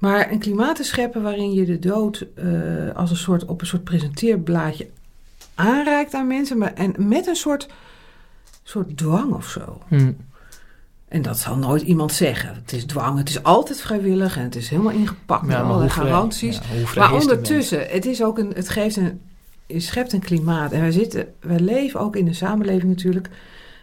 Maar 0.00 0.30
een 0.32 0.38
klimaat 0.38 0.76
te 0.76 0.82
scheppen 0.84 1.22
waarin 1.22 1.52
je 1.52 1.64
de 1.64 1.78
dood 1.78 2.26
eh, 2.34 2.46
als 2.94 3.10
een 3.10 3.16
soort, 3.16 3.44
op 3.44 3.60
een 3.60 3.66
soort 3.66 3.84
presenteerblaadje 3.84 4.88
aanreikt 5.54 6.14
aan 6.14 6.26
mensen. 6.26 6.58
Maar, 6.58 6.74
en 6.74 6.94
met 6.98 7.26
een 7.26 7.34
soort, 7.36 7.68
soort 8.62 8.96
dwang 8.96 9.32
of 9.32 9.48
zo. 9.48 9.78
Mhm. 9.88 10.12
En 11.08 11.22
dat 11.22 11.38
zal 11.38 11.56
nooit 11.56 11.82
iemand 11.82 12.12
zeggen. 12.12 12.54
Het 12.54 12.72
is 12.72 12.84
dwang, 12.84 13.18
het 13.18 13.28
is 13.28 13.42
altijd 13.42 13.80
vrijwillig 13.80 14.36
en 14.36 14.42
het 14.42 14.56
is 14.56 14.68
helemaal 14.68 14.92
ingepakt 14.92 15.42
met 15.46 15.56
Ja, 15.56 15.62
allerlei 15.62 15.90
vrij- 15.90 16.06
garanties. 16.06 16.56
ja, 16.94 17.00
maar 17.00 17.12
ondertussen, 17.14 17.86
het 17.88 18.06
is 18.06 18.22
ook 18.22 18.38
een, 18.38 18.52
het 18.54 18.68
geeft 18.68 18.96
een, 18.96 19.20
je 19.66 19.80
schept 19.80 20.12
een 20.12 20.20
klimaat. 20.20 20.72
En 20.72 20.80
wij 20.80 20.90
zitten, 20.92 21.26
wij 21.40 21.60
leven 21.60 22.00
ook 22.00 22.16
in 22.16 22.26
een 22.26 22.34
samenleving 22.34 22.88
natuurlijk, 22.90 23.28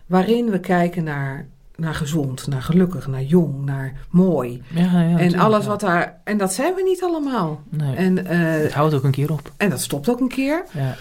waarin 0.06 0.49
we 0.49 0.60
kijken 0.60 1.03
naar, 1.03 1.47
naar 1.78 1.94
gezond, 1.96 2.48
naar 2.48 2.62
gelukkig, 2.62 3.08
naar 3.08 3.24
jong, 3.24 3.66
naar 3.66 3.94
mooi. 4.10 4.62
Ja, 4.68 5.02
ja, 5.02 5.18
en 5.18 5.36
alles 5.40 5.66
wat 5.66 5.80
daar, 5.80 6.22
en 6.24 6.38
dat 6.38 6.54
zijn 6.54 6.74
we 6.76 6.84
niet 6.84 7.04
allemaal. 7.04 7.62
Nee, 7.70 7.96
En, 7.96 8.26
eh, 8.26 8.40
het 8.63 8.74
houdt 8.74 8.94
ook 8.94 9.04
een 9.04 9.12
keer 9.12 9.32
op. 9.32 9.52
en 9.58 9.70
dat 9.70 9.82
stopt 9.82 10.10
ook 10.10 10.20
een 10.20 10.28
keer. 10.28 10.66
Ja. 10.74 10.96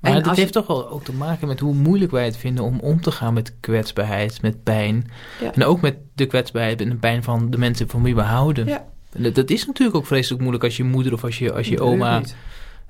Maar 0.00 0.10
En 0.10 0.16
dat 0.16 0.26
als 0.26 0.34
je- 0.36 0.40
heeft 0.40 0.52
toch 0.52 0.66
wel 0.66 0.90
ook 0.90 1.04
te 1.04 1.12
maken 1.12 1.48
met 1.48 1.60
hoe 1.60 1.74
moeilijk 1.74 2.10
wij 2.10 2.24
het 2.24 2.36
vinden 2.36 2.64
om 2.64 2.78
om 2.80 3.00
te 3.00 3.10
gaan 3.10 3.34
met 3.34 3.54
kwetsbaarheid, 3.60 4.42
met 4.42 4.62
pijn. 4.62 5.10
Ja. 5.40 5.52
En 5.52 5.64
ook 5.64 5.80
met 5.80 5.96
de 6.14 6.26
kwetsbaarheid 6.26 6.80
en 6.80 6.88
de 6.88 6.94
pijn 6.96 7.22
van 7.22 7.50
de 7.50 7.58
mensen 7.58 7.88
van 7.88 8.02
wie 8.02 8.14
we 8.14 8.20
houden. 8.22 8.66
Ja. 8.66 8.84
Dat, 9.16 9.34
dat 9.34 9.50
is 9.50 9.66
natuurlijk 9.66 9.96
ook 9.96 10.06
vreselijk 10.06 10.40
moeilijk 10.40 10.64
als 10.64 10.76
je 10.76 10.84
moeder 10.84 11.12
of 11.12 11.24
als 11.24 11.38
je, 11.38 11.52
als 11.52 11.68
je 11.68 11.80
oma 11.80 12.22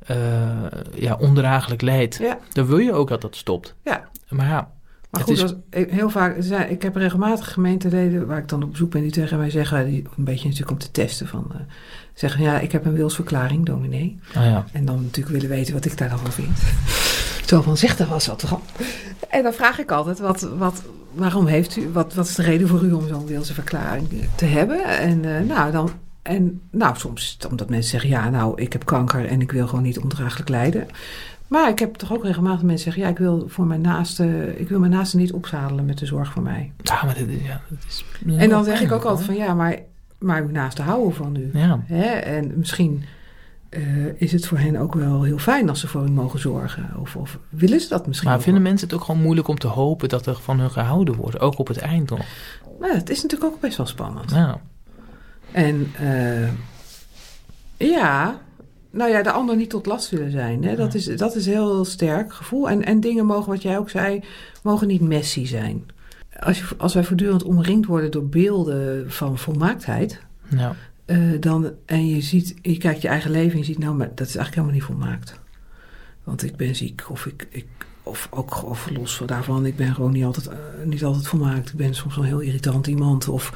eh, 0.07 0.16
ja, 0.94 1.16
ondraaglijk 1.20 1.83
lijdt. 1.83 2.16
Ja. 2.20 2.38
Dan 2.53 2.66
wil 2.66 2.79
je 2.79 2.92
ook 2.92 3.09
dat 3.09 3.20
dat 3.20 3.37
stopt. 3.37 3.74
Ja. 3.85 4.09
Maar 4.29 4.46
ja, 4.46 4.70
Maar 5.10 5.20
goed, 5.20 5.36
is- 5.36 5.42
als, 5.42 5.54
ik- 5.70 5.90
heel 5.90 6.10
vaak, 6.10 6.36
ik 6.68 6.82
heb 6.82 6.96
regelmatig 6.96 7.52
gemeenteleden 7.52 8.26
waar 8.26 8.38
ik 8.38 8.48
dan 8.48 8.62
op 8.62 8.70
bezoek 8.70 8.90
ben, 8.90 9.02
die 9.02 9.10
tegen 9.10 9.38
mij 9.38 9.50
zeggen, 9.50 9.86
die, 9.86 10.04
een 10.16 10.24
beetje 10.24 10.44
natuurlijk 10.44 10.70
om 10.70 10.78
te 10.78 10.90
testen, 10.90 11.28
van, 11.28 11.46
eh, 11.52 11.60
zeggen 12.14 12.42
ja, 12.42 12.60
ik 12.60 12.72
heb 12.72 12.84
een 12.84 12.92
wilsverklaring, 12.92 13.66
dominee. 13.66 14.18
nou 14.34 14.46
ja. 14.46 14.64
En 14.72 14.84
dan 14.84 15.02
natuurlijk 15.02 15.34
willen 15.34 15.56
weten 15.56 15.74
wat 15.74 15.84
ik 15.84 15.98
daar 15.98 16.08
dan 16.08 16.18
van 16.18 16.32
vind. 16.32 16.58
Zo 17.46 17.62
van, 17.62 17.76
zeg 17.76 17.96
daar 17.96 18.08
was 18.08 18.26
wat 18.26 18.42
van. 18.42 18.60
En 19.28 19.42
dan 19.42 19.52
vraag 19.52 19.78
ik 19.78 19.90
altijd, 19.90 20.18
wat, 20.18 20.40
wat, 20.58 20.82
waarom 21.12 21.46
heeft 21.46 21.76
u, 21.76 21.88
wat, 21.92 22.14
wat 22.14 22.26
is 22.26 22.34
de 22.34 22.42
reden 22.42 22.68
voor 22.68 22.82
u 22.84 22.92
om 22.92 23.08
zo'n 23.08 23.26
wilsverklaring 23.26 24.08
te 24.34 24.44
hebben? 24.44 24.84
En 24.84 25.24
eh, 25.36 25.44
nou, 25.44 25.72
dan, 25.72 25.90
en 26.22 26.60
nou, 26.70 26.96
soms 26.98 27.38
omdat 27.50 27.68
mensen 27.68 27.90
zeggen, 27.90 28.10
ja, 28.10 28.30
nou, 28.30 28.60
ik 28.62 28.72
heb 28.72 28.84
kanker 28.84 29.26
en 29.26 29.40
ik 29.40 29.52
wil 29.52 29.66
gewoon 29.66 29.84
niet 29.84 29.98
ondraaglijk 29.98 30.48
lijden. 30.48 30.86
Maar 31.48 31.68
ik 31.68 31.78
heb 31.78 31.94
toch 31.94 32.12
ook 32.12 32.24
regelmatig 32.24 32.62
mensen 32.62 32.84
zeggen, 32.84 33.02
ja, 33.02 33.08
ik 33.08 33.18
wil 33.18 33.44
voor 33.48 33.66
mijn 33.66 33.80
naaste, 33.80 34.54
ik 34.58 34.68
wil 34.68 34.78
mijn 34.78 34.92
naaste 34.92 35.16
niet 35.16 35.32
opzadelen 35.32 35.84
met 35.84 35.98
de 35.98 36.06
zorg 36.06 36.32
voor 36.32 36.42
mij. 36.42 36.72
Ja, 36.82 37.04
maar 37.04 37.14
dit 37.14 37.28
is, 37.28 37.46
ja, 37.46 37.61
dat 37.68 37.78
is 37.88 38.04
En 38.37 38.48
dan 38.48 38.64
zeg 38.64 38.80
ik 38.80 38.92
ook 38.92 39.04
altijd 39.04 39.26
van, 39.26 39.34
ja, 39.34 39.54
maar, 39.54 39.78
maar 40.18 40.42
uw 40.42 40.50
naaste 40.50 40.82
houden 40.82 41.14
van 41.14 41.37
u. 41.37 41.50
Ja, 41.52 41.80
Hè? 41.87 42.04
En 42.06 42.52
misschien 42.56 43.04
eh, 43.68 44.20
is 44.20 44.32
het 44.32 44.46
voor 44.46 44.58
hen 44.58 44.76
ook 44.76 44.94
wel 44.94 45.22
heel 45.22 45.38
fijn 45.38 45.68
als 45.68 45.80
ze 45.80 45.88
voor 45.88 46.04
u 46.04 46.11
mogen 46.11 46.38
zorgen. 46.40 46.90
Of, 47.00 47.16
of 47.16 47.38
willen 47.48 47.80
ze 47.80 47.88
dat 47.88 48.06
misschien 48.06 48.28
maar 48.28 48.40
vinden 48.40 48.62
wel? 48.62 48.70
mensen 48.70 48.88
het 48.88 48.96
ook 48.96 49.04
gewoon 49.04 49.22
moeilijk 49.22 49.48
om 49.48 49.58
te 49.58 49.66
hopen 49.66 50.08
dat 50.08 50.26
er 50.26 50.40
van 50.40 50.61
hun 50.61 50.70
gehouden 50.70 51.14
wordt? 51.14 51.40
Ook 51.40 51.58
op 51.58 51.68
het 51.68 51.78
eind 51.78 52.11
nog. 52.11 52.26
Nou, 52.80 52.94
het 52.94 53.11
is 53.11 53.22
natuurlijk 53.22 53.52
ook 53.52 53.61
best 53.61 53.76
wel 53.76 53.87
spannend. 53.87 54.30
Ja, 54.30 54.61
En 55.52 55.92
eh, 55.98 56.48
ja, 57.76 58.40
nou 58.90 59.11
ja, 59.11 59.22
de 59.22 59.31
ander 59.31 59.57
niet 59.57 59.70
tot 59.70 59.87
last 59.87 60.11
willen 60.11 60.31
zijn. 60.31 60.64
Hè? 60.64 60.77
Dat, 60.77 60.94
is, 60.94 61.05
dat 61.05 61.35
is 61.35 61.46
een 61.46 61.53
heel 61.53 61.85
sterk 61.85 62.33
gevoel. 62.33 62.70
En, 62.70 62.85
en 62.85 63.01
dingen 63.01 63.27
mogen, 63.27 63.53
wat 63.53 63.62
jij 63.62 63.79
ook 63.79 63.90
zei, 63.90 64.24
mogen 64.62 64.87
niet 64.87 65.01
messy 65.01 65.46
zijn. 65.46 65.87
Als, 66.40 66.59
je, 66.59 66.64
als 66.77 66.94
wij 66.94 67.05
voortdurend 67.05 67.42
omringd 67.42 67.87
worden 67.87 68.11
door 68.11 68.27
beelden 68.27 69.11
van 69.12 69.38
volmaaktheid... 69.38 70.20
ja. 70.57 70.74
Eh, 71.05 71.18
dan, 71.40 71.70
en 71.87 72.09
je 72.09 72.20
ziet, 72.20 72.55
je 72.62 72.77
kijkt 72.77 73.03
je 73.03 73.09
eigen 73.09 73.31
leven 73.31 73.53
en 73.53 73.59
je 73.59 73.64
ziet, 73.64 73.79
nou, 73.79 73.94
maar 73.94 74.09
dat 74.14 74.27
is 74.27 74.37
eigenlijk 74.37 74.55
helemaal 74.55 74.74
niet 74.74 74.83
volmaakt. 74.83 75.40
Want 76.28 76.42
ik 76.42 76.56
ben 76.56 76.76
ziek, 76.76 77.04
of 77.10 77.26
ik, 77.26 77.46
ik 77.50 77.66
of 78.02 78.28
ook 78.30 78.64
of 78.64 78.90
los 78.90 79.16
van 79.16 79.26
daarvan, 79.26 79.66
ik 79.66 79.76
ben 79.76 79.94
gewoon 79.94 80.12
niet 80.12 80.24
altijd, 80.24 80.46
eh, 80.46 80.56
niet 80.84 81.04
altijd 81.04 81.26
volmaakt. 81.28 81.68
Ik 81.68 81.76
ben 81.76 81.94
soms 81.94 82.16
wel 82.16 82.24
heel 82.24 82.40
irritant 82.40 82.86
iemand. 82.86 83.28
Of, 83.28 83.52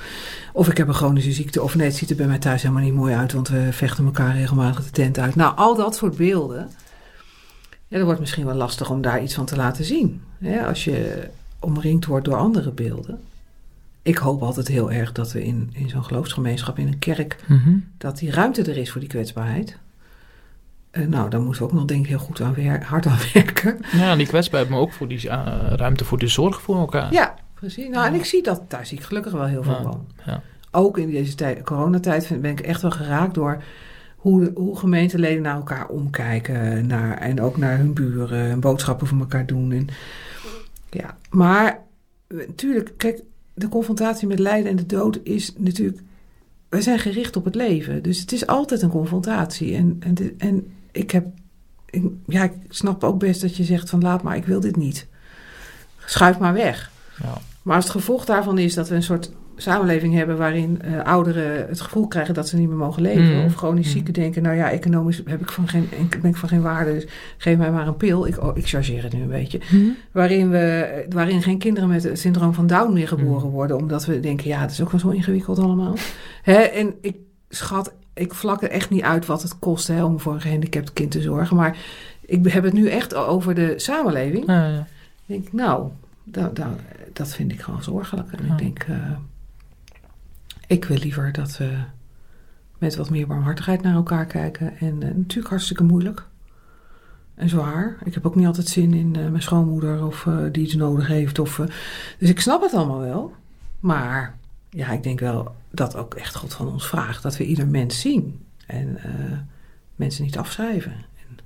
of 0.53 0.69
ik 0.69 0.77
heb 0.77 0.89
een 0.89 0.95
chronische 0.95 1.33
ziekte. 1.33 1.63
Of 1.63 1.75
nee, 1.75 1.87
het 1.87 1.97
ziet 1.97 2.11
er 2.11 2.17
bij 2.17 2.27
mij 2.27 2.39
thuis 2.39 2.63
helemaal 2.63 2.83
niet 2.83 2.95
mooi 2.95 3.15
uit, 3.15 3.33
want 3.33 3.49
we 3.49 3.69
vechten 3.73 4.05
elkaar 4.05 4.37
regelmatig 4.37 4.85
de 4.85 4.91
tent 4.91 5.19
uit. 5.19 5.35
Nou, 5.35 5.57
al 5.57 5.77
dat 5.77 5.97
soort 5.97 6.17
beelden. 6.17 6.71
Ja, 7.89 7.97
dat 7.97 8.05
wordt 8.07 8.21
misschien 8.21 8.45
wel 8.47 8.55
lastig 8.55 8.91
om 8.91 9.01
daar 9.03 9.23
iets 9.23 9.35
van 9.35 9.45
te 9.45 9.57
laten 9.57 9.85
zien. 9.85 10.23
Als 10.67 10.85
je 10.85 11.29
omringd 11.59 12.05
wordt 12.07 12.25
door 12.25 12.37
andere 12.37 12.71
beelden. 12.71 13.21
Ik 14.03 14.17
hoop 14.17 14.43
altijd 14.43 14.69
heel 14.69 14.93
erg 14.93 15.13
dat 15.13 15.33
we 15.33 15.45
in, 15.45 15.71
in 15.73 15.89
zo'n 15.89 16.05
geloofsgemeenschap, 16.05 16.79
in 16.79 16.87
een 16.87 16.99
kerk, 16.99 17.37
Mhm. 17.47 17.75
dat 17.99 18.19
die 18.19 18.31
ruimte 18.31 18.63
er 18.63 18.77
is 18.77 18.91
voor 18.91 19.01
die 19.01 19.09
kwetsbaarheid. 19.11 19.77
Eh, 20.93 21.07
nou, 21.07 21.31
daar 21.31 21.41
moeten 21.41 21.63
we 21.63 21.69
ook 21.69 21.75
nog 21.75 21.85
denk 21.85 22.01
ik 22.03 22.09
heel 22.09 22.19
goed 22.19 22.41
aan 22.41 22.55
wer- 22.55 22.85
hard 22.85 23.07
aan 23.07 23.19
werken. 23.35 23.79
ja, 23.93 24.17
die 24.17 24.27
kwetsbaarheid, 24.27 24.71
maar 24.73 24.81
ook 24.81 24.93
voor 24.93 25.09
die 25.09 25.29
eh, 25.29 25.47
ruimte 25.77 26.05
voor 26.05 26.19
de 26.19 26.29
zorg 26.29 26.63
voor 26.63 26.77
elkaar. 26.77 27.13
Ja, 27.13 27.35
precies. 27.55 27.89
Nou, 27.89 28.07
en 28.07 28.15
ik 28.15 28.25
zie 28.25 28.43
dat, 28.43 28.63
daar 28.71 28.87
zie 28.87 28.99
ik 28.99 29.05
gelukkig 29.05 29.33
wel 29.33 29.45
heel 29.47 29.63
veel 29.63 29.73
Ja, 29.73 29.83
van. 29.83 30.07
ja. 30.27 30.43
Ook 30.71 30.99
in 30.99 31.11
deze 31.11 31.35
tijd, 31.35 31.63
coronatijd 31.63 32.27
vind- 32.27 32.41
ben 32.43 32.51
ik 32.51 32.61
echt 32.61 32.83
wel 32.83 32.91
geraakt 32.91 33.35
door 33.35 33.63
hoe, 34.17 34.51
hoe 34.55 34.77
gemeenteleden 34.79 35.43
naar 35.43 35.55
elkaar 35.55 35.87
omkijken. 35.89 36.87
Naar, 36.87 37.19
en 37.19 37.41
ook 37.41 37.57
naar 37.57 37.77
hun 37.77 37.93
buren 37.95 38.51
en 38.51 38.61
boodschappen 38.61 39.07
voor 39.07 39.19
elkaar 39.19 39.47
doen. 39.47 39.73
En, 39.73 39.87
ja, 40.91 41.17
maar 41.31 41.79
eh, 42.27 42.37
natuurlijk, 42.47 42.93
kijk, 42.97 43.23
de 43.55 43.69
confrontatie 43.69 44.29
met 44.29 44.39
lijden 44.39 44.71
en 44.71 44.77
de 44.77 44.87
dood 44.87 45.21
is 45.23 45.53
natuurlijk... 45.59 46.01
We 46.69 46.83
zijn 46.83 46.99
gericht 46.99 47.37
op 47.37 47.45
het 47.45 47.55
leven, 47.55 48.03
dus 48.03 48.21
het 48.21 48.33
is 48.33 48.47
altijd 48.47 48.83
een 48.83 48.91
confrontatie. 48.91 49.75
En, 49.77 49.97
en, 50.01 50.15
de- 50.15 50.35
en 50.39 50.73
ik 50.93 51.11
heb... 51.11 51.27
Ik, 51.91 52.03
ja, 52.27 52.43
ik 52.43 52.53
snap 52.69 53.05
ook 53.05 53.19
best 53.19 53.41
dat 53.41 53.57
je 53.57 53.65
zegt 53.65 53.91
van 53.91 54.03
laat 54.03 54.23
maar, 54.23 54.37
ik 54.37 54.45
wil 54.45 54.61
dit 54.61 54.77
niet. 54.77 55.07
Schuif 56.05 56.39
maar 56.39 56.53
weg. 56.53 56.91
Ja. 57.23 57.39
Maar 57.63 57.77
als 57.77 57.85
het 57.85 57.93
gevolg 57.93 58.25
daarvan 58.25 58.59
is 58.59 58.75
dat 58.75 58.89
we 58.89 58.95
een 58.95 59.03
soort 59.03 59.33
samenleving 59.57 60.15
hebben 60.15 60.37
waarin 60.37 60.83
eh, 60.83 61.03
ouderen 61.03 61.69
het 61.69 61.81
gevoel 61.81 62.07
krijgen 62.09 62.35
dat 62.35 62.49
ze 62.49 62.57
niet 62.57 62.69
meer 62.69 62.77
mogen 62.77 63.03
leven. 63.03 63.37
Mhm. 63.37 63.45
Of 63.45 63.55
chronisch 63.55 63.85
Mhm. 63.87 63.93
zieken 63.95 64.13
denken, 64.15 64.43
nou 64.43 64.57
ja, 64.57 64.71
economisch 64.71 65.23
heb 65.25 65.41
ik 65.41 65.51
van 65.51 65.69
geen, 65.69 65.89
ben 66.21 66.31
ik 66.31 66.37
van 66.37 66.49
geen 66.49 66.63
waarde, 66.63 66.93
dus 66.93 67.07
geef 67.39 67.57
mij 67.57 67.71
maar 67.73 67.87
een 67.87 67.97
pil. 67.97 68.27
Ik, 68.27 68.43
oh, 68.43 68.57
ik 68.57 68.67
chargeer 68.69 69.03
het 69.03 69.13
nu 69.13 69.23
een 69.23 69.29
beetje. 69.29 69.61
Mhm. 69.73 69.83
Waarin, 70.13 70.51
we, 70.51 71.07
waarin 71.09 71.43
geen 71.43 71.59
kinderen 71.59 71.89
met 71.89 72.03
het 72.03 72.19
syndroom 72.19 72.55
van 72.55 72.67
Down 72.67 72.93
meer 72.93 73.09
geboren 73.09 73.47
Mhm. 73.47 73.55
worden. 73.55 73.77
Omdat 73.77 74.05
we 74.05 74.21
denken, 74.21 74.49
ja, 74.49 74.61
het 74.61 74.71
is 74.71 74.81
ook 74.83 74.91
wel 74.91 75.01
zo 75.01 75.09
ingewikkeld 75.09 75.59
allemaal. 75.59 75.95
Hè? 76.43 76.55
En 76.61 76.95
ik 77.01 77.17
schat, 77.55 77.93
ik 78.15 78.35
vlak 78.35 78.63
er 78.63 78.71
echt 78.71 78.91
niet 78.91 79.03
uit 79.03 79.27
wat 79.27 79.43
het 79.43 79.59
kost 79.59 79.89
hè, 79.89 80.05
om 80.05 80.21
voor 80.21 80.35
een 80.35 80.41
gehandicapt 80.41 80.93
kind 80.93 81.11
te 81.11 81.21
zorgen. 81.23 81.57
Maar 81.57 81.77
ik 82.21 82.47
heb 82.49 82.65
het 82.65 82.73
nu 82.73 82.89
echt 82.89 83.15
over 83.15 83.55
de 83.55 83.75
samenleving. 83.77 84.47
Ja, 84.47 84.67
ja. 84.69 84.79
Ik 85.27 85.43
denk, 85.43 85.53
nou, 85.53 85.89
dat, 86.25 86.57
dat, 86.57 86.69
dat 87.13 87.35
vind 87.35 87.53
ik 87.53 87.61
gewoon 87.61 87.83
zorgelijk. 87.83 88.33
En 88.33 88.47
Ja. 88.47 88.53
ik 88.53 88.59
denk, 88.59 88.83
eh, 88.83 89.11
ik 90.67 90.85
wil 90.85 90.97
liever 90.99 91.33
dat 91.33 91.57
we 91.57 91.75
met 92.79 92.97
wat 92.97 93.11
meer 93.11 93.27
barmhartigheid 93.27 93.83
naar 93.83 93.95
elkaar 93.95 94.27
kijken. 94.27 94.79
En 94.79 95.03
eh, 95.03 95.15
natuurlijk 95.15 95.49
hartstikke 95.49 95.83
moeilijk. 95.85 96.27
En 97.35 97.49
zwaar. 97.49 97.97
Ik 98.05 98.15
heb 98.15 98.27
ook 98.27 98.35
niet 98.35 98.47
altijd 98.47 98.69
zin 98.69 98.95
in 98.95 99.17
eh, 99.17 99.29
mijn 99.29 99.43
schoonmoeder 99.43 100.07
of 100.07 100.29
die 100.53 100.65
iets 100.65 100.75
nodig 100.75 101.07
heeft. 101.07 101.39
Of, 101.39 101.57
dus 102.19 102.29
ik 102.29 102.41
snap 102.41 102.63
het 102.63 102.75
allemaal 102.75 103.01
wel. 103.01 103.33
Maar 103.81 104.37
ja, 104.71 104.89
ik 104.89 105.03
denk 105.03 105.21
wel, 105.21 105.55
dat 105.73 105.97
ook 105.97 106.15
echt 106.15 106.35
God 106.35 106.55
van 106.55 106.69
ons 106.69 106.87
vraagt. 106.87 107.23
Dat 107.23 107.37
we 107.37 107.45
ieder 107.45 107.69
mens 107.69 108.01
zien 108.01 108.47
en 108.67 108.97
eh, 109.03 109.39
mensen 109.97 110.25
niet 110.25 110.39
afschrijven. 110.39 110.93
En 110.93 111.39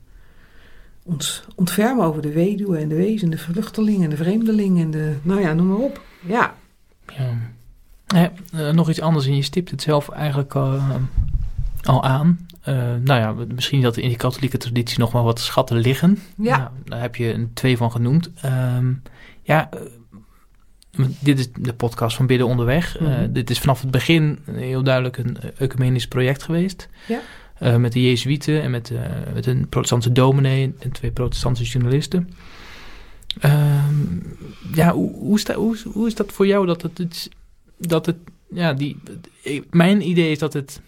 ons 1.02 1.44
ontfermen 1.54 2.04
over 2.04 2.22
de 2.22 2.32
weduwe 2.32 2.78
en 2.78 2.88
de 2.88 2.94
wezen, 2.94 3.30
de 3.30 3.38
vluchteling 3.38 4.04
en 4.04 4.10
de 4.10 4.16
vreemdeling 4.16 4.80
en 4.80 4.90
de, 4.90 5.16
nou 5.22 5.40
ja, 5.40 5.52
noem 5.52 5.66
maar 5.66 5.76
op. 5.76 6.02
Ja, 6.26 6.54
Ja. 8.06 8.32
Eh, 8.52 8.70
nog 8.70 8.88
iets 8.88 9.00
anders, 9.00 9.26
en 9.26 9.36
je 9.36 9.42
stipt 9.42 9.70
het 9.70 9.82
zelf 9.82 10.08
eigenlijk 10.08 10.54
eh, 10.54 10.94
al 11.82 12.04
aan. 12.04 12.46
Nou 13.02 13.20
ja, 13.20 13.34
misschien 13.54 13.82
dat 13.82 13.96
in 13.96 14.08
die 14.08 14.16
katholieke 14.16 14.56
traditie 14.56 14.98
nog 14.98 15.12
wel 15.12 15.24
wat 15.24 15.40
schatten 15.40 15.76
liggen. 15.76 16.18
Ja. 16.36 16.58
Nou, 16.58 16.70
daar 16.84 17.00
heb 17.00 17.16
je 17.16 17.32
een 17.32 17.50
twee 17.54 17.76
van 17.76 17.90
genoemd. 17.90 18.30
Ehm, 18.40 18.92
ja, 19.42 19.68
dit 21.20 21.38
is 21.38 21.52
de 21.52 21.72
podcast 21.74 22.16
van 22.16 22.26
Bidden 22.26 22.46
Onderweg. 22.46 22.98
Eh, 22.98 23.06
Mhm. 23.06 23.32
dit 23.32 23.50
is 23.50 23.58
vanaf 23.58 23.80
het 23.80 23.90
begin 23.90 24.38
heel 24.50 24.82
duidelijk 24.82 25.16
een 25.16 25.36
eh, 25.40 25.50
ecumenisch 25.58 26.08
project 26.08 26.42
geweest. 26.42 26.88
Ja. 27.08 27.20
Eh, 27.58 27.76
met 27.76 27.92
de 27.92 28.02
Jezuïeten 28.02 28.62
en 28.62 28.70
met, 28.70 28.90
eh, 28.90 29.00
met 29.34 29.46
een 29.46 29.68
protestantse 29.68 30.12
dominee 30.12 30.74
en 30.78 30.92
twee 30.92 31.10
protestantse 31.10 31.64
journalisten. 31.64 32.30
Ehm, 33.40 33.94
ja, 34.74 34.92
hoe, 34.92 35.12
hoe, 35.12 35.38
sta, 35.40 35.54
hoe, 35.54 35.74
is- 35.74 35.82
hoe 35.82 36.06
is 36.06 36.14
dat 36.14 36.32
voor 36.32 36.46
jou 36.46 36.66
dat 36.66 36.82
het, 36.82 37.28
dat 37.78 38.06
het, 38.06 38.16
ja, 38.50 38.72
die, 38.72 38.96
mijn 39.70 40.08
idee 40.08 40.30
is 40.30 40.38
dat 40.38 40.52
het 40.52 40.80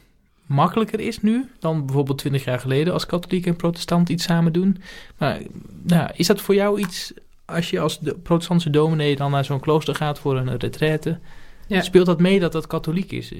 makkelijker 0.46 1.00
is 1.00 1.22
nu 1.22 1.44
dan 1.59 1.84
bijvoorbeeld 1.86 2.18
twintig 2.18 2.44
jaar 2.44 2.59
geleden 2.61 2.92
als 2.92 3.06
katholiek 3.06 3.46
en 3.46 3.56
protestant 3.56 4.09
iets 4.09 4.24
samen 4.24 4.52
doen. 4.52 4.76
Maar 5.18 5.38
nou, 5.82 6.11
is 6.14 6.26
dat 6.26 6.40
voor 6.40 6.54
jou 6.54 6.80
iets, 6.80 7.12
als 7.49 7.70
je 7.70 7.80
als 7.80 7.99
de 8.01 8.14
protestantse 8.14 8.70
dominee 8.70 9.16
dan 9.16 9.30
naar 9.30 9.44
zo'n 9.44 9.61
klooster 9.61 9.94
gaat 9.94 10.18
voor 10.18 10.36
een 10.36 10.57
retraite, 10.57 11.18
Ja. 11.66 11.80
speelt 11.80 12.07
dat 12.07 12.20
mee 12.20 12.40
dat 12.40 12.53
dat 12.53 12.66
katholiek 12.66 13.12
is? 13.12 13.32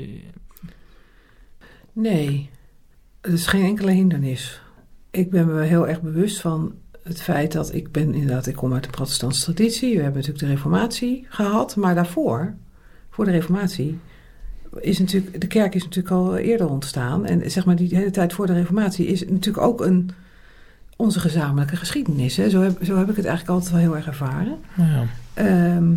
Nee, 1.93 2.51
het 3.21 3.33
is 3.33 3.47
geen 3.47 3.65
enkele 3.65 3.91
hindernis. 3.91 4.61
Ik 5.11 5.31
ben 5.31 5.47
me 5.55 5.63
heel 5.63 5.89
erg 5.89 6.01
bewust 6.01 6.41
van 6.41 6.75
het 7.03 7.23
feit 7.23 7.53
dat 7.53 7.75
ik 7.75 7.93
ben 7.93 8.15
inderdaad, 8.15 8.47
ik 8.47 8.55
kom 8.57 8.73
uit 8.75 8.85
de 8.85 8.91
protestantse 8.91 9.45
traditie. 9.45 9.97
We 9.97 10.03
hebben 10.03 10.21
natuurlijk 10.21 10.45
de 10.47 10.53
reformatie 10.55 11.27
gehad, 11.29 11.77
maar 11.77 11.95
daarvoor, 11.95 12.55
voor 13.11 13.25
de 13.25 13.31
reformatie, 13.31 13.99
is 14.81 14.99
natuurlijk, 14.99 15.41
de 15.41 15.47
kerk 15.47 15.75
is 15.75 15.83
natuurlijk 15.85 16.15
al 16.15 16.37
eerder 16.37 16.69
ontstaan. 16.69 17.27
En 17.27 17.51
zeg 17.51 17.65
maar 17.65 17.77
die 17.77 17.97
hele 17.97 18.11
tijd 18.11 18.33
voor 18.33 18.47
de 18.47 18.53
reformatie 18.53 19.07
is 19.07 19.21
natuurlijk 19.29 19.67
ook 19.67 19.81
een, 19.81 20.11
onze 21.01 21.21
gezamenlijke 21.21 21.77
geschiedenis. 21.77 22.37
Hè? 22.37 22.51
Zo, 22.51 22.61
heb, 22.61 22.79
zo 22.85 22.97
heb 22.97 23.11
ik 23.11 23.17
het 23.17 23.25
eigenlijk 23.25 23.49
altijd 23.55 23.71
wel 23.73 23.81
heel 23.81 23.97
erg 23.97 24.07
ervaren. 24.07 24.57
ja. 24.77 25.05
Ehm, 25.35 25.95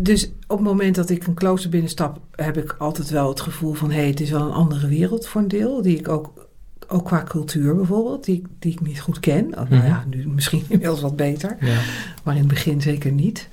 dus 0.00 0.30
op 0.46 0.58
het 0.58 0.66
moment 0.66 0.94
dat 0.94 1.10
ik 1.10 1.26
een 1.26 1.34
klooster 1.34 1.70
binnenstap, 1.70 2.20
heb 2.34 2.56
ik 2.56 2.74
altijd 2.78 3.10
wel 3.10 3.28
het 3.28 3.40
gevoel 3.40 3.72
van: 3.74 3.90
hé, 3.90 3.96
hey, 3.96 4.06
het 4.08 4.20
is 4.20 4.30
wel 4.30 4.40
een 4.46 4.52
andere 4.52 4.88
wereld 4.88 5.26
voor 5.26 5.40
een 5.40 5.48
deel. 5.48 5.82
Die 5.82 5.98
ik 5.98 6.08
ook, 6.08 6.46
ook 6.88 7.04
qua 7.04 7.22
cultuur 7.22 7.74
bijvoorbeeld, 7.76 8.24
die, 8.24 8.42
die 8.58 8.72
ik 8.72 8.80
niet 8.80 9.00
goed 9.00 9.20
ken. 9.20 9.48
Nou 9.50 9.66
Mhm. 9.74 9.86
ja, 9.86 10.04
nu 10.10 10.28
misschien 10.28 10.62
inmiddels 10.68 11.00
wat 11.00 11.16
beter, 11.16 11.56
Ja. 11.60 11.78
maar 12.24 12.34
in 12.34 12.40
het 12.40 12.48
begin 12.48 12.80
zeker 12.82 13.12
niet. 13.12 13.48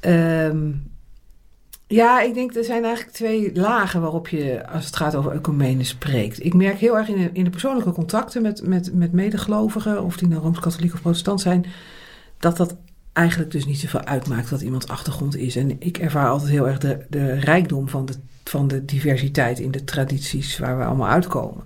Ehm, 0.00 0.70
ja, 1.86 2.20
ik 2.20 2.34
denk 2.34 2.54
er 2.54 2.64
zijn 2.64 2.84
eigenlijk 2.84 3.14
twee 3.14 3.50
lagen 3.54 4.00
waarop 4.00 4.28
je, 4.28 4.68
als 4.68 4.84
het 4.86 4.96
gaat 4.96 5.14
over 5.14 5.32
ecumene, 5.32 5.84
spreekt. 5.84 6.44
Ik 6.44 6.54
merk 6.54 6.78
heel 6.78 6.96
erg 6.96 7.08
in 7.08 7.16
de, 7.16 7.30
in 7.32 7.44
de 7.44 7.50
persoonlijke 7.50 7.92
contacten 7.92 8.42
met, 8.42 8.66
met, 8.66 8.94
met 8.94 9.12
medegelovigen, 9.12 10.02
of 10.02 10.16
die 10.16 10.28
nou 10.28 10.42
rooms-katholiek 10.42 10.94
of 10.94 11.00
protestant 11.00 11.40
zijn, 11.40 11.66
dat 12.38 12.56
dat 12.56 12.76
eigenlijk 13.12 13.50
dus 13.50 13.66
niet 13.66 13.78
zoveel 13.78 14.04
uitmaakt 14.04 14.50
wat 14.50 14.60
iemands 14.60 14.88
achtergrond 14.88 15.36
is. 15.36 15.56
En 15.56 15.76
ik 15.78 15.98
ervaar 15.98 16.28
altijd 16.28 16.50
heel 16.50 16.68
erg 16.68 16.78
de, 16.78 17.06
de 17.08 17.32
rijkdom 17.32 17.88
van 17.88 18.06
de, 18.06 18.14
van 18.44 18.68
de 18.68 18.84
diversiteit 18.84 19.58
in 19.58 19.70
de 19.70 19.84
tradities 19.84 20.58
waar 20.58 20.78
we 20.78 20.84
allemaal 20.84 21.08
uitkomen. 21.08 21.64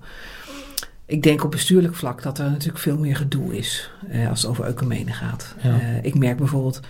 Ik 1.07 1.23
denk 1.23 1.45
op 1.45 1.51
bestuurlijk 1.51 1.95
vlak 1.95 2.23
dat 2.23 2.39
er 2.39 2.51
natuurlijk 2.51 2.79
veel 2.79 2.99
meer 2.99 3.17
gedoe 3.17 3.57
is 3.57 3.91
eh, 4.09 4.29
als 4.29 4.43
het 4.43 4.51
over 4.51 4.65
ecumene 4.65 5.13
gaat. 5.13 5.55
Ja. 5.63 5.81
Eh, 5.81 6.05
ik 6.05 6.15
merk 6.15 6.37
bijvoorbeeld, 6.37 6.81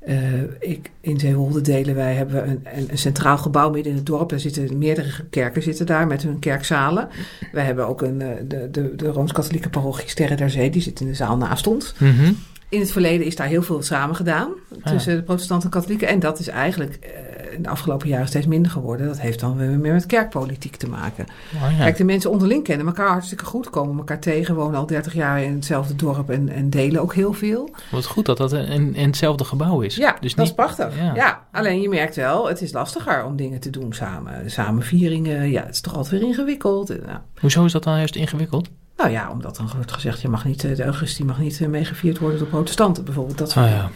eh, 0.00 0.42
ik, 0.58 0.90
in 1.00 1.18
Zeewolde 1.18 1.60
delen 1.60 1.94
wij 1.94 2.14
hebben 2.14 2.48
een, 2.48 2.88
een, 2.90 2.98
centraal 2.98 3.38
gebouw 3.38 3.70
midden 3.70 3.92
in 3.92 3.98
het 3.98 4.06
dorp. 4.06 4.28
Daar 4.28 4.40
zitten 4.40 4.78
meerdere 4.78 5.24
kerken 5.30 5.62
zitten 5.62 5.86
daar 5.86 6.06
met 6.06 6.22
hun 6.22 6.38
kerkzalen. 6.38 7.08
Wij 7.52 7.64
hebben 7.64 7.88
ook 7.88 8.02
een, 8.02 8.20
eh, 8.20 8.28
de, 8.48 8.68
de, 8.70 8.96
de 8.96 9.08
Rooms-Katholieke 9.08 9.68
parochie 9.68 10.08
Sterren 10.08 10.36
der 10.36 10.50
Zee, 10.50 10.70
die 10.70 10.82
zit 10.82 11.00
in 11.00 11.06
de 11.06 11.14
zaal 11.14 11.36
naast 11.36 11.66
ons. 11.66 11.94
Mhm. 11.98 12.32
In 12.70 12.80
het 12.80 12.92
verleden 12.92 13.26
is 13.26 13.36
daar 13.36 13.46
heel 13.46 13.62
veel 13.62 13.82
samen 13.82 14.16
gedaan 14.16 14.48
Ah. 14.82 14.92
tussen 14.92 15.16
de 15.16 15.22
protestanten 15.22 15.70
en 15.70 15.74
katholieken. 15.74 16.08
En 16.08 16.18
dat 16.20 16.38
is 16.38 16.48
eigenlijk 16.48 16.94
eh, 16.94 17.52
in 17.56 17.62
de 17.62 17.68
afgelopen 17.68 18.08
jaren 18.08 18.26
steeds 18.26 18.46
minder 18.46 18.70
geworden. 18.72 19.06
Dat 19.06 19.20
heeft 19.20 19.40
dan 19.40 19.56
weer 19.56 19.68
meer 19.68 19.92
met 19.92 20.06
kerkpolitiek 20.06 20.76
te 20.76 20.88
maken. 20.88 21.26
Oh, 21.54 21.70
ja. 21.70 21.76
Kijk, 21.76 21.96
de 21.96 22.04
mensen 22.04 22.30
onderling 22.30 22.64
kennen 22.64 22.86
elkaar 22.86 23.08
hartstikke 23.08 23.44
goed, 23.44 23.70
komen 23.70 23.98
elkaar 23.98 24.20
tegen, 24.20 24.54
wonen 24.54 24.78
al 24.78 24.86
30 24.86 25.14
jaar 25.14 25.42
in 25.42 25.54
hetzelfde 25.54 25.96
dorp 25.96 26.30
en, 26.30 26.48
en 26.48 26.70
delen 26.70 27.00
ook 27.00 27.14
heel 27.14 27.32
veel. 27.32 27.70
Wat 27.90 28.04
goed 28.06 28.26
dat 28.26 28.36
dat 28.36 28.52
in, 28.52 28.94
in 28.94 29.06
hetzelfde 29.06 29.44
gebouw 29.44 29.80
is. 29.80 29.96
Ja, 29.96 30.16
dus 30.20 30.34
dat 30.34 30.44
is 30.44 30.50
niet, 30.50 30.54
prachtig. 30.54 30.96
ja. 30.96 31.14
Ja. 31.14 31.46
alleen 31.52 31.80
je 31.80 31.88
merkt 31.88 32.16
wel, 32.16 32.48
het 32.48 32.60
is 32.62 32.72
lastiger 32.72 33.24
om 33.24 33.36
dingen 33.36 33.60
te 33.60 33.70
doen 33.70 33.92
samen. 33.92 34.50
Samen 34.50 34.82
vieringen, 34.82 35.50
ja, 35.50 35.62
het 35.64 35.74
is 35.74 35.80
toch 35.80 35.94
altijd 35.94 36.20
weer 36.20 36.28
ingewikkeld. 36.30 36.88
Nou, 36.88 37.18
Hoezo 37.40 37.64
is 37.64 37.72
dat 37.72 37.82
dan 37.84 37.96
juist 37.96 38.16
ingewikkeld? 38.16 38.68
Nou 39.00 39.12
ja, 39.12 39.30
omdat 39.30 39.56
dan 39.56 39.70
wordt 39.74 39.92
gezegd, 39.92 40.20
je 40.20 40.28
mag 40.28 40.44
niet, 40.44 40.64
eh, 40.64 40.76
de 40.76 40.84
Eucharistie 40.84 41.24
mag 41.24 41.38
niet 41.38 41.60
eh, 41.60 41.68
meegevierd 41.68 42.18
worden 42.18 42.38
door 42.38 42.48
protestanten 42.48 43.04
bijvoorbeeld. 43.04 43.38
Dat 43.38 43.50
soort 43.50 43.66
dingen. 43.66 43.78
ja. 43.80 43.90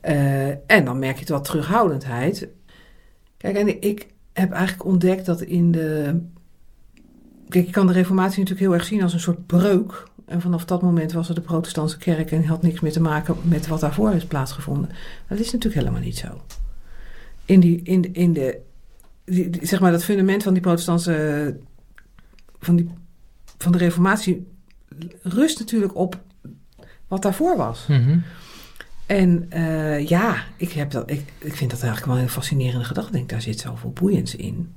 Eh, 0.00 0.56
en 0.66 0.84
dan 0.84 0.98
merk 0.98 1.18
je 1.18 1.32
wat 1.32 1.44
terughoudendheid. 1.44 2.48
Kijk, 3.36 3.56
en 3.56 3.82
ik 3.82 4.06
heb 4.32 4.52
eigenlijk 4.52 4.84
ontdekt 4.84 5.26
dat 5.26 5.40
in 5.40 5.72
de. 5.72 6.20
Kijk, 7.48 7.66
je 7.66 7.72
kan 7.72 7.86
de 7.86 7.92
Reformatie 7.92 8.38
natuurlijk 8.38 8.66
heel 8.68 8.74
erg 8.78 8.84
zien 8.84 9.02
als 9.02 9.12
een 9.12 9.20
soort 9.20 9.46
breuk. 9.46 10.04
En 10.26 10.40
vanaf 10.40 10.64
dat 10.64 10.82
moment 10.82 11.12
was 11.12 11.28
er 11.28 11.34
de 11.34 11.40
Protestantse 11.40 11.98
kerk 11.98 12.30
en 12.30 12.44
had 12.44 12.62
niks 12.62 12.80
meer 12.80 12.92
te 12.92 13.00
maken 13.00 13.36
met 13.42 13.66
wat 13.66 13.80
daarvoor 13.80 14.12
is 14.12 14.24
plaatsgevonden. 14.24 14.90
Dat 15.28 15.38
is 15.38 15.52
natuurlijk 15.52 15.74
helemaal 15.82 16.00
niet 16.00 16.18
zo. 16.18 16.28
In, 17.44 17.60
die, 17.60 17.80
in, 17.82 18.00
de- 18.00 18.10
in 18.12 18.32
de. 18.32 18.60
die- 19.24 19.58
zeg 19.66 19.80
maar, 19.80 19.90
dat 19.90 20.04
fundament 20.04 20.42
van 20.42 20.52
die 20.52 20.62
Protestantse. 20.62 21.56
van, 22.60 22.76
die, 22.76 22.90
van 23.62 23.72
de 23.72 23.78
Reformatie 23.78 24.46
rust 25.22 25.58
natuurlijk 25.58 25.96
op 25.96 26.20
wat 27.08 27.22
daarvoor 27.22 27.56
was. 27.56 27.86
Mhm. 27.86 28.18
En 29.06 29.46
eh, 29.48 30.08
ja, 30.08 30.44
ik, 30.56 30.72
heb 30.72 30.90
dat, 30.90 31.10
ik, 31.10 31.32
ik 31.38 31.56
vind 31.56 31.70
dat 31.70 31.82
eigenlijk 31.82 32.06
wel 32.06 32.14
een 32.14 32.20
heel 32.20 32.32
fascinerende 32.32 32.84
gedachte. 32.84 33.10
Ik 33.10 33.16
denk, 33.16 33.28
daar 33.28 33.42
zit 33.42 33.60
zoveel 33.60 33.90
boeiends 33.90 34.36
in. 34.36 34.72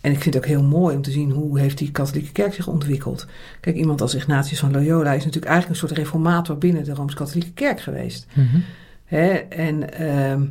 En 0.00 0.12
ik 0.12 0.20
vind 0.20 0.34
het 0.34 0.42
ook 0.42 0.50
heel 0.50 0.62
mooi 0.62 0.96
om 0.96 1.02
te 1.02 1.10
zien 1.10 1.30
hoe 1.30 1.60
heeft 1.60 1.78
die 1.78 1.90
katholieke 1.90 2.32
kerk 2.32 2.54
zich 2.54 2.66
ontwikkeld. 2.66 3.26
Kijk, 3.60 3.76
iemand 3.76 4.00
als 4.00 4.14
Ignatius 4.14 4.58
van 4.58 4.72
Loyola 4.72 5.12
is 5.12 5.24
natuurlijk 5.24 5.52
eigenlijk 5.52 5.82
een 5.82 5.88
soort 5.88 5.98
reformator 5.98 6.58
binnen 6.58 6.84
de 6.84 6.94
Rooms-Katholieke 6.94 7.52
kerk 7.52 7.80
geweest. 7.80 8.26
Mhm. 8.32 8.58
Hè? 9.04 9.28
En 9.36 9.92
ehm, 9.92 10.46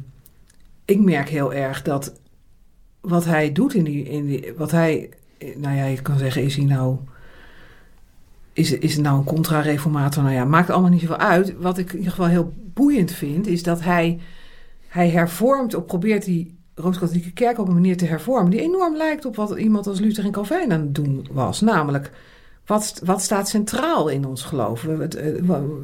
ik 0.85 0.99
merk 0.99 1.29
heel 1.29 1.53
erg 1.53 1.81
dat 1.81 2.13
wat 3.01 3.25
hij 3.25 3.51
doet 3.51 3.73
in 3.73 3.83
die, 3.83 4.03
in 4.03 4.25
die. 4.25 4.53
Wat 4.57 4.71
hij. 4.71 5.09
Nou 5.55 5.75
ja, 5.75 5.85
je 5.85 6.01
kan 6.01 6.17
zeggen, 6.17 6.43
is 6.43 6.55
hij 6.55 6.65
nou. 6.65 6.97
Is, 8.55 8.71
is 8.71 8.93
het 8.93 9.03
nou 9.03 9.17
een 9.17 9.23
contra-reformator? 9.23 10.23
Nou 10.23 10.35
ja, 10.35 10.45
maakt 10.45 10.69
allemaal 10.69 10.89
niet 10.89 11.01
zoveel 11.01 11.17
uit. 11.17 11.53
Wat 11.59 11.77
ik 11.77 11.89
in 11.91 11.97
ieder 11.97 12.11
geval 12.11 12.27
heel 12.27 12.53
boeiend 12.73 13.11
vind, 13.11 13.47
is 13.47 13.63
dat 13.63 13.81
hij. 13.81 14.19
Hij 14.87 15.09
hervormt 15.09 15.73
of 15.75 15.85
probeert 15.85 16.25
die 16.25 16.57
Rooms-Katholieke 16.75 17.31
kerk 17.31 17.59
op 17.59 17.67
een 17.67 17.73
manier 17.73 17.97
te 17.97 18.05
hervormen. 18.05 18.51
die 18.51 18.61
enorm 18.61 18.95
lijkt 18.95 19.25
op 19.25 19.35
wat 19.35 19.57
iemand 19.57 19.87
als 19.87 19.99
Luther 19.99 20.25
en 20.25 20.31
Calvijn 20.31 20.71
aan 20.73 20.79
het 20.79 20.95
doen 20.95 21.27
was. 21.31 21.61
Namelijk. 21.61 22.11
Wat, 22.65 23.01
wat 23.03 23.21
staat 23.21 23.49
centraal 23.49 24.07
in 24.07 24.25
ons 24.25 24.43
geloof? 24.43 24.85
Eh, 24.87 25.07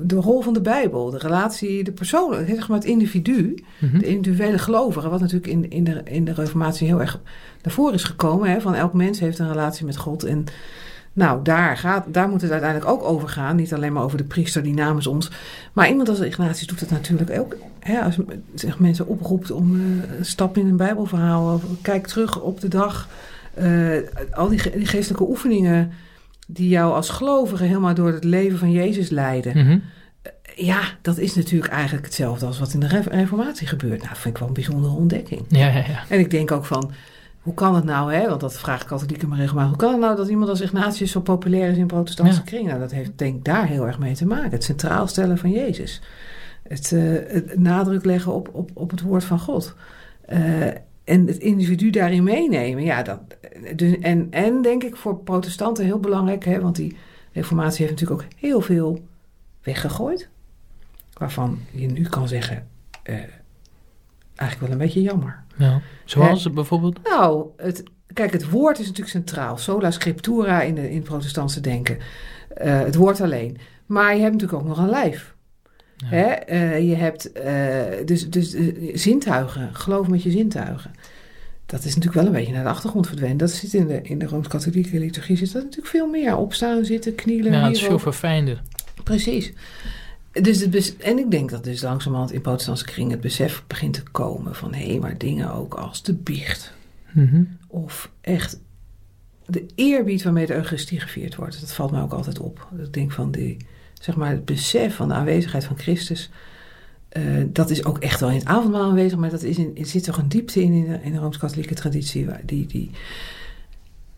De 0.04 0.16
rol 0.16 0.42
van 0.42 0.54
de 0.54 0.62
Bijbel, 0.62 1.10
de 1.10 1.18
relatie, 1.18 1.84
de 1.84 1.92
persoon, 1.92 2.34
zeg 2.48 2.68
maar 2.68 2.78
het 2.78 2.88
individu 2.88 3.64
Mhm. 3.80 4.00
de 4.00 4.06
individuele 4.08 4.58
gelovigen, 4.58 5.10
wat 5.10 5.20
natuurlijk 5.20 5.52
in, 5.52 5.70
in, 5.70 5.84
de, 5.84 6.02
in 6.04 6.26
de 6.26 6.34
Reformatie 6.34 6.88
heel 6.88 7.00
erg 7.02 7.20
naar 7.62 7.74
voren 7.74 7.94
is 7.94 8.04
gekomen. 8.04 8.50
Hè, 8.52 8.62
van 8.62 8.76
elk 8.76 8.94
mens 8.94 9.20
heeft 9.20 9.40
een 9.40 9.48
relatie 9.52 9.86
met 9.86 9.98
God. 9.98 10.24
En 10.24 10.44
nou, 11.14 11.40
daar, 11.44 11.78
gaat, 11.78 12.06
daar 12.08 12.30
moet 12.30 12.42
het 12.42 12.52
uiteindelijk 12.52 12.92
ook 12.92 13.04
over 13.04 13.30
gaan. 13.30 13.56
Niet 13.56 13.74
alleen 13.74 13.94
maar 13.94 14.04
over 14.04 14.18
de 14.18 14.24
priester 14.24 14.64
die 14.64 14.74
namens 14.74 15.08
ons. 15.08 15.30
Maar 15.74 15.90
iemand 15.90 16.10
als 16.10 16.20
Ignatius 16.20 16.68
doet 16.68 16.80
het 16.80 16.92
natuurlijk 16.92 17.40
ook. 17.40 17.56
Hè, 17.80 18.00
als 18.02 18.18
zeg, 18.54 18.80
mensen 18.80 19.08
oproept 19.08 19.52
om 19.52 19.76
eh, 19.76 20.18
een 20.18 20.26
stap 20.26 20.58
in 20.58 20.68
een 20.68 20.78
Bijbelverhaal. 20.78 21.54
Of, 21.54 21.64
kijk 21.82 22.08
terug 22.08 22.42
op 22.42 22.60
de 22.62 22.68
dag. 22.68 23.08
eh, 23.54 23.98
al 24.32 24.48
die, 24.50 24.60
ge- 24.60 24.72
die 24.78 24.86
geestelijke 24.86 25.28
oefeningen 25.30 25.92
die 26.48 26.70
jou 26.70 26.94
als 26.94 27.10
gelovige 27.10 27.64
helemaal 27.64 27.94
door 27.94 28.12
het 28.14 28.24
leven 28.24 28.58
van 28.60 28.72
Jezus 28.72 29.10
leiden. 29.10 29.58
Mhm. 29.66 29.78
Ja, 30.56 30.80
dat 31.02 31.18
is 31.18 31.36
natuurlijk 31.36 31.72
eigenlijk 31.72 32.06
hetzelfde 32.06 32.46
als 32.46 32.60
wat 32.60 32.74
in 32.74 32.80
de 32.80 32.88
Re- 32.88 33.04
Reformatie 33.10 33.68
gebeurt. 33.68 33.98
Nou, 33.98 34.10
dat 34.10 34.18
vind 34.18 34.34
ik 34.34 34.40
wel 34.40 34.48
een 34.48 34.54
bijzondere 34.54 34.94
ontdekking. 34.94 35.42
Ja, 35.48 35.68
ja, 35.68 35.74
ja. 35.78 36.04
En 36.10 36.20
ik 36.20 36.30
denk 36.32 36.52
ook 36.52 36.66
van, 36.66 36.92
hoe 37.42 37.54
kan 37.54 37.76
het 37.76 37.84
nou, 37.84 38.14
hè? 38.14 38.28
want 38.28 38.42
dat 38.42 38.58
vragen 38.58 38.88
katholieken 38.88 39.30
me 39.30 39.36
regelmatig. 39.36 39.70
Hoe 39.70 39.80
kan 39.80 39.92
het 39.92 40.00
nou 40.00 40.16
dat 40.16 40.28
iemand 40.28 40.50
als 40.50 40.62
Ignatius 40.62 41.12
zo 41.12 41.22
populair 41.22 41.70
is 41.70 41.78
in 41.78 41.88
protestantse 41.88 42.40
Ja. 42.40 42.46
kringen? 42.46 42.68
Nou, 42.68 42.80
dat 42.80 42.92
heeft 42.92 43.12
denk 43.16 43.36
ik 43.36 43.44
daar 43.44 43.68
heel 43.68 43.88
erg 43.88 44.00
mee 44.00 44.16
te 44.16 44.26
maken. 44.26 44.52
Het 44.52 44.64
centraal 44.64 45.08
stellen 45.08 45.38
van 45.38 45.52
Jezus. 45.52 46.02
Het, 46.68 46.92
eh, 46.92 47.02
het 47.28 47.60
nadruk 47.60 48.06
leggen 48.06 48.34
op, 48.34 48.50
op, 48.54 48.72
op 48.74 48.92
het 48.92 49.02
woord 49.02 49.24
van 49.24 49.40
God. 49.40 49.76
Eh, 50.26 50.68
en 51.04 51.28
het 51.28 51.38
individu 51.38 51.90
daarin 51.90 52.24
meenemen. 52.24 52.84
Ja, 52.84 53.04
dat, 53.04 53.20
dus, 53.76 54.00
en, 54.00 54.28
en 54.32 54.62
denk 54.62 54.84
ik 54.84 54.96
voor 54.96 55.18
protestanten 55.18 55.86
heel 55.86 56.00
belangrijk, 56.00 56.46
hè, 56.46 56.60
want 56.60 56.76
die 56.76 56.98
reformatie 57.32 57.86
heeft 57.86 58.00
natuurlijk 58.00 58.22
ook 58.22 58.40
heel 58.40 58.62
veel 58.62 59.00
weggegooid. 59.64 60.30
Waarvan 61.14 61.60
je 61.72 61.88
nu 61.88 62.04
kan 62.04 62.28
zeggen, 62.28 62.68
eh, 63.04 63.16
eigenlijk 64.36 64.60
wel 64.60 64.72
een 64.72 64.78
beetje 64.78 65.02
jammer. 65.02 65.44
Ja. 65.62 65.82
Zoals 66.06 66.52
bijvoorbeeld? 66.52 67.00
Nou, 67.04 67.46
het, 67.58 67.84
kijk, 68.14 68.32
het 68.32 68.50
woord 68.50 68.80
is 68.80 68.86
natuurlijk 68.86 69.12
centraal. 69.12 69.58
Sola 69.58 69.92
scriptura 69.92 70.62
in, 70.62 70.76
de, 70.76 70.90
in 70.90 70.96
het 70.96 71.04
protestantse 71.04 71.62
denken. 71.62 71.98
Eh, 72.54 72.80
het 72.80 72.96
woord 72.96 73.22
alleen. 73.22 73.58
Maar 73.86 74.16
je 74.16 74.22
hebt 74.22 74.34
natuurlijk 74.34 74.62
ook 74.62 74.68
nog 74.68 74.78
een 74.78 74.90
lijf. 74.90 75.36
Ja. 75.98 76.08
Hè? 76.08 76.26
Eh, 76.26 76.90
je 76.90 76.96
hebt 76.96 77.32
eh, 77.32 78.06
dus, 78.06 78.30
dus 78.30 78.54
eh, 78.54 78.92
zintuigen, 78.94 79.70
geloof 79.74 80.08
met 80.08 80.24
je 80.24 80.32
zintuigen. 80.32 80.92
Dat 81.66 81.80
is 81.80 81.96
natuurlijk 81.96 82.14
wel 82.14 82.26
een 82.26 82.32
beetje 82.32 82.54
naar 82.54 82.64
de 82.64 82.70
achtergrond 82.70 83.08
verdwenen. 83.08 83.38
Dat 83.38 83.52
zit 83.52 83.74
in 83.74 83.88
de, 83.88 84.02
in 84.02 84.20
de 84.20 84.26
Rooms-Katholieke 84.26 85.00
liturgie 85.00 85.38
zit 85.38 85.54
dat 85.54 85.64
natuurlijk 85.64 85.92
veel 85.92 86.08
meer. 86.08 86.38
Opstaan, 86.38 86.86
zitten, 86.86 87.16
knielen. 87.16 87.52
Ja, 87.52 87.64
het 87.64 87.76
is 87.76 87.84
veel 87.84 88.00
verfijnder. 88.00 88.62
Precies. 89.04 89.54
Dus 90.32 90.60
het 90.60 90.98
en 90.98 91.18
ik 91.18 91.32
denk 91.32 91.50
dat 91.50 91.64
dus 91.64 91.82
langzamerhand 91.82 92.32
in 92.32 92.42
protestantse 92.42 92.86
kring 92.86 93.12
het 93.12 93.22
besef 93.22 93.64
begint 93.68 93.94
te 93.94 94.04
komen 94.12 94.56
van 94.56 94.74
hé, 94.74 95.00
maar 95.00 95.18
dingen 95.18 95.54
ook 95.54 95.74
als 95.74 96.04
de 96.04 96.14
biecht. 96.14 96.74
Mhm. 97.12 97.44
Of 97.68 98.12
echt 98.22 98.60
de 99.46 99.66
eerbied 99.76 100.24
waarmee 100.24 100.46
de 100.46 100.56
Eucharistie 100.56 101.00
gevierd 101.00 101.36
wordt. 101.36 101.60
Dat 101.60 101.74
valt 101.74 101.92
mij 101.92 102.02
ook 102.02 102.14
altijd 102.14 102.40
op. 102.40 102.68
Ik 102.78 102.94
denk 102.94 103.12
van 103.12 103.32
die, 103.32 103.58
zeg 103.94 104.16
maar, 104.16 104.30
het 104.30 104.46
besef 104.46 104.96
van 104.96 105.08
de 105.08 105.14
aanwezigheid 105.14 105.66
van 105.66 105.78
Christus. 105.78 106.30
eh, 107.10 107.24
dat 107.48 107.70
is 107.70 107.86
ook 107.86 107.98
echt 107.98 108.20
wel 108.20 108.30
in 108.30 108.36
het 108.36 108.46
avondmaal 108.46 108.90
aanwezig, 108.90 109.18
maar 109.18 109.30
dat 109.30 109.44
is 109.44 109.58
in, 109.58 109.78
er 109.78 109.86
zit 109.86 110.04
toch 110.04 110.18
een 110.18 110.30
diepte 110.30 110.64
in 110.64 110.74
in 110.74 110.86
de, 110.86 111.00
in 111.02 111.12
de 111.12 111.18
Rooms-Katholieke 111.18 111.74
traditie. 111.74 112.26
Waar 112.26 112.42
die, 112.46 112.66
die... 112.66 112.92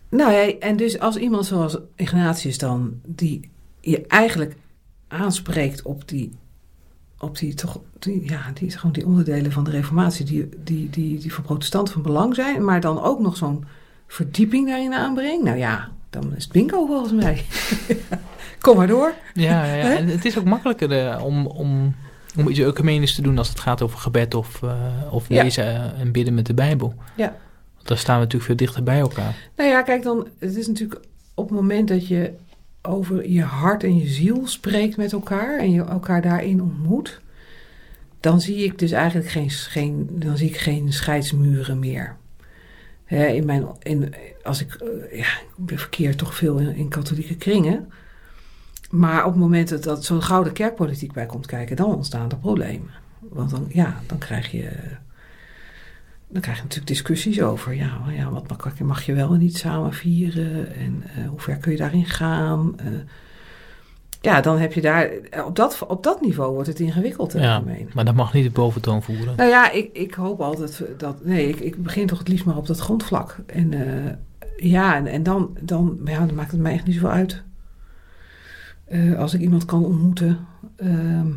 Nou 0.08 0.32
ja, 0.32 0.58
en 0.58 0.76
dus 0.76 0.98
als 0.98 1.16
iemand 1.16 1.46
zoals 1.46 1.78
Ignatius 1.96 2.58
dan, 2.58 3.00
die 3.06 3.50
je 3.80 4.06
eigenlijk 4.06 4.56
aanspreekt 5.14 5.82
op 5.82 6.08
die, 6.08 6.32
op 7.18 7.38
die 7.38 7.54
toch, 7.54 7.80
die, 7.98 8.28
ja, 8.30 8.50
die, 8.54 8.70
gewoon 8.70 8.92
die 8.92 9.06
onderdelen 9.06 9.52
van 9.52 9.64
de 9.64 9.70
Reformatie, 9.70 10.24
die, 10.24 10.48
die, 10.64 10.90
die, 10.90 11.18
die 11.18 11.32
voor 11.32 11.44
protestanten 11.44 11.92
van 11.92 12.02
belang 12.02 12.34
zijn, 12.34 12.64
maar 12.64 12.80
dan 12.80 13.02
ook 13.02 13.20
nog 13.20 13.36
zo'n 13.36 13.64
verdieping 14.06 14.66
daarin 14.68 14.94
aanbrengt. 14.94 15.44
Nou 15.44 15.58
ja, 15.58 15.90
dan 16.10 16.36
is 16.36 16.44
het 16.44 16.52
bingo 16.52 16.86
volgens 16.86 17.12
mij. 17.12 17.44
Kom 18.60 18.76
maar 18.76 18.86
door. 18.86 19.14
Ja, 19.34 19.64
ja, 19.64 19.96
en 19.96 20.06
het 20.06 20.24
is 20.24 20.38
ook 20.38 20.44
makkelijker 20.44 21.08
eh, 21.08 21.24
om, 21.24 21.46
om, 21.46 21.94
om 22.36 22.48
iets 22.48 22.58
ecumenisch 22.58 23.14
te 23.14 23.22
doen 23.22 23.38
als 23.38 23.48
het 23.48 23.60
gaat 23.60 23.82
over 23.82 23.98
gebed 23.98 24.34
of, 24.34 24.62
eh, 24.62 24.72
of 25.10 25.28
Ja. 25.28 25.42
lezen 25.42 25.64
eh, 25.64 26.00
en 26.00 26.12
bidden 26.12 26.34
met 26.34 26.46
de 26.46 26.54
Bijbel. 26.54 26.94
Ja. 27.16 27.36
Want 27.74 27.88
daar 27.88 27.98
staan 27.98 28.14
we 28.14 28.20
natuurlijk 28.20 28.44
veel 28.44 28.56
dichter 28.56 28.82
bij 28.82 28.98
elkaar. 28.98 29.34
Nou 29.56 29.70
ja, 29.70 29.82
kijk 29.82 30.02
dan, 30.02 30.28
het 30.38 30.56
is 30.56 30.66
natuurlijk 30.66 31.00
op 31.34 31.48
het 31.48 31.58
moment 31.58 31.88
dat 31.88 32.06
je 32.06 32.32
over 32.86 33.28
je 33.28 33.42
hart 33.42 33.84
en 33.84 33.98
je 33.98 34.06
ziel 34.06 34.46
spreekt 34.46 34.96
met 34.96 35.12
elkaar 35.12 35.58
en 35.58 35.70
je 35.70 35.84
elkaar 35.84 36.22
daarin 36.22 36.62
ontmoet, 36.62 37.20
dan 38.20 38.40
zie 38.40 38.64
ik 38.64 38.78
dus 38.78 38.90
eigenlijk 38.90 39.28
geen, 39.28 39.50
geen, 39.50 40.08
dan 40.12 40.36
zie 40.36 40.48
ik 40.48 40.56
geen 40.56 40.92
scheidsmuren 40.92 41.78
meer. 41.78 42.16
In 43.06 43.46
mijn, 43.46 43.66
in, 43.82 44.14
als 44.42 44.60
ik, 44.60 44.74
eh, 44.74 45.18
ja, 45.18 45.26
ik 45.66 45.78
verkeer 45.78 46.16
toch 46.16 46.34
veel 46.34 46.58
in, 46.58 46.74
in 46.74 46.88
katholieke 46.88 47.36
kringen. 47.36 47.92
Maar 48.90 49.24
op 49.24 49.32
het 49.32 49.40
moment 49.40 49.68
dat, 49.68 49.82
dat 49.82 50.04
zo'n 50.04 50.22
gouden 50.22 50.52
kerkpolitiek 50.52 51.12
bij 51.12 51.26
komt 51.26 51.46
kijken, 51.46 51.76
dan 51.76 51.94
ontstaan 51.94 52.30
er 52.30 52.38
problemen. 52.38 52.90
Want 53.18 53.50
dan, 53.50 53.66
ja, 53.68 54.00
dan 54.06 54.18
krijg 54.18 54.50
je 54.50 54.70
dan 56.28 56.42
krijg 56.42 56.56
je 56.56 56.62
natuurlijk 56.62 56.90
discussies 56.90 57.42
over, 57.42 57.74
ja, 57.74 58.00
ja 58.16 58.30
wat 58.30 58.48
mag, 58.48 58.80
mag 58.80 59.02
je 59.02 59.12
wel 59.14 59.32
en 59.32 59.38
niet 59.38 59.56
samen 59.56 59.92
vieren 59.92 60.74
en 60.74 61.02
eh, 61.16 61.28
hoe 61.28 61.40
ver 61.40 61.56
kun 61.56 61.72
je 61.72 61.78
daarin 61.78 62.04
gaan. 62.04 62.78
eh. 62.78 62.86
ja, 64.20 64.40
dan 64.40 64.58
heb 64.58 64.72
je 64.72 64.80
daar, 64.80 65.10
op 65.46 65.56
dat, 65.56 65.84
op 65.88 66.02
dat 66.02 66.20
niveau 66.20 66.52
wordt 66.52 66.68
het 66.68 66.80
ingewikkeld. 66.80 67.32
Ja, 67.32 67.62
maar 67.94 68.04
dat 68.04 68.14
mag 68.14 68.32
niet 68.32 68.44
de 68.44 68.50
boventoon 68.50 69.02
voeren. 69.02 69.36
Nou 69.36 69.48
ja, 69.50 69.70
ik, 69.70 69.90
ik 69.92 70.14
hoop 70.14 70.40
altijd 70.40 70.84
dat, 70.98 71.24
nee, 71.24 71.48
ik, 71.48 71.60
ik 71.60 71.82
begin 71.82 72.06
toch 72.06 72.18
het 72.18 72.28
liefst 72.28 72.44
maar 72.44 72.56
op 72.56 72.66
dat 72.66 72.78
grondvlak. 72.78 73.36
En 73.46 73.72
eh, 73.72 74.12
ja, 74.56 74.96
en, 74.96 75.06
en 75.06 75.22
dan, 75.22 75.56
dan, 75.60 75.98
ja, 76.04 76.26
dan 76.26 76.34
maakt 76.34 76.50
het 76.50 76.60
mij 76.60 76.72
echt 76.72 76.86
niet 76.86 76.94
zoveel 76.94 77.10
uit. 77.10 77.42
Als 79.16 79.34
ik 79.34 79.40
iemand 79.40 79.64
kan 79.64 79.84
ontmoeten. 79.84 80.46
Ehm, 80.76 81.28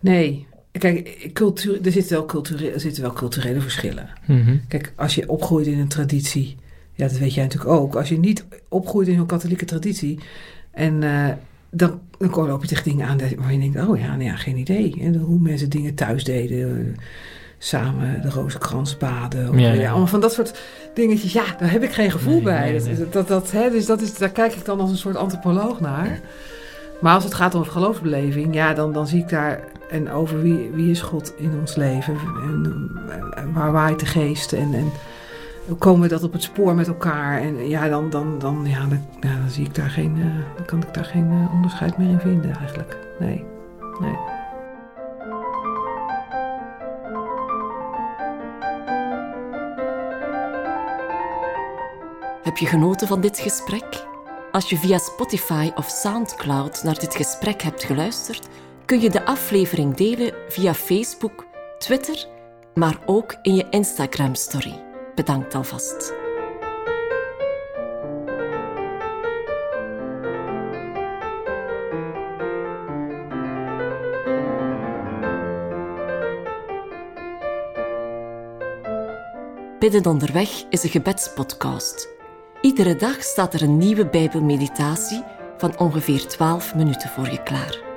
nee, 0.00 0.46
kijk, 0.78 1.30
cultuur, 1.32 1.86
er, 1.86 1.92
zitten 1.92 2.16
wel 2.16 2.26
culturele, 2.26 2.70
er 2.70 2.80
zitten 2.80 3.02
wel 3.02 3.12
culturele 3.12 3.60
verschillen. 3.60 4.08
Mhm. 4.26 4.56
Kijk, 4.68 4.92
als 4.96 5.14
je 5.14 5.28
opgroeit 5.28 5.66
in 5.66 5.78
een 5.78 5.88
traditie, 5.88 6.56
ja, 6.92 7.08
dat 7.08 7.18
weet 7.18 7.34
jij 7.34 7.44
natuurlijk 7.44 7.72
ook. 7.72 7.96
Als 7.96 8.08
je 8.08 8.18
niet 8.18 8.44
opgroeit 8.68 9.08
in 9.08 9.16
zo'n 9.16 9.26
katholieke 9.26 9.64
traditie, 9.64 10.18
en 10.70 11.02
eh, 11.02 11.28
dan, 11.70 12.00
dan 12.18 12.46
loop 12.46 12.62
je 12.62 12.68
tegen 12.68 12.84
dingen 12.84 13.06
aan 13.06 13.18
waar 13.38 13.52
je 13.52 13.58
denkt, 13.58 13.88
oh 13.88 13.98
ja, 13.98 14.06
nou 14.06 14.22
ja, 14.22 14.36
geen 14.36 14.56
idee. 14.56 14.96
En 15.00 15.14
hoe 15.14 15.40
mensen 15.40 15.70
dingen 15.70 15.94
thuis 15.94 16.24
deden, 16.24 16.96
samen 17.58 18.22
de 18.22 18.30
rozenkrans 18.30 18.96
baden. 18.96 19.48
Of, 19.48 19.58
Ja, 19.58 19.72
ja, 19.72 19.80
ja. 19.80 19.88
allemaal 19.90 20.06
van 20.06 20.20
dat 20.20 20.32
soort 20.32 20.60
dingetjes, 20.94 21.32
ja, 21.32 21.44
daar 21.58 21.70
heb 21.70 21.82
ik 21.82 21.92
geen 21.92 22.10
gevoel 22.10 22.32
Nee, 22.34 22.42
bij. 22.42 22.70
nee, 22.70 22.78
Dat, 22.78 22.98
nee. 22.98 23.08
dat, 23.10 23.28
dat, 23.28 23.50
hè, 23.50 23.70
dus 23.70 23.86
dat 23.86 24.00
is, 24.00 24.16
daar 24.18 24.30
kijk 24.30 24.54
ik 24.54 24.64
dan 24.64 24.80
als 24.80 24.90
een 24.90 24.96
soort 24.96 25.16
antropoloog 25.16 25.80
naar. 25.80 26.20
Maar 27.00 27.14
als 27.14 27.24
het 27.24 27.34
gaat 27.34 27.54
over 27.54 27.72
geloofsbeleving, 27.72 28.54
ja, 28.54 28.74
dan, 28.74 28.92
dan 28.92 29.06
zie 29.06 29.20
ik 29.20 29.28
daar 29.28 29.60
en 29.92 30.10
over 30.10 30.42
wie, 30.42 30.70
wie 30.70 30.90
is 30.90 31.00
God 31.00 31.34
in 31.36 31.52
ons 31.60 31.74
leven 31.74 32.16
en, 32.42 33.52
waar 33.52 33.72
waait 33.72 34.00
de 34.00 34.06
geest 34.06 34.52
en, 34.52 34.74
en 34.74 34.92
hoe 35.66 35.76
komen 35.76 36.02
we 36.02 36.08
dat 36.08 36.22
op 36.22 36.32
het 36.32 36.42
spoor 36.42 36.74
met 36.74 36.88
elkaar 36.88 37.40
en 37.40 37.68
ja, 37.68 37.88
dan, 37.88 38.10
dan, 38.10 38.38
dan, 38.38 38.64
ja, 38.66 38.86
dan, 39.20 39.30
zie 39.48 39.64
ik 39.64 39.74
daar 39.74 39.90
geen, 39.90 40.16
eh, 40.20 40.64
kan 40.66 40.82
ik 40.82 40.94
daar 40.94 41.04
geen 41.04 41.30
eh, 41.30 41.54
onderscheid 41.54 41.98
meer 41.98 42.08
in 42.08 42.20
vinden 42.20 42.56
eigenlijk. 42.56 42.98
Nee, 43.18 43.44
nee. 44.00 44.16
Heb 52.42 52.56
je 52.56 52.66
genoten 52.66 53.08
van 53.08 53.20
dit 53.20 53.38
gesprek? 53.38 54.06
Als 54.52 54.68
je 54.68 54.76
via 54.76 54.98
Spotify 54.98 55.70
of 55.74 55.88
SoundCloud 55.88 56.82
naar 56.82 56.98
dit 56.98 57.14
gesprek 57.14 57.62
hebt 57.62 57.84
geluisterd, 57.84 58.48
kun 58.84 59.00
je 59.00 59.10
de 59.10 59.24
aflevering 59.24 59.94
delen 59.94 60.34
via 60.48 60.74
Facebook, 60.74 61.46
Twitter, 61.78 62.26
maar 62.74 62.98
ook 63.06 63.36
in 63.42 63.54
je 63.54 63.66
Instagram-story. 63.70 64.82
Bedankt 65.14 65.54
alvast. 65.54 66.14
Bidden 79.78 80.06
onderweg 80.06 80.64
is 80.68 80.82
een 80.82 80.90
gebedspodcast. 80.90 82.08
Iedere 82.60 82.96
dag 82.96 83.22
staat 83.22 83.54
er 83.54 83.62
een 83.62 83.78
nieuwe 83.78 84.06
Bijbelmeditatie 84.06 85.24
van 85.56 85.78
ongeveer 85.78 86.26
12 86.26 86.74
minuten 86.74 87.08
voor 87.08 87.30
je 87.30 87.42
klaar. 87.42 87.91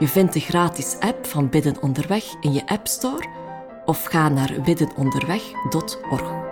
Je 0.00 0.08
vindt 0.08 0.32
de 0.32 0.40
gratis 0.40 0.96
app 1.00 1.26
van 1.26 1.48
Bidden 1.48 1.82
onderweg 1.82 2.24
in 2.40 2.52
je 2.52 2.66
App 2.66 2.86
Store 2.86 3.28
of 3.84 4.04
ga 4.04 4.28
naar 4.28 4.60
biddenonderweg.org. 4.64 6.49